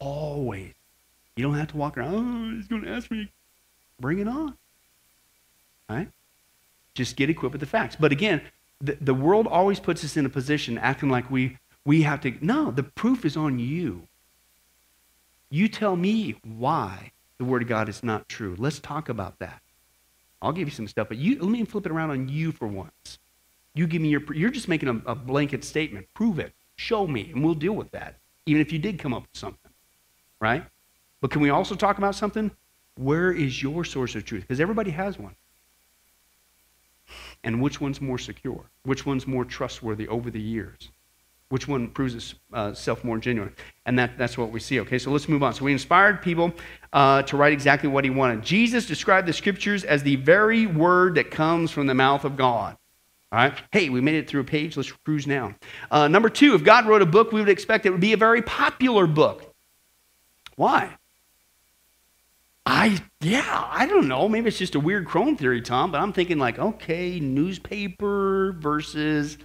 Always. 0.00 0.72
You 1.36 1.44
don't 1.44 1.54
have 1.54 1.68
to 1.68 1.76
walk 1.76 1.96
around, 1.96 2.14
oh, 2.14 2.56
he's 2.56 2.66
going 2.66 2.82
to 2.82 2.90
ask 2.90 3.10
me. 3.12 3.30
Bring 4.00 4.18
it 4.18 4.26
on. 4.26 4.56
All 5.88 5.96
right? 5.96 6.08
Just 6.94 7.14
get 7.14 7.30
equipped 7.30 7.52
with 7.52 7.60
the 7.60 7.66
facts. 7.66 7.94
But 7.94 8.10
again, 8.10 8.40
the, 8.80 8.96
the 9.00 9.14
world 9.14 9.46
always 9.46 9.78
puts 9.78 10.02
us 10.04 10.16
in 10.16 10.26
a 10.26 10.30
position 10.30 10.78
acting 10.78 11.10
like 11.10 11.30
we, 11.30 11.58
we 11.84 12.02
have 12.02 12.20
to. 12.22 12.34
No, 12.40 12.72
the 12.72 12.82
proof 12.82 13.24
is 13.24 13.36
on 13.36 13.58
you. 13.58 14.02
You 15.50 15.68
tell 15.68 15.96
me 15.96 16.36
why 16.42 17.12
the 17.38 17.44
Word 17.44 17.62
of 17.62 17.68
God 17.68 17.88
is 17.88 18.02
not 18.02 18.28
true. 18.28 18.56
Let's 18.58 18.80
talk 18.80 19.08
about 19.08 19.38
that. 19.38 19.60
I'll 20.40 20.52
give 20.52 20.68
you 20.68 20.74
some 20.74 20.88
stuff, 20.88 21.08
but 21.08 21.18
you, 21.18 21.38
let 21.40 21.50
me 21.50 21.64
flip 21.64 21.86
it 21.86 21.92
around 21.92 22.10
on 22.10 22.28
you 22.28 22.52
for 22.52 22.66
once. 22.66 23.18
You 23.74 23.86
give 23.86 24.00
me 24.00 24.08
your, 24.08 24.22
you're 24.32 24.50
just 24.50 24.68
making 24.68 24.88
a, 24.88 25.10
a 25.10 25.14
blanket 25.14 25.62
statement. 25.64 26.06
Prove 26.14 26.38
it. 26.38 26.52
Show 26.78 27.08
me, 27.08 27.32
and 27.34 27.44
we'll 27.44 27.54
deal 27.54 27.72
with 27.72 27.90
that, 27.90 28.14
even 28.46 28.62
if 28.62 28.72
you 28.72 28.78
did 28.78 29.00
come 29.00 29.12
up 29.12 29.22
with 29.22 29.36
something, 29.36 29.72
right? 30.40 30.64
But 31.20 31.32
can 31.32 31.42
we 31.42 31.50
also 31.50 31.74
talk 31.74 31.98
about 31.98 32.14
something? 32.14 32.52
Where 32.94 33.32
is 33.32 33.60
your 33.60 33.84
source 33.84 34.14
of 34.14 34.24
truth? 34.24 34.42
Because 34.42 34.60
everybody 34.60 34.92
has 34.92 35.18
one. 35.18 35.34
And 37.42 37.60
which 37.60 37.80
one's 37.80 38.00
more 38.00 38.16
secure? 38.16 38.64
Which 38.84 39.04
one's 39.04 39.26
more 39.26 39.44
trustworthy 39.44 40.06
over 40.06 40.30
the 40.30 40.40
years? 40.40 40.88
Which 41.48 41.66
one 41.66 41.88
proves 41.88 42.14
itself 42.14 43.04
uh, 43.04 43.06
more 43.06 43.18
genuine? 43.18 43.56
And 43.84 43.98
that, 43.98 44.16
that's 44.16 44.38
what 44.38 44.52
we 44.52 44.60
see. 44.60 44.78
Okay, 44.80 45.00
so 45.00 45.10
let's 45.10 45.28
move 45.28 45.42
on. 45.42 45.54
So 45.54 45.64
we 45.64 45.72
inspired 45.72 46.22
people 46.22 46.52
uh, 46.92 47.22
to 47.22 47.36
write 47.36 47.52
exactly 47.52 47.88
what 47.88 48.04
he 48.04 48.10
wanted. 48.10 48.42
Jesus 48.42 48.86
described 48.86 49.26
the 49.26 49.32
scriptures 49.32 49.82
as 49.82 50.04
the 50.04 50.14
very 50.14 50.66
word 50.66 51.16
that 51.16 51.32
comes 51.32 51.72
from 51.72 51.88
the 51.88 51.94
mouth 51.94 52.24
of 52.24 52.36
God. 52.36 52.76
All 53.30 53.38
right. 53.38 53.54
Hey, 53.72 53.90
we 53.90 54.00
made 54.00 54.14
it 54.14 54.28
through 54.28 54.40
a 54.40 54.44
page. 54.44 54.76
Let's 54.76 54.90
cruise 54.90 55.26
now. 55.26 55.54
Uh, 55.90 56.08
number 56.08 56.30
two, 56.30 56.54
if 56.54 56.64
God 56.64 56.86
wrote 56.86 57.02
a 57.02 57.06
book, 57.06 57.30
we 57.30 57.40
would 57.40 57.48
expect 57.48 57.84
it 57.84 57.90
would 57.90 58.00
be 58.00 58.14
a 58.14 58.18
very 58.18 58.40
popular 58.40 59.06
book. 59.06 59.54
Why? 60.56 60.96
I, 62.64 63.02
yeah, 63.20 63.66
I 63.70 63.86
don't 63.86 64.08
know. 64.08 64.28
Maybe 64.28 64.48
it's 64.48 64.58
just 64.58 64.74
a 64.74 64.80
weird 64.80 65.06
Crone 65.06 65.36
theory, 65.36 65.62
Tom, 65.62 65.90
but 65.90 66.00
I'm 66.00 66.12
thinking 66.12 66.38
like, 66.38 66.58
okay, 66.58 67.20
newspaper 67.20 68.52
versus 68.58 69.38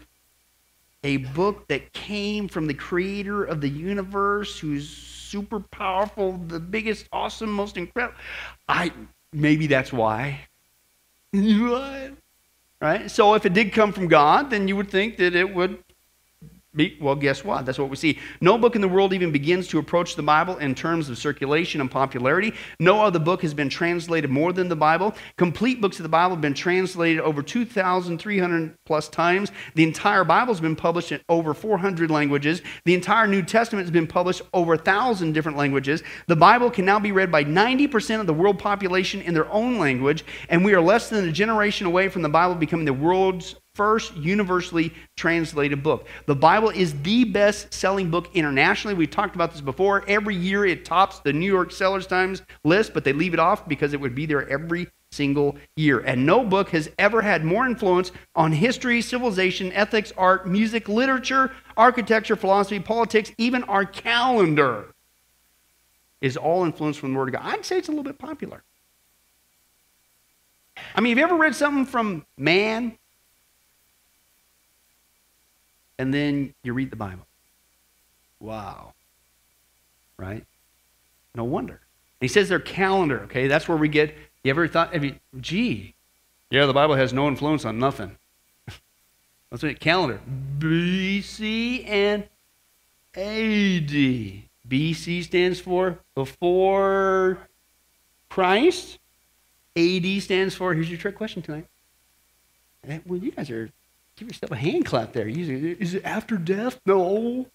a 1.04 1.18
book 1.18 1.68
that 1.68 1.92
came 1.94 2.48
from 2.48 2.68
the 2.68 2.74
creator 2.74 3.44
of 3.44 3.62
the 3.62 3.70
universe 3.70 4.60
who's 4.60 4.90
super 4.90 5.60
powerful, 5.60 6.38
the 6.48 6.60
biggest, 6.60 7.08
awesome, 7.12 7.52
most 7.52 7.78
incredible. 7.78 8.18
I, 8.68 8.92
maybe 9.32 9.68
that's 9.68 9.92
why. 9.92 10.48
what? 11.32 12.14
Right? 12.84 13.10
So 13.10 13.34
if 13.34 13.46
it 13.46 13.54
did 13.54 13.72
come 13.72 13.94
from 13.94 14.10
God, 14.10 14.50
then 14.50 14.68
you 14.68 14.76
would 14.76 14.92
think 14.92 15.16
that 15.16 15.36
it 15.36 15.56
would 15.56 15.82
well, 17.00 17.16
guess 17.16 17.44
what? 17.44 17.66
That's 17.66 17.78
what 17.78 17.90
we 17.90 17.96
see. 17.96 18.20
No 18.42 18.58
book 18.58 18.76
in 18.76 18.82
the 18.82 18.88
world 18.88 19.14
even 19.14 19.32
begins 19.32 19.68
to 19.68 19.78
approach 19.78 20.16
the 20.16 20.24
Bible 20.24 20.58
in 20.58 20.74
terms 20.74 21.08
of 21.08 21.20
circulation 21.20 21.82
and 21.82 21.92
popularity. 21.92 22.54
No 22.80 23.02
other 23.02 23.20
book 23.20 23.44
has 23.44 23.54
been 23.54 23.70
translated 23.70 24.32
more 24.32 24.54
than 24.54 24.70
the 24.70 24.76
Bible. 24.76 25.14
Complete 25.38 25.82
books 25.82 26.00
of 26.00 26.04
the 26.04 26.10
Bible 26.10 26.36
have 26.36 26.42
been 26.42 26.56
translated 26.56 27.22
over 27.22 27.44
2,300 27.44 28.76
plus 28.86 29.08
times. 29.08 29.52
The 29.76 29.84
entire 29.84 30.24
Bible 30.24 30.54
has 30.54 30.62
been 30.62 30.76
published 30.76 31.12
in 31.12 31.22
over 31.30 31.54
400 31.54 32.10
languages. 32.10 32.64
The 32.86 32.96
entire 32.96 33.28
New 33.28 33.44
Testament 33.44 33.86
has 33.86 33.92
been 33.92 34.08
published 34.08 34.42
over 34.54 34.76
1,000 34.76 35.32
different 35.34 35.58
languages. 35.58 36.02
The 36.28 36.36
Bible 36.36 36.72
can 36.72 36.86
now 36.86 37.00
be 37.00 37.12
read 37.12 37.32
by 37.32 37.44
90% 37.44 38.20
of 38.20 38.26
the 38.26 38.34
world 38.34 38.58
population 38.58 39.22
in 39.22 39.36
their 39.36 39.52
own 39.52 39.78
language, 39.78 40.26
and 40.50 40.66
we 40.66 40.74
are 40.74 40.82
less 40.82 41.10
than 41.10 41.28
a 41.28 41.32
generation 41.32 41.86
away 41.86 42.10
from 42.10 42.24
the 42.24 42.30
Bible 42.30 42.56
becoming 42.56 42.86
the 42.86 42.94
world's 42.94 43.56
first 43.76 44.16
universally 44.16 44.94
translated 45.16 45.82
book. 45.82 46.08
The 46.28 46.36
Bible 46.36 46.70
is 46.70 46.94
the 47.02 47.24
best 47.24 47.74
selling 47.74 48.12
book 48.12 48.30
internationally. 48.36 48.94
We've 48.94 49.10
talked 49.10 49.34
about 49.34 49.52
this 49.52 49.62
before. 49.62 50.04
Every 50.08 50.36
year 50.36 50.66
it 50.66 50.86
tops 50.86 51.20
the 51.20 51.34
New 51.34 51.52
York 51.52 51.72
Sellers 51.72 52.06
Times 52.06 52.44
list, 52.64 52.94
but 52.94 53.04
they 53.04 53.14
leave 53.14 53.34
it 53.34 53.40
off 53.40 53.68
because 53.68 53.94
it 53.94 54.00
would 54.00 54.14
be 54.14 54.28
there 54.28 54.48
every 54.48 54.88
single 55.12 55.58
year. 55.76 56.02
And 56.02 56.24
no 56.24 56.44
book 56.44 56.70
has 56.70 56.92
ever 57.00 57.20
had 57.24 57.44
more 57.44 57.66
influence 57.66 58.12
on 58.36 58.52
history, 58.52 59.02
civilization, 59.02 59.72
ethics, 59.72 60.14
art, 60.18 60.48
music, 60.48 60.88
literature, 60.88 61.52
architecture, 61.76 62.36
philosophy, 62.36 62.80
politics, 62.80 63.32
even 63.40 63.64
our 63.64 63.86
calendar 63.86 64.94
is 66.22 66.38
all 66.38 66.64
influenced 66.64 67.00
from 67.00 67.14
the 67.14 67.18
Word 67.18 67.30
of 67.30 67.42
God. 67.42 67.42
I'd 67.44 67.66
say 67.66 67.80
it's 67.80 67.88
a 67.88 67.92
little 67.92 68.04
bit 68.04 68.20
popular. 68.20 68.62
I 70.96 71.02
mean, 71.02 71.18
have 71.18 71.18
you 71.18 71.24
ever 71.24 71.42
read 71.42 71.56
something 71.56 71.86
from 71.86 72.26
man 72.38 72.98
and 76.04 76.14
then 76.14 76.54
you 76.64 76.74
read 76.74 76.92
the 76.92 76.98
Bible? 76.98 77.26
Wow. 78.42 78.94
Right? 80.18 80.46
No 81.34 81.46
wonder. 81.46 81.80
he 82.20 82.28
says 82.28 82.50
their 82.50 82.60
calendar, 82.60 83.22
okay? 83.22 83.48
That's 83.48 83.70
where 83.70 83.78
we 83.78 83.88
get, 83.88 84.14
you 84.44 84.50
ever 84.50 84.68
thought, 84.68 84.94
have 84.94 85.06
you, 85.06 85.16
gee, 85.40 85.96
yeah, 86.52 86.66
the 86.66 86.74
Bible 86.74 86.96
has 86.96 87.14
no 87.14 87.30
influence 87.30 87.64
on 87.64 87.80
nothing. 87.80 88.18
That's 89.50 89.64
what 89.64 89.80
calendar. 89.80 90.20
BC 90.60 91.88
and 91.88 92.24
AD. 93.16 94.44
BC 94.68 95.24
stands 95.24 95.62
for 95.62 96.00
before 96.16 97.48
Christ. 98.30 99.00
AD 99.78 100.22
stands 100.22 100.54
for, 100.54 100.74
here's 100.74 100.90
your 100.90 101.00
trick 101.00 101.16
question 101.16 101.42
tonight. 101.42 101.68
Well, 103.06 103.20
you 103.20 103.32
guys 103.32 103.50
are, 103.50 103.70
give 104.16 104.28
yourself 104.28 104.52
a 104.52 104.56
hand 104.56 104.86
clap 104.86 105.14
there. 105.14 105.28
Is 105.28 105.94
it 105.94 106.06
after 106.06 106.38
death? 106.38 106.80
No. 106.86 107.48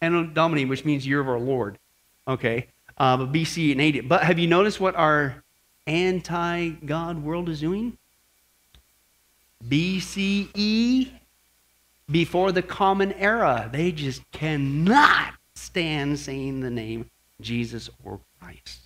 Anno 0.00 0.24
Domini, 0.24 0.64
which 0.64 0.84
means 0.84 1.06
year 1.06 1.20
of 1.20 1.28
our 1.28 1.38
Lord. 1.38 1.78
Okay. 2.26 2.66
Uh, 2.98 3.18
BC 3.18 3.72
and 3.72 3.80
AD. 3.80 4.08
But 4.08 4.24
have 4.24 4.38
you 4.38 4.48
noticed 4.48 4.80
what 4.80 4.96
our 4.96 5.42
anti 5.86 6.70
God 6.70 7.22
world 7.22 7.48
is 7.48 7.60
doing? 7.60 7.96
BCE, 9.68 11.10
before 12.10 12.52
the 12.52 12.62
common 12.62 13.12
era. 13.12 13.68
They 13.72 13.92
just 13.92 14.28
cannot 14.32 15.34
stand 15.54 16.18
saying 16.18 16.60
the 16.60 16.70
name 16.70 17.10
Jesus 17.40 17.88
or 18.04 18.20
Christ. 18.40 18.80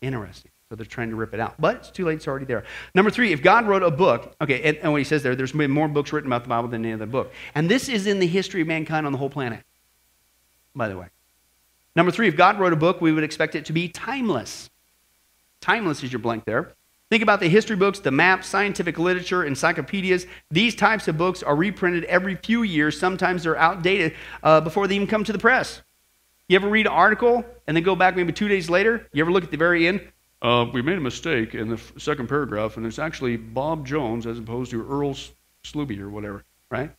Interesting. 0.00 0.50
So 0.68 0.74
they're 0.74 0.84
trying 0.84 1.10
to 1.10 1.16
rip 1.16 1.32
it 1.32 1.38
out. 1.38 1.54
But 1.60 1.76
it's 1.76 1.90
too 1.90 2.04
late, 2.04 2.14
it's 2.14 2.26
already 2.26 2.44
there. 2.44 2.64
Number 2.94 3.10
three, 3.10 3.32
if 3.32 3.40
God 3.40 3.68
wrote 3.68 3.84
a 3.84 3.90
book, 3.90 4.34
okay, 4.40 4.62
and, 4.62 4.76
and 4.78 4.90
what 4.90 4.98
he 4.98 5.04
says 5.04 5.22
there, 5.22 5.36
there's 5.36 5.52
been 5.52 5.70
more 5.70 5.86
books 5.86 6.12
written 6.12 6.28
about 6.28 6.42
the 6.42 6.48
Bible 6.48 6.68
than 6.68 6.84
any 6.84 6.92
other 6.92 7.06
book. 7.06 7.32
And 7.54 7.70
this 7.70 7.88
is 7.88 8.06
in 8.08 8.18
the 8.18 8.26
history 8.26 8.62
of 8.62 8.66
mankind 8.66 9.06
on 9.06 9.12
the 9.12 9.18
whole 9.18 9.30
planet, 9.30 9.62
by 10.74 10.88
the 10.88 10.98
way. 10.98 11.06
Number 11.94 12.10
three, 12.10 12.26
if 12.26 12.36
God 12.36 12.58
wrote 12.58 12.72
a 12.72 12.76
book, 12.76 13.00
we 13.00 13.12
would 13.12 13.22
expect 13.22 13.54
it 13.54 13.64
to 13.66 13.72
be 13.72 13.88
timeless. 13.88 14.68
Timeless 15.60 16.02
is 16.02 16.12
your 16.12 16.18
blank 16.18 16.44
there. 16.44 16.72
Think 17.10 17.22
about 17.22 17.38
the 17.38 17.48
history 17.48 17.76
books, 17.76 18.00
the 18.00 18.10
maps, 18.10 18.48
scientific 18.48 18.98
literature, 18.98 19.44
encyclopedias. 19.44 20.26
These 20.50 20.74
types 20.74 21.06
of 21.06 21.16
books 21.16 21.44
are 21.44 21.54
reprinted 21.54 22.02
every 22.04 22.34
few 22.34 22.64
years. 22.64 22.98
Sometimes 22.98 23.44
they're 23.44 23.56
outdated 23.56 24.14
uh, 24.42 24.60
before 24.60 24.88
they 24.88 24.96
even 24.96 25.06
come 25.06 25.22
to 25.22 25.32
the 25.32 25.38
press. 25.38 25.82
You 26.48 26.56
ever 26.56 26.68
read 26.68 26.86
an 26.86 26.92
article 26.92 27.44
and 27.66 27.76
then 27.76 27.84
go 27.84 27.94
back 27.94 28.16
maybe 28.16 28.32
two 28.32 28.48
days 28.48 28.68
later? 28.68 29.06
You 29.12 29.22
ever 29.22 29.30
look 29.30 29.44
at 29.44 29.52
the 29.52 29.56
very 29.56 29.86
end? 29.86 30.00
Uh, 30.42 30.66
we 30.72 30.82
made 30.82 30.98
a 30.98 31.00
mistake 31.00 31.54
in 31.54 31.68
the 31.68 31.80
second 31.98 32.28
paragraph, 32.28 32.76
and 32.76 32.86
it's 32.86 32.98
actually 32.98 33.36
Bob 33.36 33.86
Jones 33.86 34.26
as 34.26 34.38
opposed 34.38 34.70
to 34.70 34.86
Earl 34.86 35.14
Slooby 35.64 35.98
or 35.98 36.10
whatever, 36.10 36.44
right? 36.70 36.90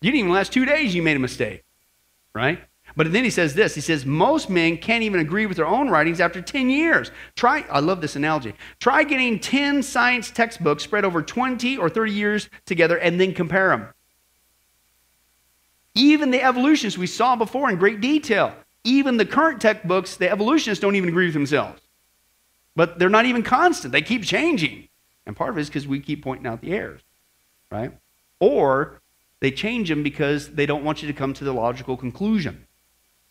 You 0.00 0.10
didn't 0.10 0.20
even 0.20 0.32
last 0.32 0.52
two 0.52 0.64
days, 0.64 0.94
you 0.94 1.02
made 1.02 1.16
a 1.16 1.20
mistake, 1.20 1.62
right? 2.34 2.58
But 2.96 3.12
then 3.12 3.24
he 3.24 3.30
says 3.30 3.54
this. 3.54 3.74
He 3.74 3.80
says, 3.80 4.04
most 4.04 4.50
men 4.50 4.76
can't 4.76 5.02
even 5.02 5.20
agree 5.20 5.46
with 5.46 5.56
their 5.56 5.66
own 5.66 5.88
writings 5.88 6.20
after 6.20 6.42
10 6.42 6.68
years. 6.68 7.10
Try, 7.36 7.64
I 7.70 7.80
love 7.80 8.00
this 8.00 8.16
analogy. 8.16 8.54
Try 8.80 9.04
getting 9.04 9.38
10 9.38 9.82
science 9.82 10.30
textbooks 10.30 10.82
spread 10.82 11.04
over 11.04 11.22
20 11.22 11.78
or 11.78 11.88
30 11.88 12.12
years 12.12 12.50
together 12.66 12.98
and 12.98 13.20
then 13.20 13.32
compare 13.32 13.68
them. 13.68 13.88
Even 15.94 16.30
the 16.30 16.42
evolutionists 16.42 16.98
we 16.98 17.06
saw 17.06 17.36
before 17.36 17.70
in 17.70 17.76
great 17.76 18.00
detail, 18.00 18.54
even 18.84 19.16
the 19.16 19.26
current 19.26 19.60
textbooks, 19.60 20.16
the 20.16 20.30
evolutionists 20.30 20.80
don't 20.80 20.96
even 20.96 21.08
agree 21.08 21.26
with 21.26 21.34
themselves. 21.34 21.80
But 22.74 22.98
they're 22.98 23.08
not 23.08 23.26
even 23.26 23.42
constant, 23.42 23.92
they 23.92 24.02
keep 24.02 24.24
changing. 24.24 24.88
And 25.26 25.36
part 25.36 25.50
of 25.50 25.58
it 25.58 25.60
is 25.60 25.68
because 25.68 25.86
we 25.86 26.00
keep 26.00 26.22
pointing 26.22 26.46
out 26.46 26.60
the 26.60 26.72
errors, 26.72 27.02
right? 27.70 27.92
Or 28.40 29.00
they 29.40 29.50
change 29.50 29.88
them 29.88 30.02
because 30.02 30.50
they 30.50 30.66
don't 30.66 30.84
want 30.84 31.02
you 31.02 31.08
to 31.08 31.14
come 31.14 31.32
to 31.34 31.44
the 31.44 31.52
logical 31.52 31.96
conclusion 31.96 32.66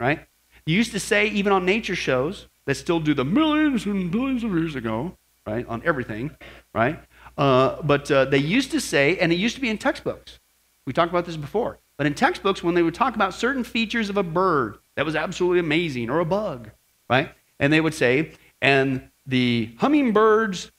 right? 0.02 0.26
You 0.66 0.76
used 0.76 0.92
to 0.92 1.00
say, 1.00 1.28
even 1.28 1.54
on 1.54 1.64
nature 1.64 1.96
shows 1.96 2.48
that 2.66 2.76
still 2.76 3.00
do 3.00 3.14
the 3.14 3.24
millions 3.24 3.86
and 3.86 4.12
billions 4.12 4.44
of 4.44 4.52
years 4.52 4.76
ago, 4.76 5.16
right, 5.46 5.66
on 5.68 5.82
everything, 5.86 6.36
right? 6.74 7.00
Uh, 7.38 7.82
but 7.84 8.12
uh, 8.12 8.26
they 8.26 8.40
used 8.40 8.72
to 8.72 8.82
say, 8.82 9.18
and 9.18 9.32
it 9.32 9.36
used 9.36 9.56
to 9.56 9.62
be 9.62 9.70
in 9.70 9.78
textbooks. 9.78 10.40
We 10.86 10.92
talked 10.92 11.12
about 11.12 11.26
this 11.26 11.38
before. 11.38 11.78
But 11.98 12.08
in 12.08 12.16
textbooks, 12.16 12.64
when 12.64 12.74
they 12.74 12.82
would 12.82 12.96
talk 12.96 13.16
about 13.16 13.36
certain 13.36 13.64
features 13.64 14.10
of 14.10 14.18
a 14.18 14.24
bird 14.24 14.80
that 14.96 15.06
was 15.06 15.16
absolutely 15.16 15.60
amazing, 15.60 16.10
or 16.10 16.20
a 16.20 16.26
bug, 16.26 16.72
right? 17.10 17.32
And 17.60 17.72
they 17.72 17.80
would 17.80 17.94
say, 17.94 18.32
and 18.60 19.10
the 19.26 19.76
hummingbird's 19.80 20.72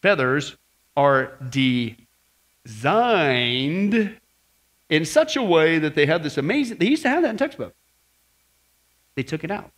feathers 0.00 0.56
are 0.96 1.32
designed 2.64 4.16
in 4.90 5.04
such 5.06 5.36
a 5.36 5.42
way 5.42 5.78
that 5.78 5.94
they 5.94 6.06
have 6.06 6.22
this 6.22 6.36
amazing, 6.36 6.76
they 6.78 6.86
used 6.86 7.02
to 7.02 7.08
have 7.08 7.22
that 7.22 7.30
in 7.30 7.36
textbooks. 7.36 7.74
They 9.14 9.22
took 9.22 9.42
it 9.44 9.50
out. 9.50 9.70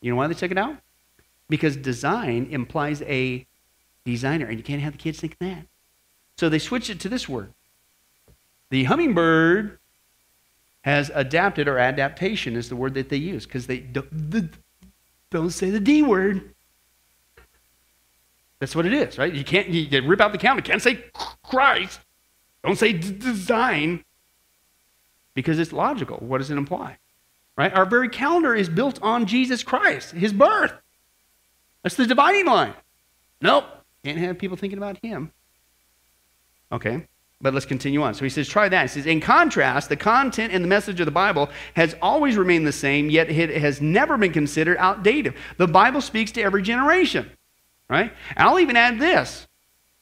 You 0.00 0.10
know 0.10 0.16
why 0.16 0.26
they 0.26 0.34
took 0.34 0.50
it 0.50 0.58
out? 0.58 0.76
Because 1.48 1.76
design 1.76 2.48
implies 2.50 3.00
a 3.02 3.46
designer, 4.04 4.46
and 4.46 4.58
you 4.58 4.64
can't 4.64 4.82
have 4.82 4.92
the 4.92 4.98
kids 4.98 5.20
think 5.20 5.38
that. 5.38 5.66
So 6.36 6.48
they 6.48 6.58
switched 6.58 6.90
it 6.90 7.00
to 7.00 7.08
this 7.08 7.28
word. 7.28 7.52
The 8.70 8.84
hummingbird 8.84 9.78
has 10.82 11.10
adapted, 11.14 11.68
or 11.68 11.78
adaptation 11.78 12.56
is 12.56 12.68
the 12.68 12.76
word 12.76 12.94
that 12.94 13.08
they 13.08 13.16
use, 13.16 13.46
because 13.46 13.66
they 13.66 13.78
don't, 13.78 14.50
don't 15.30 15.50
say 15.50 15.70
the 15.70 15.80
D 15.80 16.02
word. 16.02 16.53
That's 18.64 18.76
what 18.76 18.86
it 18.86 18.94
is, 18.94 19.18
right? 19.18 19.32
You 19.32 19.44
can't 19.44 19.68
you, 19.68 20.02
rip 20.02 20.20
out 20.20 20.32
the. 20.32 20.38
You 20.38 20.62
can't 20.62 20.82
say 20.82 21.04
Christ. 21.42 22.00
Don't 22.64 22.78
say 22.78 22.92
design 22.92 24.04
because 25.34 25.58
it's 25.58 25.72
logical. 25.72 26.16
What 26.18 26.38
does 26.38 26.50
it 26.50 26.56
imply? 26.56 26.96
right? 27.56 27.72
Our 27.74 27.86
very 27.86 28.08
calendar 28.08 28.54
is 28.54 28.68
built 28.68 29.00
on 29.02 29.26
Jesus 29.26 29.62
Christ, 29.62 30.12
his 30.12 30.32
birth. 30.32 30.72
That's 31.82 31.96
the 31.96 32.06
dividing 32.06 32.46
line. 32.46 32.74
Nope, 33.40 33.64
can't 34.04 34.18
have 34.18 34.38
people 34.38 34.56
thinking 34.56 34.78
about 34.78 34.98
him. 35.02 35.32
Okay, 36.72 37.06
but 37.40 37.52
let's 37.52 37.66
continue 37.66 38.02
on. 38.02 38.14
So 38.14 38.24
he 38.24 38.30
says, 38.30 38.48
try 38.48 38.68
that. 38.68 38.82
He 38.82 38.88
says, 38.88 39.06
in 39.06 39.20
contrast, 39.20 39.88
the 39.88 39.96
content 39.96 40.52
and 40.52 40.64
the 40.64 40.68
message 40.68 40.98
of 41.00 41.06
the 41.06 41.12
Bible 41.12 41.50
has 41.74 41.94
always 42.00 42.36
remained 42.36 42.66
the 42.66 42.72
same, 42.72 43.10
yet 43.10 43.30
it 43.30 43.60
has 43.60 43.80
never 43.80 44.16
been 44.16 44.32
considered 44.32 44.78
outdated. 44.78 45.34
The 45.58 45.68
Bible 45.68 46.00
speaks 46.00 46.32
to 46.32 46.42
every 46.42 46.62
generation, 46.62 47.30
right? 47.88 48.12
And 48.36 48.48
I'll 48.48 48.60
even 48.60 48.76
add 48.76 48.98
this 48.98 49.46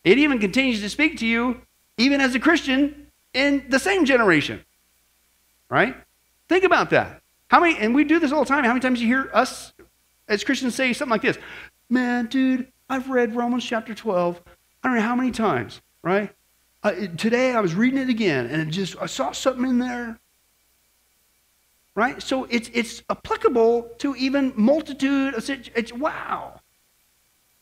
it 0.04 0.18
even 0.18 0.38
continues 0.38 0.80
to 0.80 0.88
speak 0.88 1.18
to 1.18 1.26
you, 1.26 1.62
even 1.96 2.20
as 2.20 2.34
a 2.34 2.40
Christian, 2.40 3.06
in 3.34 3.64
the 3.68 3.78
same 3.78 4.04
generation, 4.04 4.64
right? 5.68 5.96
Think 6.48 6.64
about 6.64 6.90
that. 6.90 7.22
How 7.48 7.60
many, 7.60 7.78
and 7.78 7.94
we 7.94 8.04
do 8.04 8.18
this 8.18 8.32
all 8.32 8.40
the 8.40 8.48
time, 8.48 8.64
how 8.64 8.70
many 8.70 8.80
times 8.80 9.00
you 9.00 9.06
hear 9.06 9.30
us 9.32 9.72
as 10.28 10.42
Christians 10.42 10.74
say 10.74 10.92
something 10.92 11.10
like 11.10 11.22
this? 11.22 11.38
Man, 11.88 12.26
dude, 12.26 12.66
I've 12.88 13.08
read 13.10 13.36
Romans 13.36 13.64
chapter 13.64 13.94
12, 13.94 14.40
I 14.82 14.88
don't 14.88 14.96
know 14.96 15.02
how 15.02 15.14
many 15.14 15.30
times, 15.30 15.80
right? 16.02 16.30
Uh, 16.82 16.92
today 17.16 17.52
I 17.52 17.60
was 17.60 17.74
reading 17.74 17.98
it 17.98 18.08
again 18.08 18.46
and 18.46 18.62
it 18.62 18.72
just, 18.72 18.96
I 19.00 19.06
saw 19.06 19.32
something 19.32 19.64
in 19.68 19.78
there. 19.78 20.18
Right? 21.94 22.22
So 22.22 22.44
it's, 22.44 22.70
it's 22.72 23.02
applicable 23.10 23.90
to 23.98 24.16
even 24.16 24.54
multitude 24.56 25.34
of 25.34 25.48
it's 25.50 25.92
wow. 25.92 26.58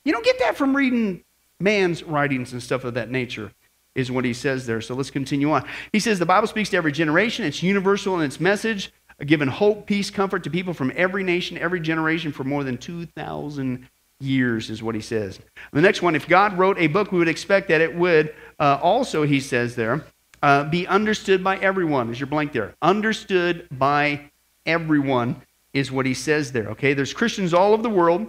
You 0.05 0.13
don't 0.13 0.25
get 0.25 0.39
that 0.41 0.57
from 0.57 0.77
reading 0.77 1.25
man's 1.59 2.03
writings 2.03 2.53
and 2.53 2.63
stuff 2.63 2.85
of 2.85 2.95
that 2.95 3.11
nature 3.11 3.53
is 3.95 4.11
what 4.11 4.25
he 4.25 4.33
says 4.33 4.67
there. 4.67 4.81
So 4.81 4.95
let's 4.95 5.11
continue 5.11 5.51
on. 5.51 5.67
He 5.93 6.01
says 6.01 6.19
the 6.19 6.27
Bible 6.27 6.47
speaks 6.47 6.71
to 6.71 6.77
every 6.77 6.93
generation. 6.93 7.45
It's 7.45 7.63
universal 7.63 8.19
in 8.19 8.25
its 8.25 8.41
message 8.41 8.93
giving 9.27 9.49
hope, 9.49 9.87
peace, 9.87 10.11
comfort 10.11 10.45
to 10.45 10.51
people 10.51 10.75
from 10.75 10.93
every 10.97 11.23
nation, 11.23 11.59
every 11.59 11.81
generation 11.81 12.33
for 12.33 12.45
more 12.45 12.65
than 12.65 12.79
2,000 12.79 13.89
years, 14.21 14.71
is 14.71 14.83
what 14.83 14.95
he 14.95 15.01
says. 15.01 15.39
The 15.73 15.81
next 15.81 16.03
one, 16.03 16.15
if 16.15 16.29
God 16.29 16.59
wrote 16.59 16.79
a 16.79 16.87
book, 16.87 17.13
we 17.13 17.19
would 17.19 17.29
expect 17.29 17.69
that 17.69 17.81
it 17.81 17.95
would 17.95 18.35
uh, 18.59 18.79
also, 18.83 19.23
he 19.25 19.41
says 19.41 19.77
there, 19.77 20.05
uh, 20.43 20.65
be 20.65 20.87
understood 20.87 21.45
by 21.45 21.59
everyone. 21.59 22.11
Is 22.11 22.19
your 22.19 22.27
blank 22.27 22.53
there? 22.53 22.75
Understood 22.81 23.67
by 23.71 24.31
everyone 24.65 25.43
is 25.73 25.93
what 25.93 26.07
he 26.07 26.15
says 26.15 26.53
there. 26.53 26.69
Okay, 26.71 26.95
there's 26.95 27.13
Christians 27.13 27.53
all 27.53 27.73
over 27.73 27.83
the 27.83 27.91
world. 27.91 28.27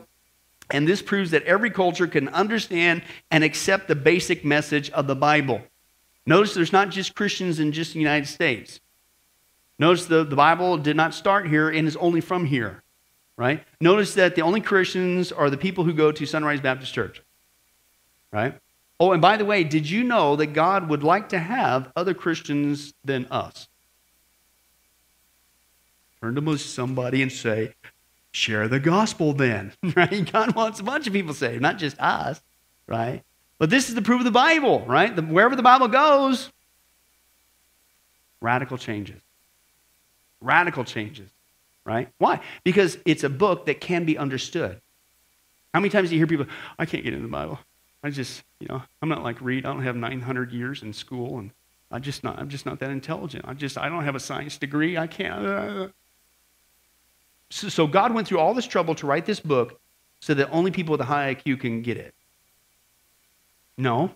And 0.71 0.87
this 0.87 1.01
proves 1.01 1.31
that 1.31 1.43
every 1.43 1.69
culture 1.69 2.07
can 2.07 2.29
understand 2.29 3.03
and 3.29 3.43
accept 3.43 3.87
the 3.87 3.95
basic 3.95 4.43
message 4.45 4.89
of 4.91 5.07
the 5.07 5.15
Bible. 5.15 5.61
Notice 6.25 6.53
there's 6.53 6.73
not 6.73 6.89
just 6.89 7.15
Christians 7.15 7.59
in 7.59 7.71
just 7.71 7.93
the 7.93 7.99
United 7.99 8.27
States. 8.27 8.79
Notice 9.79 10.05
the, 10.05 10.23
the 10.23 10.35
Bible 10.35 10.77
did 10.77 10.95
not 10.95 11.13
start 11.13 11.47
here 11.47 11.69
and 11.69 11.87
is 11.87 11.95
only 11.97 12.21
from 12.21 12.45
here, 12.45 12.83
right? 13.37 13.63
Notice 13.79 14.13
that 14.13 14.35
the 14.35 14.43
only 14.43 14.61
Christians 14.61 15.31
are 15.31 15.49
the 15.49 15.57
people 15.57 15.83
who 15.83 15.93
go 15.93 16.11
to 16.11 16.25
Sunrise 16.25 16.61
Baptist 16.61 16.93
Church. 16.93 17.21
right? 18.31 18.53
Oh, 18.99 19.13
and 19.13 19.21
by 19.21 19.37
the 19.37 19.45
way, 19.45 19.63
did 19.63 19.89
you 19.89 20.03
know 20.03 20.35
that 20.35 20.53
God 20.53 20.87
would 20.87 21.03
like 21.03 21.29
to 21.29 21.39
have 21.39 21.91
other 21.95 22.13
Christians 22.13 22.93
than 23.03 23.25
us? 23.31 23.67
Turn 26.21 26.35
to 26.35 26.57
somebody 26.59 27.23
and 27.23 27.31
say, 27.31 27.73
share 28.31 28.67
the 28.67 28.79
gospel 28.79 29.33
then, 29.33 29.73
right? 29.95 30.29
God 30.31 30.55
wants 30.55 30.79
a 30.79 30.83
bunch 30.83 31.07
of 31.07 31.13
people 31.13 31.33
saved, 31.33 31.61
not 31.61 31.77
just 31.77 31.99
us, 31.99 32.41
right? 32.87 33.23
But 33.59 33.69
this 33.69 33.89
is 33.89 33.95
the 33.95 34.01
proof 34.01 34.21
of 34.21 34.25
the 34.25 34.31
Bible, 34.31 34.83
right? 34.85 35.15
The, 35.15 35.21
wherever 35.21 35.55
the 35.55 35.61
Bible 35.61 35.87
goes, 35.87 36.51
radical 38.39 38.77
changes. 38.77 39.21
Radical 40.39 40.83
changes, 40.83 41.29
right? 41.85 42.09
Why? 42.17 42.41
Because 42.63 42.97
it's 43.05 43.23
a 43.23 43.29
book 43.29 43.67
that 43.67 43.79
can 43.79 44.05
be 44.05 44.17
understood. 44.17 44.81
How 45.73 45.79
many 45.79 45.89
times 45.89 46.09
do 46.09 46.15
you 46.15 46.19
hear 46.19 46.27
people, 46.27 46.47
I 46.79 46.85
can't 46.85 47.03
get 47.03 47.13
into 47.13 47.25
the 47.25 47.31
Bible. 47.31 47.59
I 48.03 48.09
just, 48.09 48.43
you 48.59 48.67
know, 48.67 48.81
I'm 49.01 49.09
not 49.09 49.23
like 49.23 49.39
Reed. 49.41 49.65
I 49.65 49.71
don't 49.71 49.83
have 49.83 49.95
900 49.95 50.51
years 50.51 50.81
in 50.81 50.91
school, 50.91 51.37
and 51.37 51.51
I 51.91 51.99
just 51.99 52.23
not, 52.23 52.39
I'm 52.39 52.49
just 52.49 52.65
not 52.65 52.79
that 52.79 52.89
intelligent. 52.89 53.45
I 53.47 53.53
just, 53.53 53.77
I 53.77 53.89
don't 53.89 54.03
have 54.03 54.15
a 54.15 54.19
science 54.19 54.57
degree. 54.57 54.97
I 54.97 55.05
can't. 55.05 55.45
Uh. 55.45 55.87
So, 57.51 57.69
so 57.69 57.85
God 57.85 58.13
went 58.13 58.27
through 58.27 58.39
all 58.39 58.53
this 58.53 58.65
trouble 58.65 58.95
to 58.95 59.05
write 59.05 59.25
this 59.25 59.39
book 59.39 59.79
so 60.21 60.33
that 60.33 60.49
only 60.51 60.71
people 60.71 60.93
with 60.93 61.01
a 61.01 61.05
high 61.05 61.35
IQ 61.35 61.59
can 61.59 61.81
get 61.81 61.97
it. 61.97 62.15
No. 63.77 64.11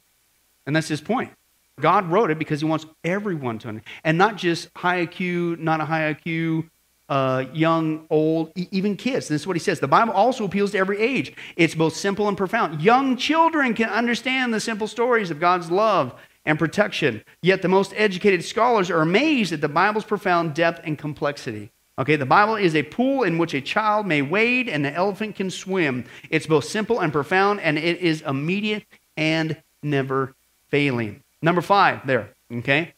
And 0.65 0.75
that's 0.75 0.87
his 0.87 1.01
point. 1.01 1.31
God 1.79 2.09
wrote 2.09 2.31
it 2.31 2.39
because 2.39 2.61
he 2.61 2.65
wants 2.65 2.85
everyone 3.03 3.59
to 3.59 3.67
understand. 3.67 3.99
And 4.03 4.17
not 4.17 4.37
just 4.37 4.69
high 4.75 5.05
IQ, 5.05 5.59
not 5.59 5.81
a 5.81 5.85
high 5.85 6.13
IQ, 6.13 6.69
uh, 7.09 7.45
young, 7.53 8.05
old, 8.09 8.51
e- 8.55 8.67
even 8.71 8.95
kids. 8.95 9.27
This 9.27 9.41
is 9.41 9.47
what 9.47 9.55
he 9.55 9.59
says. 9.59 9.79
The 9.79 9.87
Bible 9.87 10.13
also 10.13 10.45
appeals 10.45 10.71
to 10.71 10.77
every 10.77 10.99
age. 10.99 11.33
It's 11.57 11.75
both 11.75 11.95
simple 11.95 12.27
and 12.27 12.37
profound. 12.37 12.81
Young 12.81 13.17
children 13.17 13.73
can 13.73 13.89
understand 13.89 14.53
the 14.53 14.59
simple 14.59 14.87
stories 14.87 15.29
of 15.29 15.39
God's 15.39 15.69
love 15.69 16.15
and 16.45 16.57
protection. 16.57 17.23
Yet 17.41 17.61
the 17.61 17.67
most 17.67 17.93
educated 17.95 18.43
scholars 18.45 18.89
are 18.89 19.01
amazed 19.01 19.51
at 19.51 19.61
the 19.61 19.69
Bible's 19.69 20.05
profound 20.05 20.53
depth 20.53 20.81
and 20.83 20.97
complexity. 20.97 21.71
Okay, 21.97 22.17
the 22.17 22.25
Bible 22.25 22.55
is 22.55 22.75
a 22.75 22.83
pool 22.83 23.23
in 23.23 23.37
which 23.37 23.53
a 23.53 23.61
child 23.61 24.05
may 24.05 24.21
wade 24.21 24.67
and 24.67 24.85
an 24.85 24.93
elephant 24.93 25.35
can 25.35 25.49
swim. 25.49 26.03
It's 26.29 26.45
both 26.45 26.65
simple 26.65 26.99
and 26.99 27.13
profound, 27.13 27.61
and 27.61 27.77
it 27.77 27.99
is 27.99 28.21
immediate 28.21 28.83
and 29.15 29.61
never 29.81 30.35
failing. 30.69 31.23
Number 31.41 31.61
five, 31.61 32.05
there, 32.05 32.31
okay? 32.51 32.93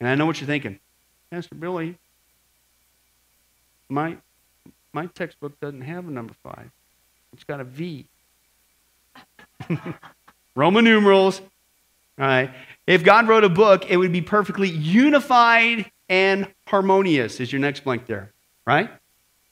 And 0.00 0.08
I 0.08 0.16
know 0.16 0.26
what 0.26 0.40
you're 0.40 0.48
thinking. 0.48 0.80
Pastor 1.30 1.54
Billy, 1.54 1.96
my, 3.88 4.16
my 4.92 5.06
textbook 5.06 5.58
doesn't 5.60 5.82
have 5.82 6.08
a 6.08 6.10
number 6.10 6.34
five, 6.42 6.70
it's 7.32 7.44
got 7.44 7.60
a 7.60 7.64
V. 7.64 8.06
Roman 10.56 10.84
numerals. 10.84 11.40
All 12.18 12.26
right. 12.26 12.50
If 12.86 13.02
God 13.02 13.26
wrote 13.26 13.44
a 13.44 13.48
book, 13.48 13.90
it 13.90 13.96
would 13.96 14.12
be 14.12 14.20
perfectly 14.22 14.68
unified 14.68 15.90
and 16.08 16.52
harmonious, 16.66 17.40
is 17.40 17.52
your 17.52 17.60
next 17.60 17.84
blank 17.84 18.06
there. 18.06 18.32
Right? 18.66 18.90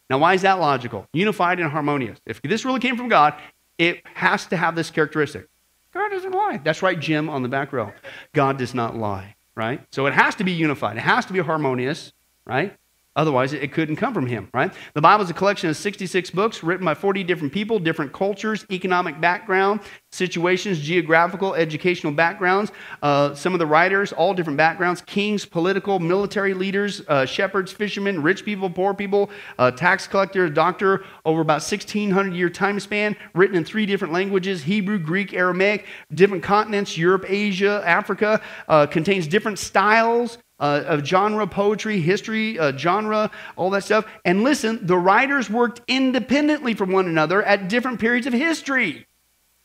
Now, 0.08 0.18
why 0.18 0.34
is 0.34 0.42
that 0.42 0.60
logical? 0.60 1.06
Unified 1.12 1.60
and 1.60 1.70
harmonious. 1.70 2.18
If 2.26 2.42
this 2.42 2.64
really 2.64 2.80
came 2.80 2.96
from 2.96 3.08
God, 3.08 3.34
it 3.78 4.02
has 4.14 4.46
to 4.46 4.56
have 4.56 4.74
this 4.76 4.90
characteristic. 4.90 5.48
God 5.92 6.10
doesn't 6.10 6.32
lie. 6.32 6.60
That's 6.62 6.82
right, 6.82 6.98
Jim 6.98 7.28
on 7.28 7.42
the 7.42 7.48
back 7.48 7.72
row. 7.72 7.92
God 8.32 8.58
does 8.58 8.74
not 8.74 8.96
lie, 8.96 9.36
right? 9.54 9.80
So 9.90 10.06
it 10.06 10.14
has 10.14 10.34
to 10.36 10.44
be 10.44 10.52
unified. 10.52 10.96
It 10.96 11.00
has 11.00 11.26
to 11.26 11.32
be 11.32 11.40
harmonious, 11.40 12.12
right? 12.46 12.76
Otherwise, 13.14 13.52
it 13.52 13.72
couldn't 13.72 13.96
come 13.96 14.14
from 14.14 14.26
him, 14.26 14.48
right? 14.54 14.72
The 14.94 15.02
Bible 15.02 15.22
is 15.22 15.28
a 15.28 15.34
collection 15.34 15.68
of 15.68 15.76
66 15.76 16.30
books 16.30 16.62
written 16.62 16.86
by 16.86 16.94
40 16.94 17.22
different 17.24 17.52
people, 17.52 17.78
different 17.78 18.10
cultures, 18.10 18.64
economic 18.70 19.20
background, 19.20 19.80
situations, 20.12 20.80
geographical, 20.80 21.54
educational 21.54 22.14
backgrounds. 22.14 22.72
Uh, 23.02 23.34
some 23.34 23.52
of 23.52 23.58
the 23.58 23.66
writers, 23.66 24.12
all 24.12 24.32
different 24.32 24.56
backgrounds 24.56 25.02
kings, 25.02 25.44
political, 25.44 25.98
military 25.98 26.54
leaders, 26.54 27.02
uh, 27.08 27.26
shepherds, 27.26 27.70
fishermen, 27.70 28.22
rich 28.22 28.46
people, 28.46 28.70
poor 28.70 28.94
people, 28.94 29.28
uh, 29.58 29.70
tax 29.70 30.06
collector, 30.06 30.48
doctor, 30.48 31.04
over 31.26 31.42
about 31.42 31.60
1600 31.60 32.34
year 32.34 32.48
time 32.48 32.80
span, 32.80 33.14
written 33.34 33.56
in 33.56 33.64
three 33.64 33.84
different 33.84 34.14
languages 34.14 34.62
Hebrew, 34.62 34.98
Greek, 34.98 35.34
Aramaic, 35.34 35.84
different 36.14 36.42
continents, 36.42 36.96
Europe, 36.96 37.26
Asia, 37.28 37.82
Africa, 37.84 38.40
uh, 38.68 38.86
contains 38.86 39.26
different 39.26 39.58
styles 39.58 40.38
uh, 40.62 40.84
of 40.86 41.04
genre, 41.04 41.46
poetry, 41.46 42.00
history, 42.00 42.58
uh, 42.58 42.74
genre, 42.76 43.30
all 43.56 43.68
that 43.70 43.82
stuff. 43.82 44.06
And 44.24 44.44
listen, 44.44 44.86
the 44.86 44.96
writers 44.96 45.50
worked 45.50 45.82
independently 45.88 46.74
from 46.74 46.92
one 46.92 47.08
another 47.08 47.42
at 47.42 47.68
different 47.68 47.98
periods 47.98 48.28
of 48.28 48.32
history. 48.32 49.06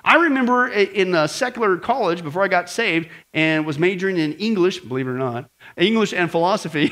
I 0.03 0.15
remember 0.15 0.67
in 0.67 1.13
a 1.13 1.27
secular 1.27 1.77
college 1.77 2.23
before 2.23 2.43
I 2.43 2.47
got 2.47 2.69
saved 2.69 3.09
and 3.33 3.65
was 3.65 3.77
majoring 3.77 4.17
in 4.17 4.33
English, 4.33 4.79
believe 4.79 5.07
it 5.07 5.11
or 5.11 5.17
not, 5.17 5.49
English 5.75 6.13
and 6.13 6.31
philosophy. 6.31 6.91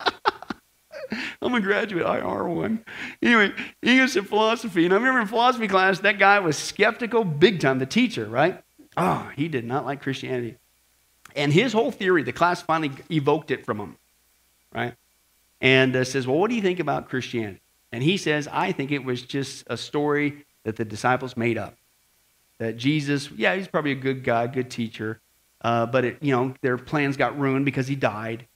I'm 1.42 1.54
a 1.54 1.60
graduate 1.60 2.06
IR 2.06 2.48
one. 2.48 2.84
Anyway, 3.22 3.52
English 3.82 4.16
and 4.16 4.26
philosophy. 4.26 4.84
And 4.86 4.94
I 4.94 4.96
remember 4.96 5.20
in 5.20 5.26
philosophy 5.26 5.68
class, 5.68 6.00
that 6.00 6.18
guy 6.18 6.38
was 6.38 6.56
skeptical 6.56 7.22
big 7.22 7.60
time, 7.60 7.78
the 7.78 7.86
teacher, 7.86 8.24
right? 8.24 8.62
Oh, 8.96 9.30
he 9.36 9.48
did 9.48 9.64
not 9.64 9.84
like 9.84 10.02
Christianity. 10.02 10.56
And 11.36 11.52
his 11.52 11.72
whole 11.72 11.90
theory, 11.90 12.22
the 12.22 12.32
class 12.32 12.62
finally 12.62 12.92
evoked 13.10 13.50
it 13.50 13.64
from 13.64 13.78
him, 13.78 13.96
right? 14.74 14.94
And 15.60 15.94
uh, 15.94 16.04
says, 16.04 16.26
Well, 16.26 16.38
what 16.38 16.48
do 16.48 16.56
you 16.56 16.62
think 16.62 16.80
about 16.80 17.08
Christianity? 17.08 17.60
And 17.92 18.02
he 18.02 18.16
says, 18.16 18.48
I 18.50 18.72
think 18.72 18.90
it 18.90 19.04
was 19.04 19.22
just 19.22 19.64
a 19.68 19.76
story 19.76 20.44
that 20.64 20.76
the 20.76 20.84
disciples 20.84 21.36
made 21.36 21.58
up. 21.58 21.76
That 22.58 22.76
Jesus, 22.76 23.30
yeah, 23.30 23.54
he's 23.54 23.68
probably 23.68 23.92
a 23.92 23.96
good 23.96 24.24
guy, 24.24 24.46
good 24.46 24.70
teacher, 24.70 25.20
uh, 25.60 25.86
but 25.86 26.04
it, 26.04 26.18
you 26.22 26.32
know, 26.32 26.54
their 26.62 26.78
plans 26.78 27.16
got 27.16 27.38
ruined 27.38 27.64
because 27.64 27.86
he 27.86 27.94
died. 27.94 28.46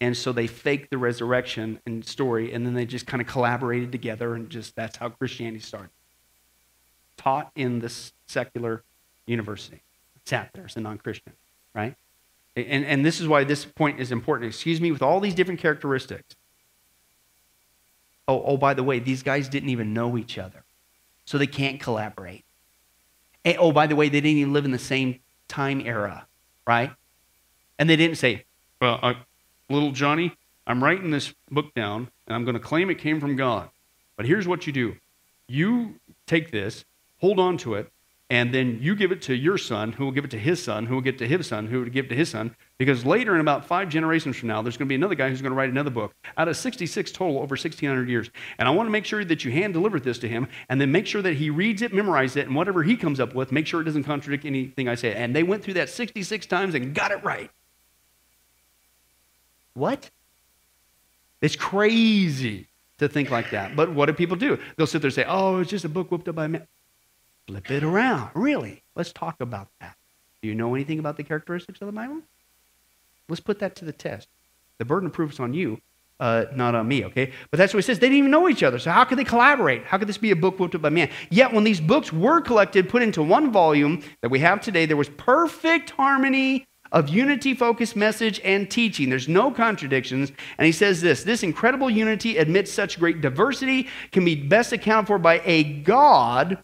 And 0.00 0.16
so 0.16 0.32
they 0.32 0.46
faked 0.46 0.90
the 0.90 0.98
resurrection 0.98 1.80
and 1.84 2.04
story, 2.04 2.52
and 2.52 2.64
then 2.64 2.74
they 2.74 2.86
just 2.86 3.06
kind 3.06 3.20
of 3.20 3.26
collaborated 3.26 3.90
together, 3.90 4.34
and 4.34 4.48
just 4.48 4.76
that's 4.76 4.96
how 4.96 5.08
Christianity 5.08 5.58
started. 5.58 5.90
Taught 7.16 7.50
in 7.56 7.80
this 7.80 8.12
secular 8.26 8.84
university. 9.26 9.82
Sat 10.24 10.50
there 10.54 10.66
as 10.66 10.76
a 10.76 10.80
non 10.80 10.98
Christian, 10.98 11.32
right? 11.74 11.96
And, 12.64 12.84
and 12.84 13.04
this 13.04 13.20
is 13.20 13.28
why 13.28 13.44
this 13.44 13.64
point 13.64 14.00
is 14.00 14.12
important. 14.12 14.52
Excuse 14.52 14.80
me, 14.80 14.90
with 14.90 15.02
all 15.02 15.20
these 15.20 15.34
different 15.34 15.60
characteristics. 15.60 16.36
Oh, 18.26 18.42
oh, 18.44 18.56
by 18.56 18.74
the 18.74 18.82
way, 18.82 18.98
these 18.98 19.22
guys 19.22 19.48
didn't 19.48 19.70
even 19.70 19.94
know 19.94 20.18
each 20.18 20.36
other, 20.36 20.64
so 21.24 21.38
they 21.38 21.46
can't 21.46 21.80
collaborate. 21.80 22.44
And, 23.44 23.56
oh, 23.58 23.72
by 23.72 23.86
the 23.86 23.96
way, 23.96 24.08
they 24.08 24.20
didn't 24.20 24.38
even 24.38 24.52
live 24.52 24.66
in 24.66 24.70
the 24.70 24.78
same 24.78 25.20
time 25.48 25.80
era, 25.80 26.26
right? 26.66 26.90
And 27.78 27.88
they 27.88 27.96
didn't 27.96 28.18
say, 28.18 28.44
well, 28.80 28.98
uh, 29.02 29.14
little 29.70 29.92
Johnny, 29.92 30.34
I'm 30.66 30.84
writing 30.84 31.10
this 31.10 31.32
book 31.50 31.72
down, 31.74 32.10
and 32.26 32.34
I'm 32.34 32.44
going 32.44 32.54
to 32.54 32.60
claim 32.60 32.90
it 32.90 32.98
came 32.98 33.20
from 33.20 33.36
God. 33.36 33.70
But 34.16 34.26
here's 34.26 34.46
what 34.46 34.66
you 34.66 34.72
do 34.72 34.96
you 35.48 35.94
take 36.26 36.50
this, 36.50 36.84
hold 37.20 37.40
on 37.40 37.56
to 37.58 37.74
it, 37.74 37.90
and 38.30 38.52
then 38.52 38.78
you 38.82 38.94
give 38.94 39.10
it 39.10 39.22
to 39.22 39.34
your 39.34 39.56
son, 39.56 39.92
who 39.92 40.04
will 40.04 40.12
give 40.12 40.24
it 40.24 40.30
to 40.32 40.38
his 40.38 40.62
son, 40.62 40.84
who 40.84 40.96
will 40.96 41.00
give 41.00 41.14
it 41.14 41.18
to 41.18 41.26
his 41.26 41.46
son, 41.46 41.66
who 41.66 41.80
will 41.80 41.88
give 41.88 42.06
it 42.06 42.08
to 42.08 42.14
his 42.14 42.28
son. 42.28 42.54
Because 42.76 43.06
later, 43.06 43.34
in 43.34 43.40
about 43.40 43.64
five 43.64 43.88
generations 43.88 44.36
from 44.36 44.48
now, 44.48 44.60
there's 44.60 44.76
going 44.76 44.86
to 44.86 44.90
be 44.90 44.94
another 44.94 45.14
guy 45.14 45.30
who's 45.30 45.40
going 45.40 45.52
to 45.52 45.56
write 45.56 45.70
another 45.70 45.88
book 45.88 46.14
out 46.36 46.46
of 46.46 46.56
66 46.56 47.10
total 47.10 47.36
over 47.36 47.54
1,600 47.54 48.06
years. 48.06 48.28
And 48.58 48.68
I 48.68 48.70
want 48.70 48.86
to 48.86 48.90
make 48.90 49.06
sure 49.06 49.24
that 49.24 49.44
you 49.46 49.50
hand 49.50 49.72
deliver 49.72 49.98
this 49.98 50.18
to 50.18 50.28
him, 50.28 50.46
and 50.68 50.78
then 50.78 50.92
make 50.92 51.06
sure 51.06 51.22
that 51.22 51.34
he 51.34 51.48
reads 51.48 51.80
it, 51.80 51.92
memorizes 51.92 52.36
it, 52.36 52.46
and 52.46 52.54
whatever 52.54 52.82
he 52.82 52.96
comes 52.96 53.18
up 53.18 53.34
with, 53.34 53.50
make 53.50 53.66
sure 53.66 53.80
it 53.80 53.84
doesn't 53.84 54.04
contradict 54.04 54.44
anything 54.44 54.88
I 54.88 54.94
say. 54.94 55.14
And 55.14 55.34
they 55.34 55.42
went 55.42 55.64
through 55.64 55.74
that 55.74 55.88
66 55.88 56.46
times 56.46 56.74
and 56.74 56.94
got 56.94 57.10
it 57.10 57.24
right. 57.24 57.50
What? 59.72 60.10
It's 61.40 61.56
crazy 61.56 62.66
to 62.98 63.08
think 63.08 63.30
like 63.30 63.52
that. 63.52 63.74
But 63.74 63.92
what 63.92 64.06
do 64.06 64.12
people 64.12 64.36
do? 64.36 64.58
They'll 64.76 64.86
sit 64.86 65.00
there 65.00 65.08
and 65.08 65.14
say, 65.14 65.24
oh, 65.26 65.60
it's 65.60 65.70
just 65.70 65.84
a 65.84 65.88
book 65.88 66.10
whooped 66.10 66.28
up 66.28 66.34
by 66.34 66.44
a 66.44 66.48
man. 66.48 66.66
Flip 67.48 67.70
it 67.70 67.82
around. 67.82 68.30
Really? 68.34 68.82
Let's 68.94 69.10
talk 69.10 69.40
about 69.40 69.68
that. 69.80 69.96
Do 70.42 70.48
you 70.48 70.54
know 70.54 70.74
anything 70.74 70.98
about 70.98 71.16
the 71.16 71.24
characteristics 71.24 71.80
of 71.80 71.86
the 71.86 71.92
Bible? 71.92 72.20
Let's 73.26 73.40
put 73.40 73.58
that 73.60 73.74
to 73.76 73.86
the 73.86 73.92
test. 73.92 74.28
The 74.76 74.84
burden 74.84 75.06
of 75.06 75.14
proof 75.14 75.32
is 75.32 75.40
on 75.40 75.54
you, 75.54 75.80
uh, 76.20 76.44
not 76.54 76.74
on 76.74 76.86
me, 76.86 77.06
okay? 77.06 77.32
But 77.50 77.56
that's 77.56 77.72
what 77.72 77.80
it 77.80 77.84
says. 77.84 78.00
They 78.00 78.08
didn't 78.08 78.18
even 78.18 78.30
know 78.30 78.50
each 78.50 78.62
other. 78.62 78.78
So 78.78 78.90
how 78.90 79.02
could 79.04 79.16
they 79.16 79.24
collaborate? 79.24 79.86
How 79.86 79.96
could 79.96 80.10
this 80.10 80.18
be 80.18 80.30
a 80.30 80.36
book 80.36 80.58
whooped 80.58 80.74
up 80.74 80.82
by 80.82 80.90
man? 80.90 81.08
Yet 81.30 81.54
when 81.54 81.64
these 81.64 81.80
books 81.80 82.12
were 82.12 82.42
collected, 82.42 82.86
put 82.90 83.00
into 83.00 83.22
one 83.22 83.50
volume 83.50 84.02
that 84.20 84.28
we 84.28 84.40
have 84.40 84.60
today, 84.60 84.84
there 84.84 84.98
was 84.98 85.08
perfect 85.08 85.88
harmony 85.88 86.66
of 86.92 87.08
unity 87.08 87.54
focused 87.54 87.96
message 87.96 88.42
and 88.44 88.70
teaching. 88.70 89.08
There's 89.08 89.26
no 89.26 89.50
contradictions. 89.50 90.32
And 90.58 90.66
he 90.66 90.72
says 90.72 91.00
this 91.00 91.24
this 91.24 91.42
incredible 91.42 91.88
unity 91.88 92.36
amidst 92.36 92.74
such 92.74 92.98
great 92.98 93.22
diversity 93.22 93.88
can 94.12 94.26
be 94.26 94.34
best 94.34 94.74
accounted 94.74 95.06
for 95.06 95.18
by 95.18 95.40
a 95.46 95.64
God 95.64 96.62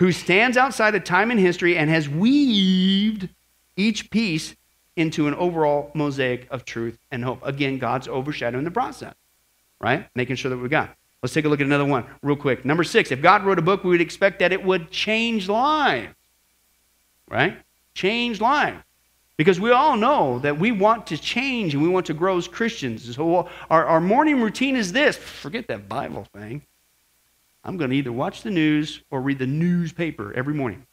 who 0.00 0.12
stands 0.12 0.56
outside 0.56 0.94
of 0.94 1.04
time 1.04 1.30
and 1.30 1.38
history 1.38 1.76
and 1.76 1.90
has 1.90 2.08
weaved 2.08 3.28
each 3.76 4.10
piece 4.10 4.56
into 4.96 5.28
an 5.28 5.34
overall 5.34 5.90
mosaic 5.92 6.48
of 6.50 6.64
truth 6.64 6.98
and 7.10 7.22
hope. 7.22 7.38
Again, 7.44 7.76
God's 7.76 8.08
overshadowing 8.08 8.64
the 8.64 8.70
process, 8.70 9.14
right? 9.78 10.08
Making 10.14 10.36
sure 10.36 10.48
that 10.48 10.56
we 10.56 10.70
got. 10.70 10.96
Let's 11.22 11.34
take 11.34 11.44
a 11.44 11.50
look 11.50 11.60
at 11.60 11.66
another 11.66 11.84
one 11.84 12.06
real 12.22 12.34
quick. 12.34 12.64
Number 12.64 12.82
six, 12.82 13.12
if 13.12 13.20
God 13.20 13.44
wrote 13.44 13.58
a 13.58 13.62
book, 13.62 13.84
we 13.84 13.90
would 13.90 14.00
expect 14.00 14.38
that 14.38 14.52
it 14.52 14.64
would 14.64 14.90
change 14.90 15.50
lives. 15.50 16.14
right? 17.28 17.58
Change 17.92 18.40
lives. 18.40 18.82
Because 19.36 19.60
we 19.60 19.70
all 19.70 19.98
know 19.98 20.38
that 20.38 20.58
we 20.58 20.72
want 20.72 21.08
to 21.08 21.18
change 21.18 21.74
and 21.74 21.82
we 21.82 21.90
want 21.90 22.06
to 22.06 22.14
grow 22.14 22.38
as 22.38 22.48
Christians. 22.48 23.14
So 23.14 23.50
our, 23.68 23.84
our 23.84 24.00
morning 24.00 24.40
routine 24.40 24.76
is 24.76 24.92
this 24.92 25.18
forget 25.18 25.66
that 25.68 25.90
Bible 25.90 26.26
thing. 26.32 26.62
I'm 27.64 27.76
going 27.76 27.90
to 27.90 27.96
either 27.96 28.12
watch 28.12 28.42
the 28.42 28.50
news 28.50 29.02
or 29.10 29.20
read 29.20 29.38
the 29.38 29.46
newspaper 29.46 30.32
every 30.34 30.54
morning 30.54 30.86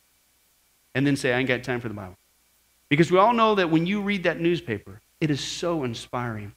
and 0.93 1.05
then 1.05 1.15
say, 1.15 1.33
I 1.33 1.39
ain't 1.39 1.47
got 1.47 1.63
time 1.63 1.79
for 1.79 1.87
the 1.87 1.93
Bible. 1.93 2.17
Because 2.89 3.11
we 3.11 3.17
all 3.17 3.33
know 3.33 3.55
that 3.55 3.69
when 3.69 3.85
you 3.85 4.01
read 4.01 4.23
that 4.23 4.39
newspaper, 4.39 5.01
it 5.19 5.29
is 5.29 5.41
so 5.41 5.83
inspiring. 5.83 6.53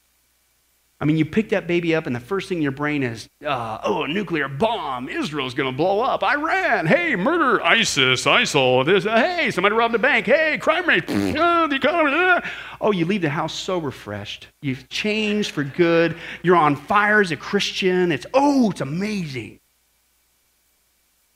I 1.01 1.05
mean, 1.05 1.17
you 1.17 1.25
pick 1.25 1.49
that 1.49 1.65
baby 1.65 1.95
up, 1.95 2.05
and 2.05 2.15
the 2.15 2.19
first 2.19 2.47
thing 2.47 2.59
in 2.59 2.61
your 2.61 2.71
brain 2.71 3.01
is, 3.01 3.27
uh, 3.43 3.79
oh, 3.83 4.03
a 4.03 4.07
nuclear 4.07 4.47
bomb. 4.47 5.09
Israel's 5.09 5.55
going 5.55 5.71
to 5.71 5.75
blow 5.75 6.01
up. 6.01 6.23
Iran. 6.23 6.85
Hey, 6.85 7.15
murder. 7.15 7.59
ISIS. 7.63 8.23
ISIL. 8.25 8.85
This, 8.85 9.07
uh, 9.07 9.15
hey, 9.15 9.49
somebody 9.49 9.73
robbed 9.73 9.95
a 9.95 9.99
bank. 9.99 10.27
Hey, 10.27 10.59
crime 10.59 10.87
rate. 10.87 11.09
uh, 11.09 11.65
the 11.67 11.75
economy. 11.75 12.47
Oh, 12.79 12.91
you 12.91 13.05
leave 13.05 13.23
the 13.23 13.31
house 13.31 13.53
so 13.53 13.79
refreshed. 13.79 14.47
You've 14.61 14.89
changed 14.89 15.51
for 15.51 15.63
good. 15.63 16.15
You're 16.43 16.55
on 16.55 16.75
fire 16.75 17.19
as 17.19 17.31
a 17.31 17.37
Christian. 17.37 18.11
It's, 18.11 18.27
oh, 18.35 18.69
it's 18.69 18.81
amazing. 18.81 19.59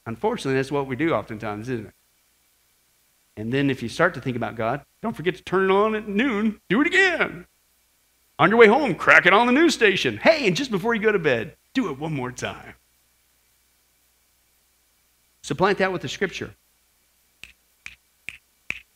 Unfortunately, 0.06 0.56
that's 0.56 0.72
what 0.72 0.88
we 0.88 0.96
do 0.96 1.14
oftentimes, 1.14 1.70
isn't 1.70 1.88
it? 1.88 1.94
And 3.38 3.52
then 3.52 3.70
if 3.70 3.84
you 3.84 3.90
start 3.90 4.14
to 4.14 4.22
think 4.22 4.38
about 4.38 4.56
God, 4.56 4.82
don't 5.02 5.16
forget 5.16 5.36
to 5.36 5.44
turn 5.44 5.70
it 5.70 5.74
on 5.74 5.96
at 5.96 6.08
noon. 6.08 6.62
Do 6.70 6.82
it 6.82 6.88
again. 6.88 7.46
On 8.38 8.50
your 8.50 8.60
way 8.60 8.68
home, 8.68 8.96
crack 8.96 9.26
it 9.26 9.34
on 9.34 9.48
the 9.48 9.54
news 9.54 9.74
station. 9.74 10.18
Hey, 10.18 10.48
and 10.48 10.56
just 10.56 10.72
before 10.72 10.94
you 10.94 11.02
go 11.02 11.12
to 11.12 11.20
bed, 11.20 11.56
do 11.74 11.90
it 11.90 12.00
one 12.00 12.14
more 12.14 12.32
time. 12.32 12.76
Supplant 15.42 15.78
that 15.78 15.92
with 15.92 16.02
the 16.02 16.10
scripture. 16.10 16.54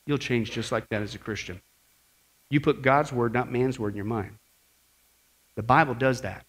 You'll 0.06 0.18
change 0.18 0.52
just 0.52 0.72
like 0.72 0.90
that 0.90 1.02
as 1.02 1.16
a 1.16 1.20
Christian. 1.20 1.62
You 2.50 2.60
put 2.60 2.82
God's 2.82 3.14
word, 3.14 3.34
not 3.34 3.52
man's 3.52 3.78
word, 3.78 3.90
in 3.90 3.98
your 3.98 4.06
mind. 4.06 4.36
The 5.56 5.64
Bible 5.64 5.94
does 5.94 6.22
that. 6.22 6.46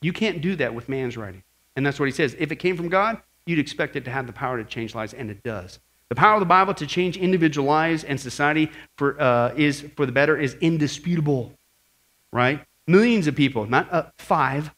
You 0.00 0.12
can't 0.12 0.40
do 0.40 0.56
that 0.56 0.74
with 0.74 0.88
man's 0.88 1.16
writing. 1.16 1.44
And 1.76 1.86
that's 1.86 2.00
what 2.00 2.06
he 2.06 2.12
says. 2.12 2.34
If 2.38 2.50
it 2.50 2.56
came 2.56 2.76
from 2.76 2.88
God, 2.88 3.20
you'd 3.46 3.58
expect 3.58 3.96
it 3.96 4.04
to 4.04 4.10
have 4.10 4.26
the 4.26 4.32
power 4.32 4.56
to 4.56 4.64
change 4.64 4.94
lives, 4.94 5.14
and 5.14 5.30
it 5.30 5.42
does. 5.42 5.78
The 6.08 6.14
power 6.14 6.34
of 6.34 6.40
the 6.40 6.46
Bible 6.46 6.74
to 6.74 6.86
change 6.86 7.16
individual 7.16 7.66
lives 7.66 8.04
and 8.04 8.20
society 8.20 8.70
for, 8.96 9.20
uh, 9.20 9.54
is, 9.56 9.86
for 9.96 10.06
the 10.06 10.12
better 10.12 10.36
is 10.36 10.54
indisputable 10.60 11.52
right? 12.34 12.60
Millions 12.86 13.26
of 13.26 13.34
people, 13.34 13.64
not 13.64 13.90
uh, 13.90 14.02
five, 14.18 14.74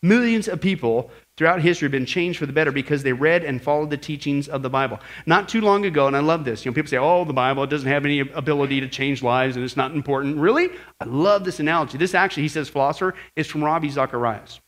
millions 0.00 0.48
of 0.48 0.60
people 0.60 1.10
throughout 1.36 1.60
history 1.60 1.86
have 1.86 1.92
been 1.92 2.06
changed 2.06 2.38
for 2.38 2.46
the 2.46 2.52
better 2.52 2.70
because 2.70 3.02
they 3.02 3.12
read 3.12 3.44
and 3.44 3.60
followed 3.60 3.90
the 3.90 3.96
teachings 3.96 4.48
of 4.48 4.62
the 4.62 4.70
Bible. 4.70 4.98
Not 5.26 5.48
too 5.48 5.60
long 5.60 5.84
ago, 5.84 6.06
and 6.06 6.16
I 6.16 6.20
love 6.20 6.44
this, 6.44 6.64
you 6.64 6.70
know, 6.70 6.74
people 6.74 6.88
say, 6.88 6.96
oh, 6.96 7.24
the 7.24 7.32
Bible 7.32 7.66
doesn't 7.66 7.88
have 7.88 8.04
any 8.04 8.20
ability 8.20 8.80
to 8.80 8.88
change 8.88 9.22
lives 9.22 9.56
and 9.56 9.64
it's 9.64 9.76
not 9.76 9.92
important. 9.92 10.36
Really? 10.38 10.70
I 11.00 11.04
love 11.04 11.44
this 11.44 11.58
analogy. 11.60 11.98
This 11.98 12.14
actually, 12.14 12.44
he 12.44 12.48
says, 12.48 12.68
philosopher, 12.68 13.14
is 13.34 13.46
from 13.48 13.62
Ravi 13.62 13.90
Zacharias 13.90 14.60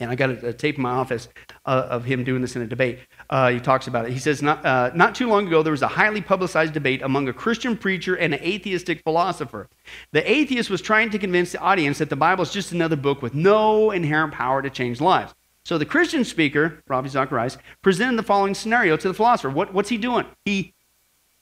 and 0.00 0.10
I 0.10 0.14
got 0.14 0.30
a, 0.30 0.48
a 0.48 0.52
tape 0.52 0.76
in 0.76 0.82
my 0.82 0.90
office 0.90 1.28
uh, 1.66 1.86
of 1.90 2.04
him 2.04 2.24
doing 2.24 2.40
this 2.42 2.56
in 2.56 2.62
a 2.62 2.66
debate. 2.66 2.98
Uh, 3.28 3.50
he 3.50 3.60
talks 3.60 3.86
about 3.86 4.06
it. 4.06 4.12
He 4.12 4.18
says, 4.18 4.42
not, 4.42 4.64
uh, 4.64 4.90
not 4.94 5.14
too 5.14 5.28
long 5.28 5.46
ago, 5.46 5.62
there 5.62 5.70
was 5.70 5.82
a 5.82 5.88
highly 5.88 6.20
publicized 6.20 6.72
debate 6.72 7.02
among 7.02 7.28
a 7.28 7.32
Christian 7.32 7.76
preacher 7.76 8.16
and 8.16 8.34
an 8.34 8.40
atheistic 8.40 9.02
philosopher. 9.02 9.68
The 10.12 10.28
atheist 10.28 10.70
was 10.70 10.80
trying 10.80 11.10
to 11.10 11.18
convince 11.18 11.52
the 11.52 11.60
audience 11.60 11.98
that 11.98 12.10
the 12.10 12.16
Bible 12.16 12.42
is 12.42 12.50
just 12.50 12.72
another 12.72 12.96
book 12.96 13.22
with 13.22 13.34
no 13.34 13.90
inherent 13.90 14.32
power 14.32 14.62
to 14.62 14.70
change 14.70 15.00
lives. 15.00 15.34
So 15.64 15.78
the 15.78 15.86
Christian 15.86 16.24
speaker, 16.24 16.82
Ravi 16.88 17.10
Zacharias, 17.10 17.58
presented 17.82 18.16
the 18.16 18.22
following 18.22 18.54
scenario 18.54 18.96
to 18.96 19.08
the 19.08 19.14
philosopher. 19.14 19.50
What, 19.50 19.72
what's 19.74 19.90
he 19.90 19.98
doing? 19.98 20.26
He 20.44 20.72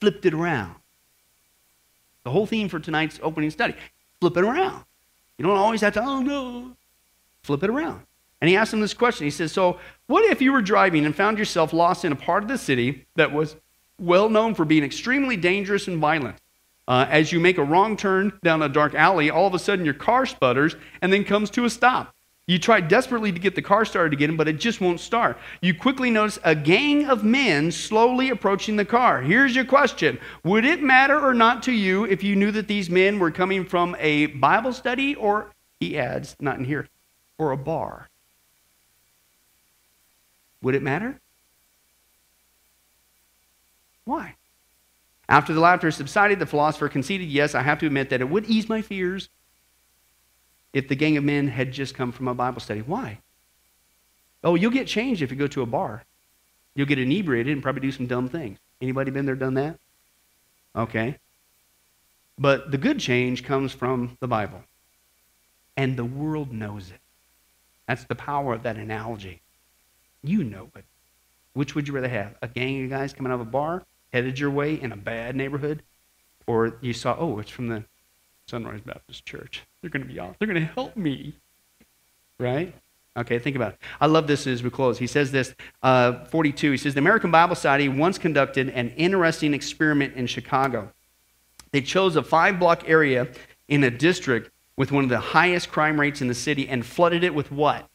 flipped 0.01 0.25
it 0.25 0.33
around. 0.33 0.75
The 2.23 2.31
whole 2.31 2.45
theme 2.45 2.69
for 2.69 2.79
tonight's 2.79 3.19
opening 3.23 3.49
study 3.49 3.75
flip 4.19 4.35
it 4.37 4.43
around. 4.43 4.83
You 5.37 5.45
don't 5.45 5.57
always 5.57 5.81
have 5.81 5.93
to, 5.93 6.03
oh 6.03 6.21
no, 6.21 6.75
flip 7.43 7.63
it 7.63 7.69
around. 7.69 8.01
And 8.41 8.49
he 8.49 8.55
asked 8.55 8.73
him 8.73 8.81
this 8.81 8.93
question. 8.93 9.25
He 9.25 9.31
says, 9.31 9.51
So, 9.51 9.79
what 10.07 10.23
if 10.31 10.41
you 10.41 10.53
were 10.53 10.61
driving 10.61 11.05
and 11.05 11.15
found 11.15 11.37
yourself 11.37 11.73
lost 11.73 12.05
in 12.05 12.11
a 12.11 12.15
part 12.15 12.43
of 12.43 12.49
the 12.49 12.57
city 12.57 13.05
that 13.15 13.31
was 13.31 13.55
well 13.99 14.29
known 14.29 14.55
for 14.55 14.65
being 14.65 14.83
extremely 14.83 15.35
dangerous 15.35 15.87
and 15.87 15.97
violent? 15.97 16.37
Uh, 16.87 17.05
as 17.09 17.31
you 17.31 17.39
make 17.39 17.59
a 17.59 17.63
wrong 17.63 17.95
turn 17.95 18.33
down 18.43 18.63
a 18.63 18.69
dark 18.69 18.95
alley, 18.95 19.29
all 19.29 19.45
of 19.45 19.53
a 19.53 19.59
sudden 19.59 19.85
your 19.85 19.93
car 19.93 20.25
sputters 20.25 20.75
and 21.01 21.13
then 21.13 21.23
comes 21.23 21.51
to 21.51 21.65
a 21.65 21.69
stop. 21.69 22.15
You 22.49 22.57
try 22.57 22.81
desperately 22.81 23.31
to 23.31 23.37
get 23.37 23.53
the 23.53 23.61
car 23.61 23.85
started 23.85 24.11
again, 24.11 24.35
but 24.35 24.47
it 24.47 24.59
just 24.59 24.81
won't 24.81 24.99
start. 24.99 25.37
You 25.61 25.75
quickly 25.75 26.09
notice 26.09 26.39
a 26.43 26.55
gang 26.55 27.05
of 27.05 27.23
men 27.23 27.71
slowly 27.71 28.31
approaching 28.31 28.75
the 28.75 28.85
car. 28.85 29.21
Here's 29.21 29.55
your 29.55 29.65
question 29.65 30.17
Would 30.43 30.65
it 30.65 30.81
matter 30.81 31.19
or 31.19 31.35
not 31.35 31.61
to 31.63 31.71
you 31.71 32.05
if 32.05 32.23
you 32.23 32.35
knew 32.35 32.51
that 32.53 32.67
these 32.67 32.89
men 32.89 33.19
were 33.19 33.29
coming 33.29 33.65
from 33.65 33.95
a 33.99 34.25
Bible 34.25 34.73
study 34.73 35.13
or, 35.13 35.51
he 35.79 35.99
adds, 35.99 36.35
not 36.39 36.57
in 36.57 36.65
here, 36.65 36.89
or 37.37 37.51
a 37.51 37.57
bar? 37.57 38.09
Would 40.61 40.75
it 40.75 40.83
matter? 40.83 41.19
Why? 44.05 44.35
After 45.27 45.53
the 45.53 45.59
laughter 45.59 45.91
subsided, 45.91 46.39
the 46.39 46.45
philosopher 46.45 46.89
conceded, 46.89 47.29
Yes, 47.29 47.53
I 47.53 47.61
have 47.61 47.79
to 47.79 47.85
admit 47.85 48.09
that 48.09 48.21
it 48.21 48.29
would 48.29 48.45
ease 48.45 48.67
my 48.67 48.81
fears 48.81 49.29
if 50.73 50.87
the 50.87 50.95
gang 50.95 51.17
of 51.17 51.23
men 51.23 51.47
had 51.47 51.71
just 51.71 51.95
come 51.95 52.11
from 52.11 52.27
a 52.27 52.33
Bible 52.33 52.61
study. 52.61 52.81
Why? 52.81 53.19
Oh, 54.43 54.55
you'll 54.55 54.71
get 54.71 54.87
changed 54.87 55.21
if 55.21 55.31
you 55.31 55.37
go 55.37 55.47
to 55.47 55.61
a 55.61 55.65
bar. 55.65 56.03
You'll 56.75 56.87
get 56.87 56.99
inebriated 56.99 57.53
and 57.53 57.61
probably 57.61 57.81
do 57.81 57.91
some 57.91 58.07
dumb 58.07 58.29
things. 58.29 58.57
Anybody 58.81 59.11
been 59.11 59.25
there, 59.25 59.35
done 59.35 59.55
that? 59.55 59.77
Okay. 60.75 61.17
But 62.37 62.71
the 62.71 62.77
good 62.77 62.99
change 62.99 63.43
comes 63.43 63.73
from 63.73 64.17
the 64.21 64.27
Bible. 64.27 64.63
And 65.75 65.97
the 65.97 66.05
world 66.05 66.51
knows 66.51 66.89
it. 66.89 66.99
That's 67.87 68.05
the 68.05 68.15
power 68.15 68.53
of 68.53 68.63
that 68.63 68.77
analogy. 68.77 69.41
You 70.23 70.43
know 70.43 70.69
it. 70.75 70.85
Which 71.53 71.75
would 71.75 71.87
you 71.87 71.93
rather 71.93 72.09
have? 72.09 72.35
A 72.41 72.47
gang 72.47 72.83
of 72.83 72.89
guys 72.89 73.13
coming 73.13 73.31
out 73.31 73.35
of 73.35 73.41
a 73.41 73.49
bar, 73.49 73.83
headed 74.13 74.39
your 74.39 74.51
way 74.51 74.79
in 74.79 74.91
a 74.91 74.97
bad 74.97 75.35
neighborhood? 75.35 75.83
Or 76.47 76.77
you 76.81 76.93
saw, 76.93 77.15
oh, 77.19 77.39
it's 77.39 77.49
from 77.49 77.67
the 77.67 77.83
Sunrise 78.47 78.81
Baptist 78.81 79.25
Church. 79.25 79.63
They're 79.81 79.91
going 79.91 80.05
to 80.05 80.11
be 80.11 80.19
off. 80.19 80.35
They're 80.39 80.47
going 80.47 80.59
to 80.59 80.73
help 80.73 80.95
me. 80.95 81.33
Right? 82.39 82.73
Okay, 83.17 83.39
think 83.39 83.55
about 83.55 83.73
it. 83.73 83.79
I 83.99 84.05
love 84.05 84.27
this 84.27 84.47
as 84.47 84.63
we 84.63 84.69
close. 84.69 84.97
He 84.97 85.07
says 85.07 85.31
this, 85.31 85.53
uh, 85.83 86.25
42. 86.25 86.71
He 86.71 86.77
says, 86.77 86.93
The 86.93 86.99
American 86.99 87.31
Bible 87.31 87.55
Society 87.55 87.89
once 87.89 88.17
conducted 88.17 88.69
an 88.69 88.89
interesting 88.91 89.53
experiment 89.53 90.15
in 90.15 90.27
Chicago. 90.27 90.91
They 91.71 91.81
chose 91.81 92.15
a 92.15 92.23
five 92.23 92.59
block 92.59 92.87
area 92.87 93.27
in 93.67 93.83
a 93.83 93.91
district 93.91 94.51
with 94.77 94.91
one 94.91 95.03
of 95.03 95.09
the 95.09 95.19
highest 95.19 95.69
crime 95.69 95.99
rates 95.99 96.21
in 96.21 96.27
the 96.27 96.33
city 96.33 96.69
and 96.69 96.85
flooded 96.85 97.23
it 97.23 97.35
with 97.35 97.51
what? 97.51 97.88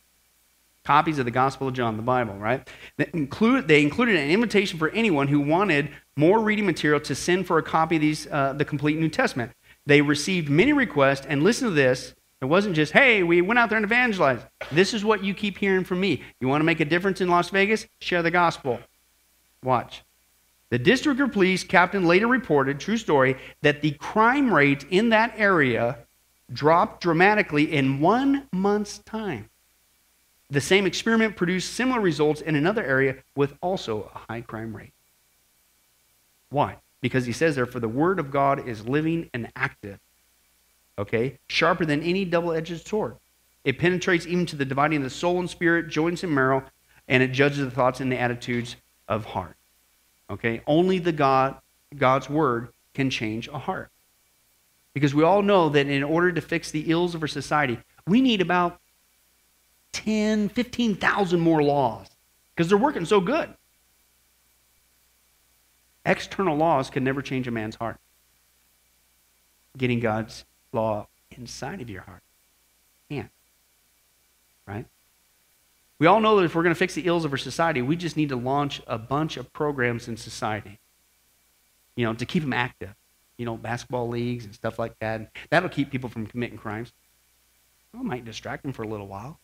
Copies 0.85 1.19
of 1.19 1.25
the 1.25 1.31
Gospel 1.31 1.69
of 1.69 1.75
John, 1.75 1.97
the 1.97 2.03
Bible, 2.03 2.35
right? 2.35 2.69
They, 2.97 3.09
include, 3.13 3.69
they 3.69 3.83
included 3.83 4.17
an 4.17 4.31
invitation 4.31 4.79
for 4.79 4.91
anyone 4.91 5.29
who 5.29 5.41
wanted 5.41 5.91
more 6.17 6.41
reading 6.41 6.67
material 6.67 7.01
to 7.01 7.15
send 7.15 7.47
for 7.47 7.59
a 7.59 7.63
copy 7.63 7.97
of 7.97 8.03
these, 8.03 8.27
uh, 8.31 8.53
the 8.53 8.65
complete 8.65 8.99
New 8.99 9.09
Testament. 9.09 9.53
They 9.87 10.01
received 10.01 10.49
many 10.49 10.73
requests, 10.73 11.27
and 11.27 11.43
listen 11.43 11.69
to 11.69 11.75
this. 11.75 12.15
It 12.41 12.47
wasn't 12.47 12.77
just, 12.77 12.93
hey, 12.93 13.23
we 13.23 13.41
went 13.41 13.59
out 13.59 13.71
there 13.71 13.79
and 13.79 13.87
evangelized. 13.87 14.45
This 14.71 14.93
is 14.93 15.05
what 15.05 15.25
you 15.25 15.33
keep 15.33 15.57
hearing 15.57 15.85
from 15.85 16.01
me. 16.01 16.23
You 16.41 16.49
want 16.49 16.61
to 16.61 16.67
make 16.67 16.81
a 16.81 16.85
difference 16.85 17.21
in 17.21 17.29
Las 17.29 17.49
Vegas? 17.49 17.87
Share 18.01 18.23
the 18.23 18.31
gospel. 18.31 18.79
Watch. 19.63 20.03
The 20.69 20.79
district 20.79 21.21
of 21.21 21.33
police 21.33 21.65
captain 21.65 22.05
later 22.05 22.27
reported, 22.27 22.81
true 22.81 22.97
story, 22.97 23.37
that 23.63 23.81
the 23.81 23.93
crime 23.93 24.53
rate 24.53 24.85
in 24.91 25.09
that 25.11 25.33
area 25.37 25.99
dropped 26.53 27.01
dramatically 27.01 27.73
in 27.73 28.01
one 28.01 28.49
month's 28.53 28.99
time. 28.99 29.49
The 30.55 30.61
same 30.61 30.87
experiment 30.87 31.35
produced 31.35 31.73
similar 31.73 32.01
results 32.01 32.41
in 32.41 32.55
another 32.55 32.85
area 32.85 33.17
with 33.35 33.55
also 33.61 34.09
a 34.15 34.33
high 34.33 34.41
crime 34.41 34.75
rate. 34.75 34.93
Why? 36.51 36.77
Because 37.01 37.27
he 37.27 37.33
says 37.33 37.57
there, 37.57 37.67
for 37.67 37.81
the 37.81 37.89
word 37.89 38.21
of 38.21 38.31
God 38.31 38.69
is 38.69 38.87
living 38.87 39.29
and 39.35 39.51
active, 39.57 39.99
okay? 40.97 41.39
Sharper 41.49 41.85
than 41.85 42.05
any 42.05 42.25
double 42.25 42.53
edged 42.53 42.87
sword. 42.87 43.17
It 43.65 43.81
penetrates 43.81 44.29
even 44.29 44.47
to 44.47 44.55
the 44.55 44.65
dividing 44.65 44.99
of 44.99 45.03
the 45.03 45.11
soul 45.11 45.41
and 45.41 45.51
spirit, 45.51 45.89
joints 45.89 46.23
and 46.23 46.33
marrow, 46.33 46.63
and 47.09 47.21
it 47.21 47.33
judges 47.33 47.59
the 47.59 47.71
thoughts 47.73 47.99
and 47.99 48.13
the 48.13 48.21
attitudes 48.21 48.77
of 49.09 49.25
heart. 49.25 49.57
Okay? 50.31 50.63
Only 50.69 51.01
the 51.01 51.11
God, 51.11 51.57
God's 51.97 52.31
word 52.31 52.69
can 52.95 53.11
change 53.11 53.49
a 53.49 53.59
heart. 53.59 53.91
Because 54.93 55.17
we 55.17 55.25
all 55.25 55.43
know 55.43 55.69
that 55.71 55.89
in 55.89 56.05
order 56.05 56.31
to 56.31 56.41
fix 56.41 56.71
the 56.71 56.93
ills 56.93 57.17
of 57.17 57.23
our 57.23 57.29
society, 57.29 57.77
we 58.07 58.21
need 58.21 58.41
about 58.41 58.79
10, 59.95 60.51
15,000 60.51 61.41
more 61.41 61.63
laws 61.63 62.09
because 62.55 62.69
they're 62.69 62.77
working 62.77 63.07
so 63.07 63.21
good. 63.21 63.55
External 66.05 66.57
laws 66.57 66.91
can 66.91 67.05
never 67.05 67.23
change 67.23 67.49
a 67.49 67.51
man's 67.51 67.77
heart. 67.77 67.99
Getting 69.79 70.01
God's 70.01 70.45
law 70.73 71.07
inside 71.31 71.81
of 71.81 71.89
your 71.89 72.03
heart 72.03 72.23
can't. 73.09 73.31
Right? 74.67 74.87
We 75.99 76.07
all 76.07 76.21
know 76.21 76.37
that 76.37 76.45
if 76.45 76.55
we're 76.55 76.63
going 76.63 76.75
to 76.75 76.79
fix 76.79 76.95
the 76.95 77.07
ills 77.07 77.25
of 77.25 77.33
our 77.33 77.39
society, 77.39 77.81
we 77.83 77.97
just 77.97 78.17
need 78.17 78.29
to 78.31 78.37
launch 78.37 78.83
a 78.87 78.99
bunch 78.99 79.37
of 79.37 79.53
programs 79.53 80.09
in 80.09 80.17
society. 80.17 80.79
you 81.97 82.05
know, 82.05 82.15
to 82.15 82.27
keep 82.27 82.43
them 82.43 82.53
active. 82.53 82.95
You 83.37 83.47
know, 83.47 83.57
basketball 83.57 84.09
leagues 84.09 84.45
and 84.45 84.55
stuff 84.55 84.79
like 84.79 84.99
that. 85.01 85.31
That'll 85.51 85.69
keep 85.69 85.91
people 85.91 86.09
from 86.09 86.27
committing 86.27 86.59
crimes. 86.59 86.93
It 87.93 88.03
might 88.03 88.25
distract 88.25 88.63
them 88.63 88.73
for 88.73 88.83
a 88.83 88.89
little 88.89 89.09
while. 89.09 89.39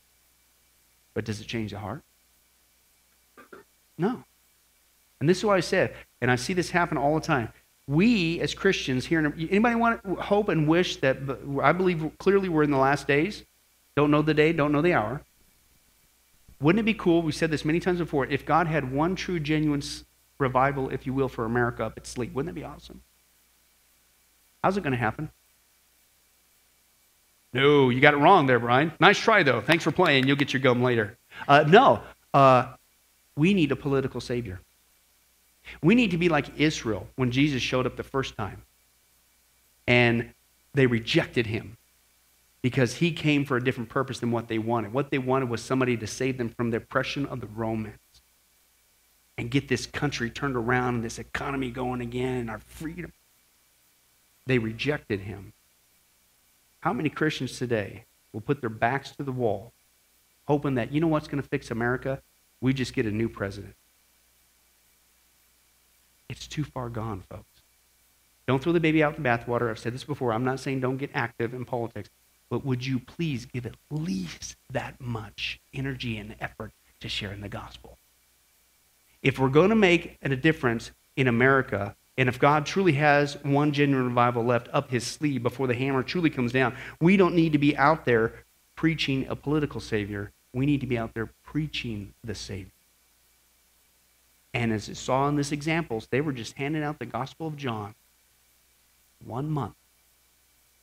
But 1.15 1.25
does 1.25 1.41
it 1.41 1.47
change 1.47 1.73
the 1.73 1.79
heart? 1.79 2.03
No. 3.99 4.25
And 5.21 5.29
this 5.29 5.39
is 5.39 5.45
why 5.45 5.57
I 5.57 5.61
said, 5.61 5.95
and 6.21 6.31
I 6.31 6.37
see 6.37 6.55
this 6.55 6.71
happen 6.71 6.97
all 6.97 7.15
the 7.15 7.27
time. 7.27 7.53
We 7.87 8.41
as 8.41 8.55
Christians 8.55 9.07
here, 9.07 9.35
anybody 9.37 9.75
want 9.75 10.03
to 10.05 10.15
hope 10.15 10.49
and 10.49 10.69
wish 10.69 10.97
that 10.97 11.19
I 11.63 11.73
believe 11.73 12.11
clearly 12.19 12.49
we're 12.49 12.63
in 12.63 12.71
the 12.71 12.79
last 12.79 13.07
days? 13.07 13.45
Don't 13.97 14.11
know 14.11 14.23
the 14.23 14.35
day, 14.35 14.53
don't 14.53 14.73
know 14.73 14.83
the 14.83 14.95
hour. 14.95 15.23
Wouldn't 16.61 16.81
it 16.81 16.85
be 16.85 16.95
cool? 16.95 17.23
We've 17.23 17.35
said 17.35 17.51
this 17.51 17.65
many 17.65 17.81
times 17.81 17.99
before. 17.99 18.27
If 18.27 18.47
God 18.47 18.67
had 18.67 18.93
one 18.93 19.17
true, 19.17 19.41
genuine 19.41 19.83
revival, 20.39 20.91
if 20.91 21.07
you 21.07 21.13
will, 21.13 21.29
for 21.29 21.45
America 21.45 21.85
up 21.85 21.95
at 21.97 22.07
sleep, 22.07 22.33
wouldn't 22.33 22.55
that 22.55 22.61
be 22.61 22.65
awesome? 22.65 23.03
How's 24.63 24.77
it 24.77 24.83
going 24.83 24.93
to 24.93 24.99
happen? 24.99 25.31
No, 27.53 27.91
you 27.91 28.01
got 28.01 28.15
it 28.15 28.19
wrong 28.19 28.47
there, 28.47 28.61
Brian. 28.61 28.93
Nice 29.01 29.19
try, 29.19 29.43
though. 29.43 29.61
Thanks 29.61 29.83
for 29.83 29.91
playing. 29.91 30.27
You'll 30.27 30.37
get 30.37 30.53
your 30.53 30.61
gum 30.61 30.83
later. 30.83 31.17
Uh, 31.49 31.65
no, 31.67 32.03
uh, 32.33 32.75
we 33.37 33.55
need 33.55 33.73
a 33.73 33.77
political 33.77 34.21
savior. 34.21 34.61
We 35.83 35.95
need 35.95 36.13
to 36.13 36.19
be 36.19 36.29
like 36.29 36.59
Israel 36.59 37.09
when 37.17 37.31
Jesus 37.31 37.63
showed 37.63 37.87
up 37.87 37.97
the 37.97 38.03
first 38.03 38.37
time. 38.37 38.63
And 39.87 40.33
they 40.75 40.87
rejected 40.87 41.47
him 41.47 41.77
because 42.63 42.95
he 42.95 43.13
came 43.13 43.45
for 43.45 43.57
a 43.57 43.65
different 43.65 43.89
purpose 43.89 44.21
than 44.21 44.31
what 44.31 44.49
they 44.49 44.59
wanted. 44.59 44.93
What 44.93 45.11
they 45.11 45.19
wanted 45.19 45.49
was 45.49 45.63
somebody 45.63 45.97
to 45.97 46.07
save 46.07 46.39
them 46.39 46.51
from 46.51 46.71
the 46.71 46.77
oppression 46.77 47.27
of 47.27 47.41
the 47.41 47.47
Romans 47.47 47.99
and 49.39 49.51
get 49.51 49.69
this 49.69 49.87
country 49.87 50.31
turned 50.31 50.57
around 50.57 50.97
and 50.97 51.05
this 51.05 51.19
economy 51.19 51.71
going 51.71 52.01
again 52.01 52.37
and 52.41 52.51
our 52.51 52.59
freedom. 52.59 53.13
They 54.47 54.59
rejected 54.59 55.21
him. 55.21 55.53
How 56.81 56.93
many 56.93 57.11
Christians 57.11 57.59
today 57.59 58.05
will 58.33 58.41
put 58.41 58.61
their 58.61 58.71
backs 58.71 59.11
to 59.17 59.23
the 59.23 59.33
wall, 59.33 59.73
hoping 60.47 60.75
that, 60.77 60.93
you 60.93 61.01
know 61.01 61.07
what's 61.07 61.29
going 61.29 61.43
to 61.43 61.49
fix 61.49 61.71
America? 61.71 62.23
We 62.61 62.73
just 62.73 62.95
get 62.95 63.07
a 63.07 63.11
new 63.11 63.29
president. 63.29 63.75
It's 66.29 66.47
too 66.47 66.65
far 66.65 66.89
gone, 66.89 67.23
folks. 67.29 67.45
Don't 68.47 68.63
throw 68.63 68.73
the 68.73 68.81
baby 68.81 69.03
out 69.03 69.17
the 69.17 69.23
bathwater. 69.23 69.71
I've 69.71 69.79
said 69.79 69.95
this 69.95 70.05
before. 70.05 70.33
I'm 70.33 70.45
not 70.45 70.61
saying 70.61 70.81
don't 70.81 70.97
get 70.97 71.11
active 71.15 71.55
in 71.55 71.65
politics, 71.65 72.09
but 72.49 72.65
would 72.65 72.85
you 72.85 72.99
please 72.99 73.45
give 73.47 73.67
at 73.67 73.75
least 73.91 74.57
that 74.73 75.01
much 75.01 75.61
energy 75.75 76.17
and 76.17 76.35
effort 76.41 76.73
to 77.01 77.09
sharing 77.09 77.41
the 77.41 77.49
gospel? 77.49 77.99
If 79.23 79.39
we're 79.39 79.49
going 79.49 79.71
to 79.71 79.77
make 79.77 80.17
a 80.23 80.35
difference 80.35 80.93
in 81.17 81.29
America, 81.29 81.95
and 82.21 82.29
if 82.29 82.39
God 82.39 82.67
truly 82.67 82.93
has 82.93 83.43
one 83.45 83.73
genuine 83.73 84.05
revival 84.05 84.45
left 84.45 84.69
up 84.75 84.91
his 84.91 85.07
sleeve 85.07 85.43
before 85.43 85.67
the 85.67 85.75
hammer 85.75 86.03
truly 86.03 86.29
comes 86.29 86.53
down, 86.53 86.77
we 87.01 87.17
don't 87.17 87.35
need 87.35 87.53
to 87.53 87.59
be 87.59 87.75
out 87.79 88.05
there 88.05 88.45
preaching 88.77 89.27
a 89.29 89.35
political 89.35 89.81
Savior. 89.81 90.31
We 90.53 90.67
need 90.67 90.83
to 90.83 90.87
be 90.87 90.99
out 90.99 91.15
there 91.15 91.31
preaching 91.45 92.13
the 92.23 92.35
Savior. 92.35 92.73
And 94.53 94.71
as 94.71 94.91
it 94.91 94.99
saw 94.99 95.29
in 95.29 95.37
this 95.37 95.51
examples, 95.51 96.09
they 96.11 96.21
were 96.21 96.35
just 96.35 96.59
handing 96.59 96.83
out 96.83 96.99
the 96.99 97.07
Gospel 97.07 97.47
of 97.47 97.57
John. 97.57 97.95
One 99.25 99.49
month, 99.49 99.77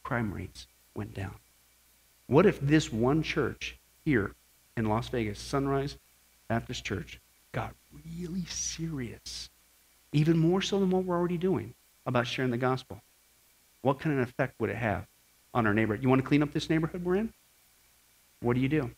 crime 0.01 0.33
rates 0.33 0.65
went 0.95 1.13
down. 1.13 1.35
What 2.25 2.47
if 2.47 2.59
this 2.59 2.91
one 2.91 3.21
church 3.21 3.77
here 4.03 4.31
in 4.75 4.85
Las 4.85 5.09
Vegas, 5.09 5.37
Sunrise 5.37 5.97
Baptist 6.47 6.83
Church, 6.83 7.19
got 7.51 7.75
really 8.17 8.45
serious 8.45 9.51
even 10.17 10.37
more 10.37 10.61
so 10.61 10.79
than 10.79 10.89
what 10.89 11.03
we're 11.03 11.15
already 11.15 11.37
doing 11.37 11.73
about 12.05 12.25
sharing 12.25 12.49
the 12.49 12.57
gospel. 12.57 12.99
What 13.83 13.99
kind 13.99 14.19
of 14.19 14.27
effect 14.27 14.59
would 14.59 14.71
it 14.71 14.75
have 14.75 15.05
on 15.53 15.67
our 15.67 15.73
neighborhood? 15.73 16.01
You 16.01 16.09
want 16.09 16.21
to 16.21 16.27
clean 16.27 16.41
up 16.41 16.51
this 16.53 16.69
neighborhood 16.69 17.05
we're 17.05 17.17
in? 17.17 17.31
What 18.41 18.55
do 18.55 18.59
you 18.59 18.69
do? 18.69 18.89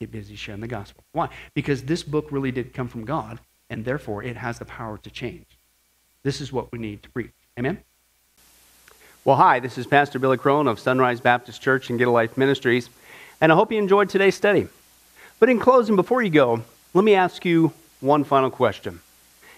Get 0.00 0.10
busy 0.10 0.34
sharing 0.34 0.62
the 0.62 0.66
gospel. 0.66 1.04
Why? 1.12 1.28
Because 1.52 1.82
this 1.82 2.02
book 2.02 2.28
really 2.30 2.50
did 2.50 2.72
come 2.72 2.88
from 2.88 3.04
God, 3.04 3.38
and 3.68 3.84
therefore 3.84 4.22
it 4.22 4.36
has 4.36 4.58
the 4.58 4.64
power 4.64 4.98
to 4.98 5.10
change. 5.10 5.46
This 6.22 6.40
is 6.40 6.52
what 6.52 6.72
we 6.72 6.78
need 6.78 7.02
to 7.02 7.10
preach. 7.10 7.30
Amen? 7.58 7.78
Well, 9.24 9.36
hi, 9.36 9.60
this 9.60 9.78
is 9.78 9.86
Pastor 9.86 10.18
Billy 10.18 10.38
Crone 10.38 10.68
of 10.68 10.80
Sunrise 10.80 11.20
Baptist 11.20 11.60
Church 11.60 11.90
and 11.90 11.98
Get 11.98 12.08
a 12.08 12.10
Life 12.10 12.36
Ministries, 12.36 12.88
and 13.40 13.52
I 13.52 13.54
hope 13.54 13.70
you 13.72 13.78
enjoyed 13.78 14.08
today's 14.08 14.34
study. 14.34 14.68
But 15.38 15.50
in 15.50 15.58
closing, 15.58 15.96
before 15.96 16.22
you 16.22 16.30
go, 16.30 16.62
let 16.94 17.04
me 17.04 17.14
ask 17.14 17.44
you 17.44 17.72
one 18.00 18.24
final 18.24 18.50
question. 18.50 19.00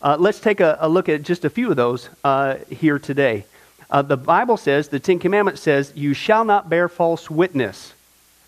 Uh, 0.00 0.16
let's 0.18 0.40
take 0.40 0.60
a, 0.60 0.78
a, 0.80 0.88
look 0.88 1.08
at 1.08 1.22
just 1.22 1.44
a 1.44 1.50
few 1.50 1.70
of 1.70 1.76
those 1.76 2.08
uh, 2.22 2.56
here 2.70 2.98
today. 2.98 3.44
Uh, 3.90 4.02
the 4.02 4.16
Bible 4.16 4.56
says, 4.56 4.88
the 4.88 5.00
Ten 5.00 5.18
Commandments 5.18 5.60
says, 5.60 5.92
you 5.96 6.14
shall 6.14 6.44
not 6.44 6.68
bear 6.68 6.88
false 6.88 7.30
witness. 7.30 7.94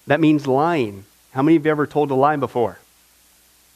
That 0.07 0.21
means 0.21 0.47
lying. 0.47 1.05
How 1.33 1.43
many 1.43 1.57
of 1.57 1.65
you 1.65 1.71
ever 1.71 1.87
told 1.87 2.11
a 2.11 2.15
lie 2.15 2.37
before? 2.37 2.79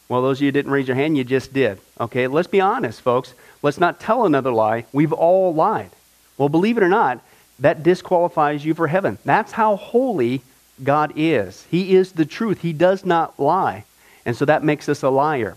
Well, 0.08 0.22
those 0.22 0.38
of 0.38 0.42
you 0.42 0.52
didn't 0.52 0.70
raise 0.70 0.86
your 0.86 0.96
hand, 0.96 1.16
you 1.16 1.24
just 1.24 1.52
did. 1.52 1.80
Okay, 1.98 2.26
let's 2.26 2.48
be 2.48 2.60
honest, 2.60 3.00
folks. 3.00 3.34
Let's 3.62 3.78
not 3.78 3.98
tell 3.98 4.26
another 4.26 4.52
lie. 4.52 4.84
We've 4.92 5.12
all 5.12 5.54
lied. 5.54 5.90
Well, 6.36 6.48
believe 6.48 6.76
it 6.76 6.82
or 6.82 6.88
not, 6.88 7.20
that 7.58 7.82
disqualifies 7.82 8.64
you 8.64 8.74
for 8.74 8.86
heaven. 8.86 9.18
That's 9.24 9.52
how 9.52 9.76
holy 9.76 10.42
God 10.82 11.12
is. 11.16 11.66
He 11.70 11.94
is 11.94 12.12
the 12.12 12.26
truth, 12.26 12.60
He 12.60 12.72
does 12.72 13.04
not 13.04 13.38
lie. 13.40 13.84
And 14.26 14.36
so 14.36 14.44
that 14.44 14.64
makes 14.64 14.88
us 14.88 15.02
a 15.02 15.10
liar. 15.10 15.56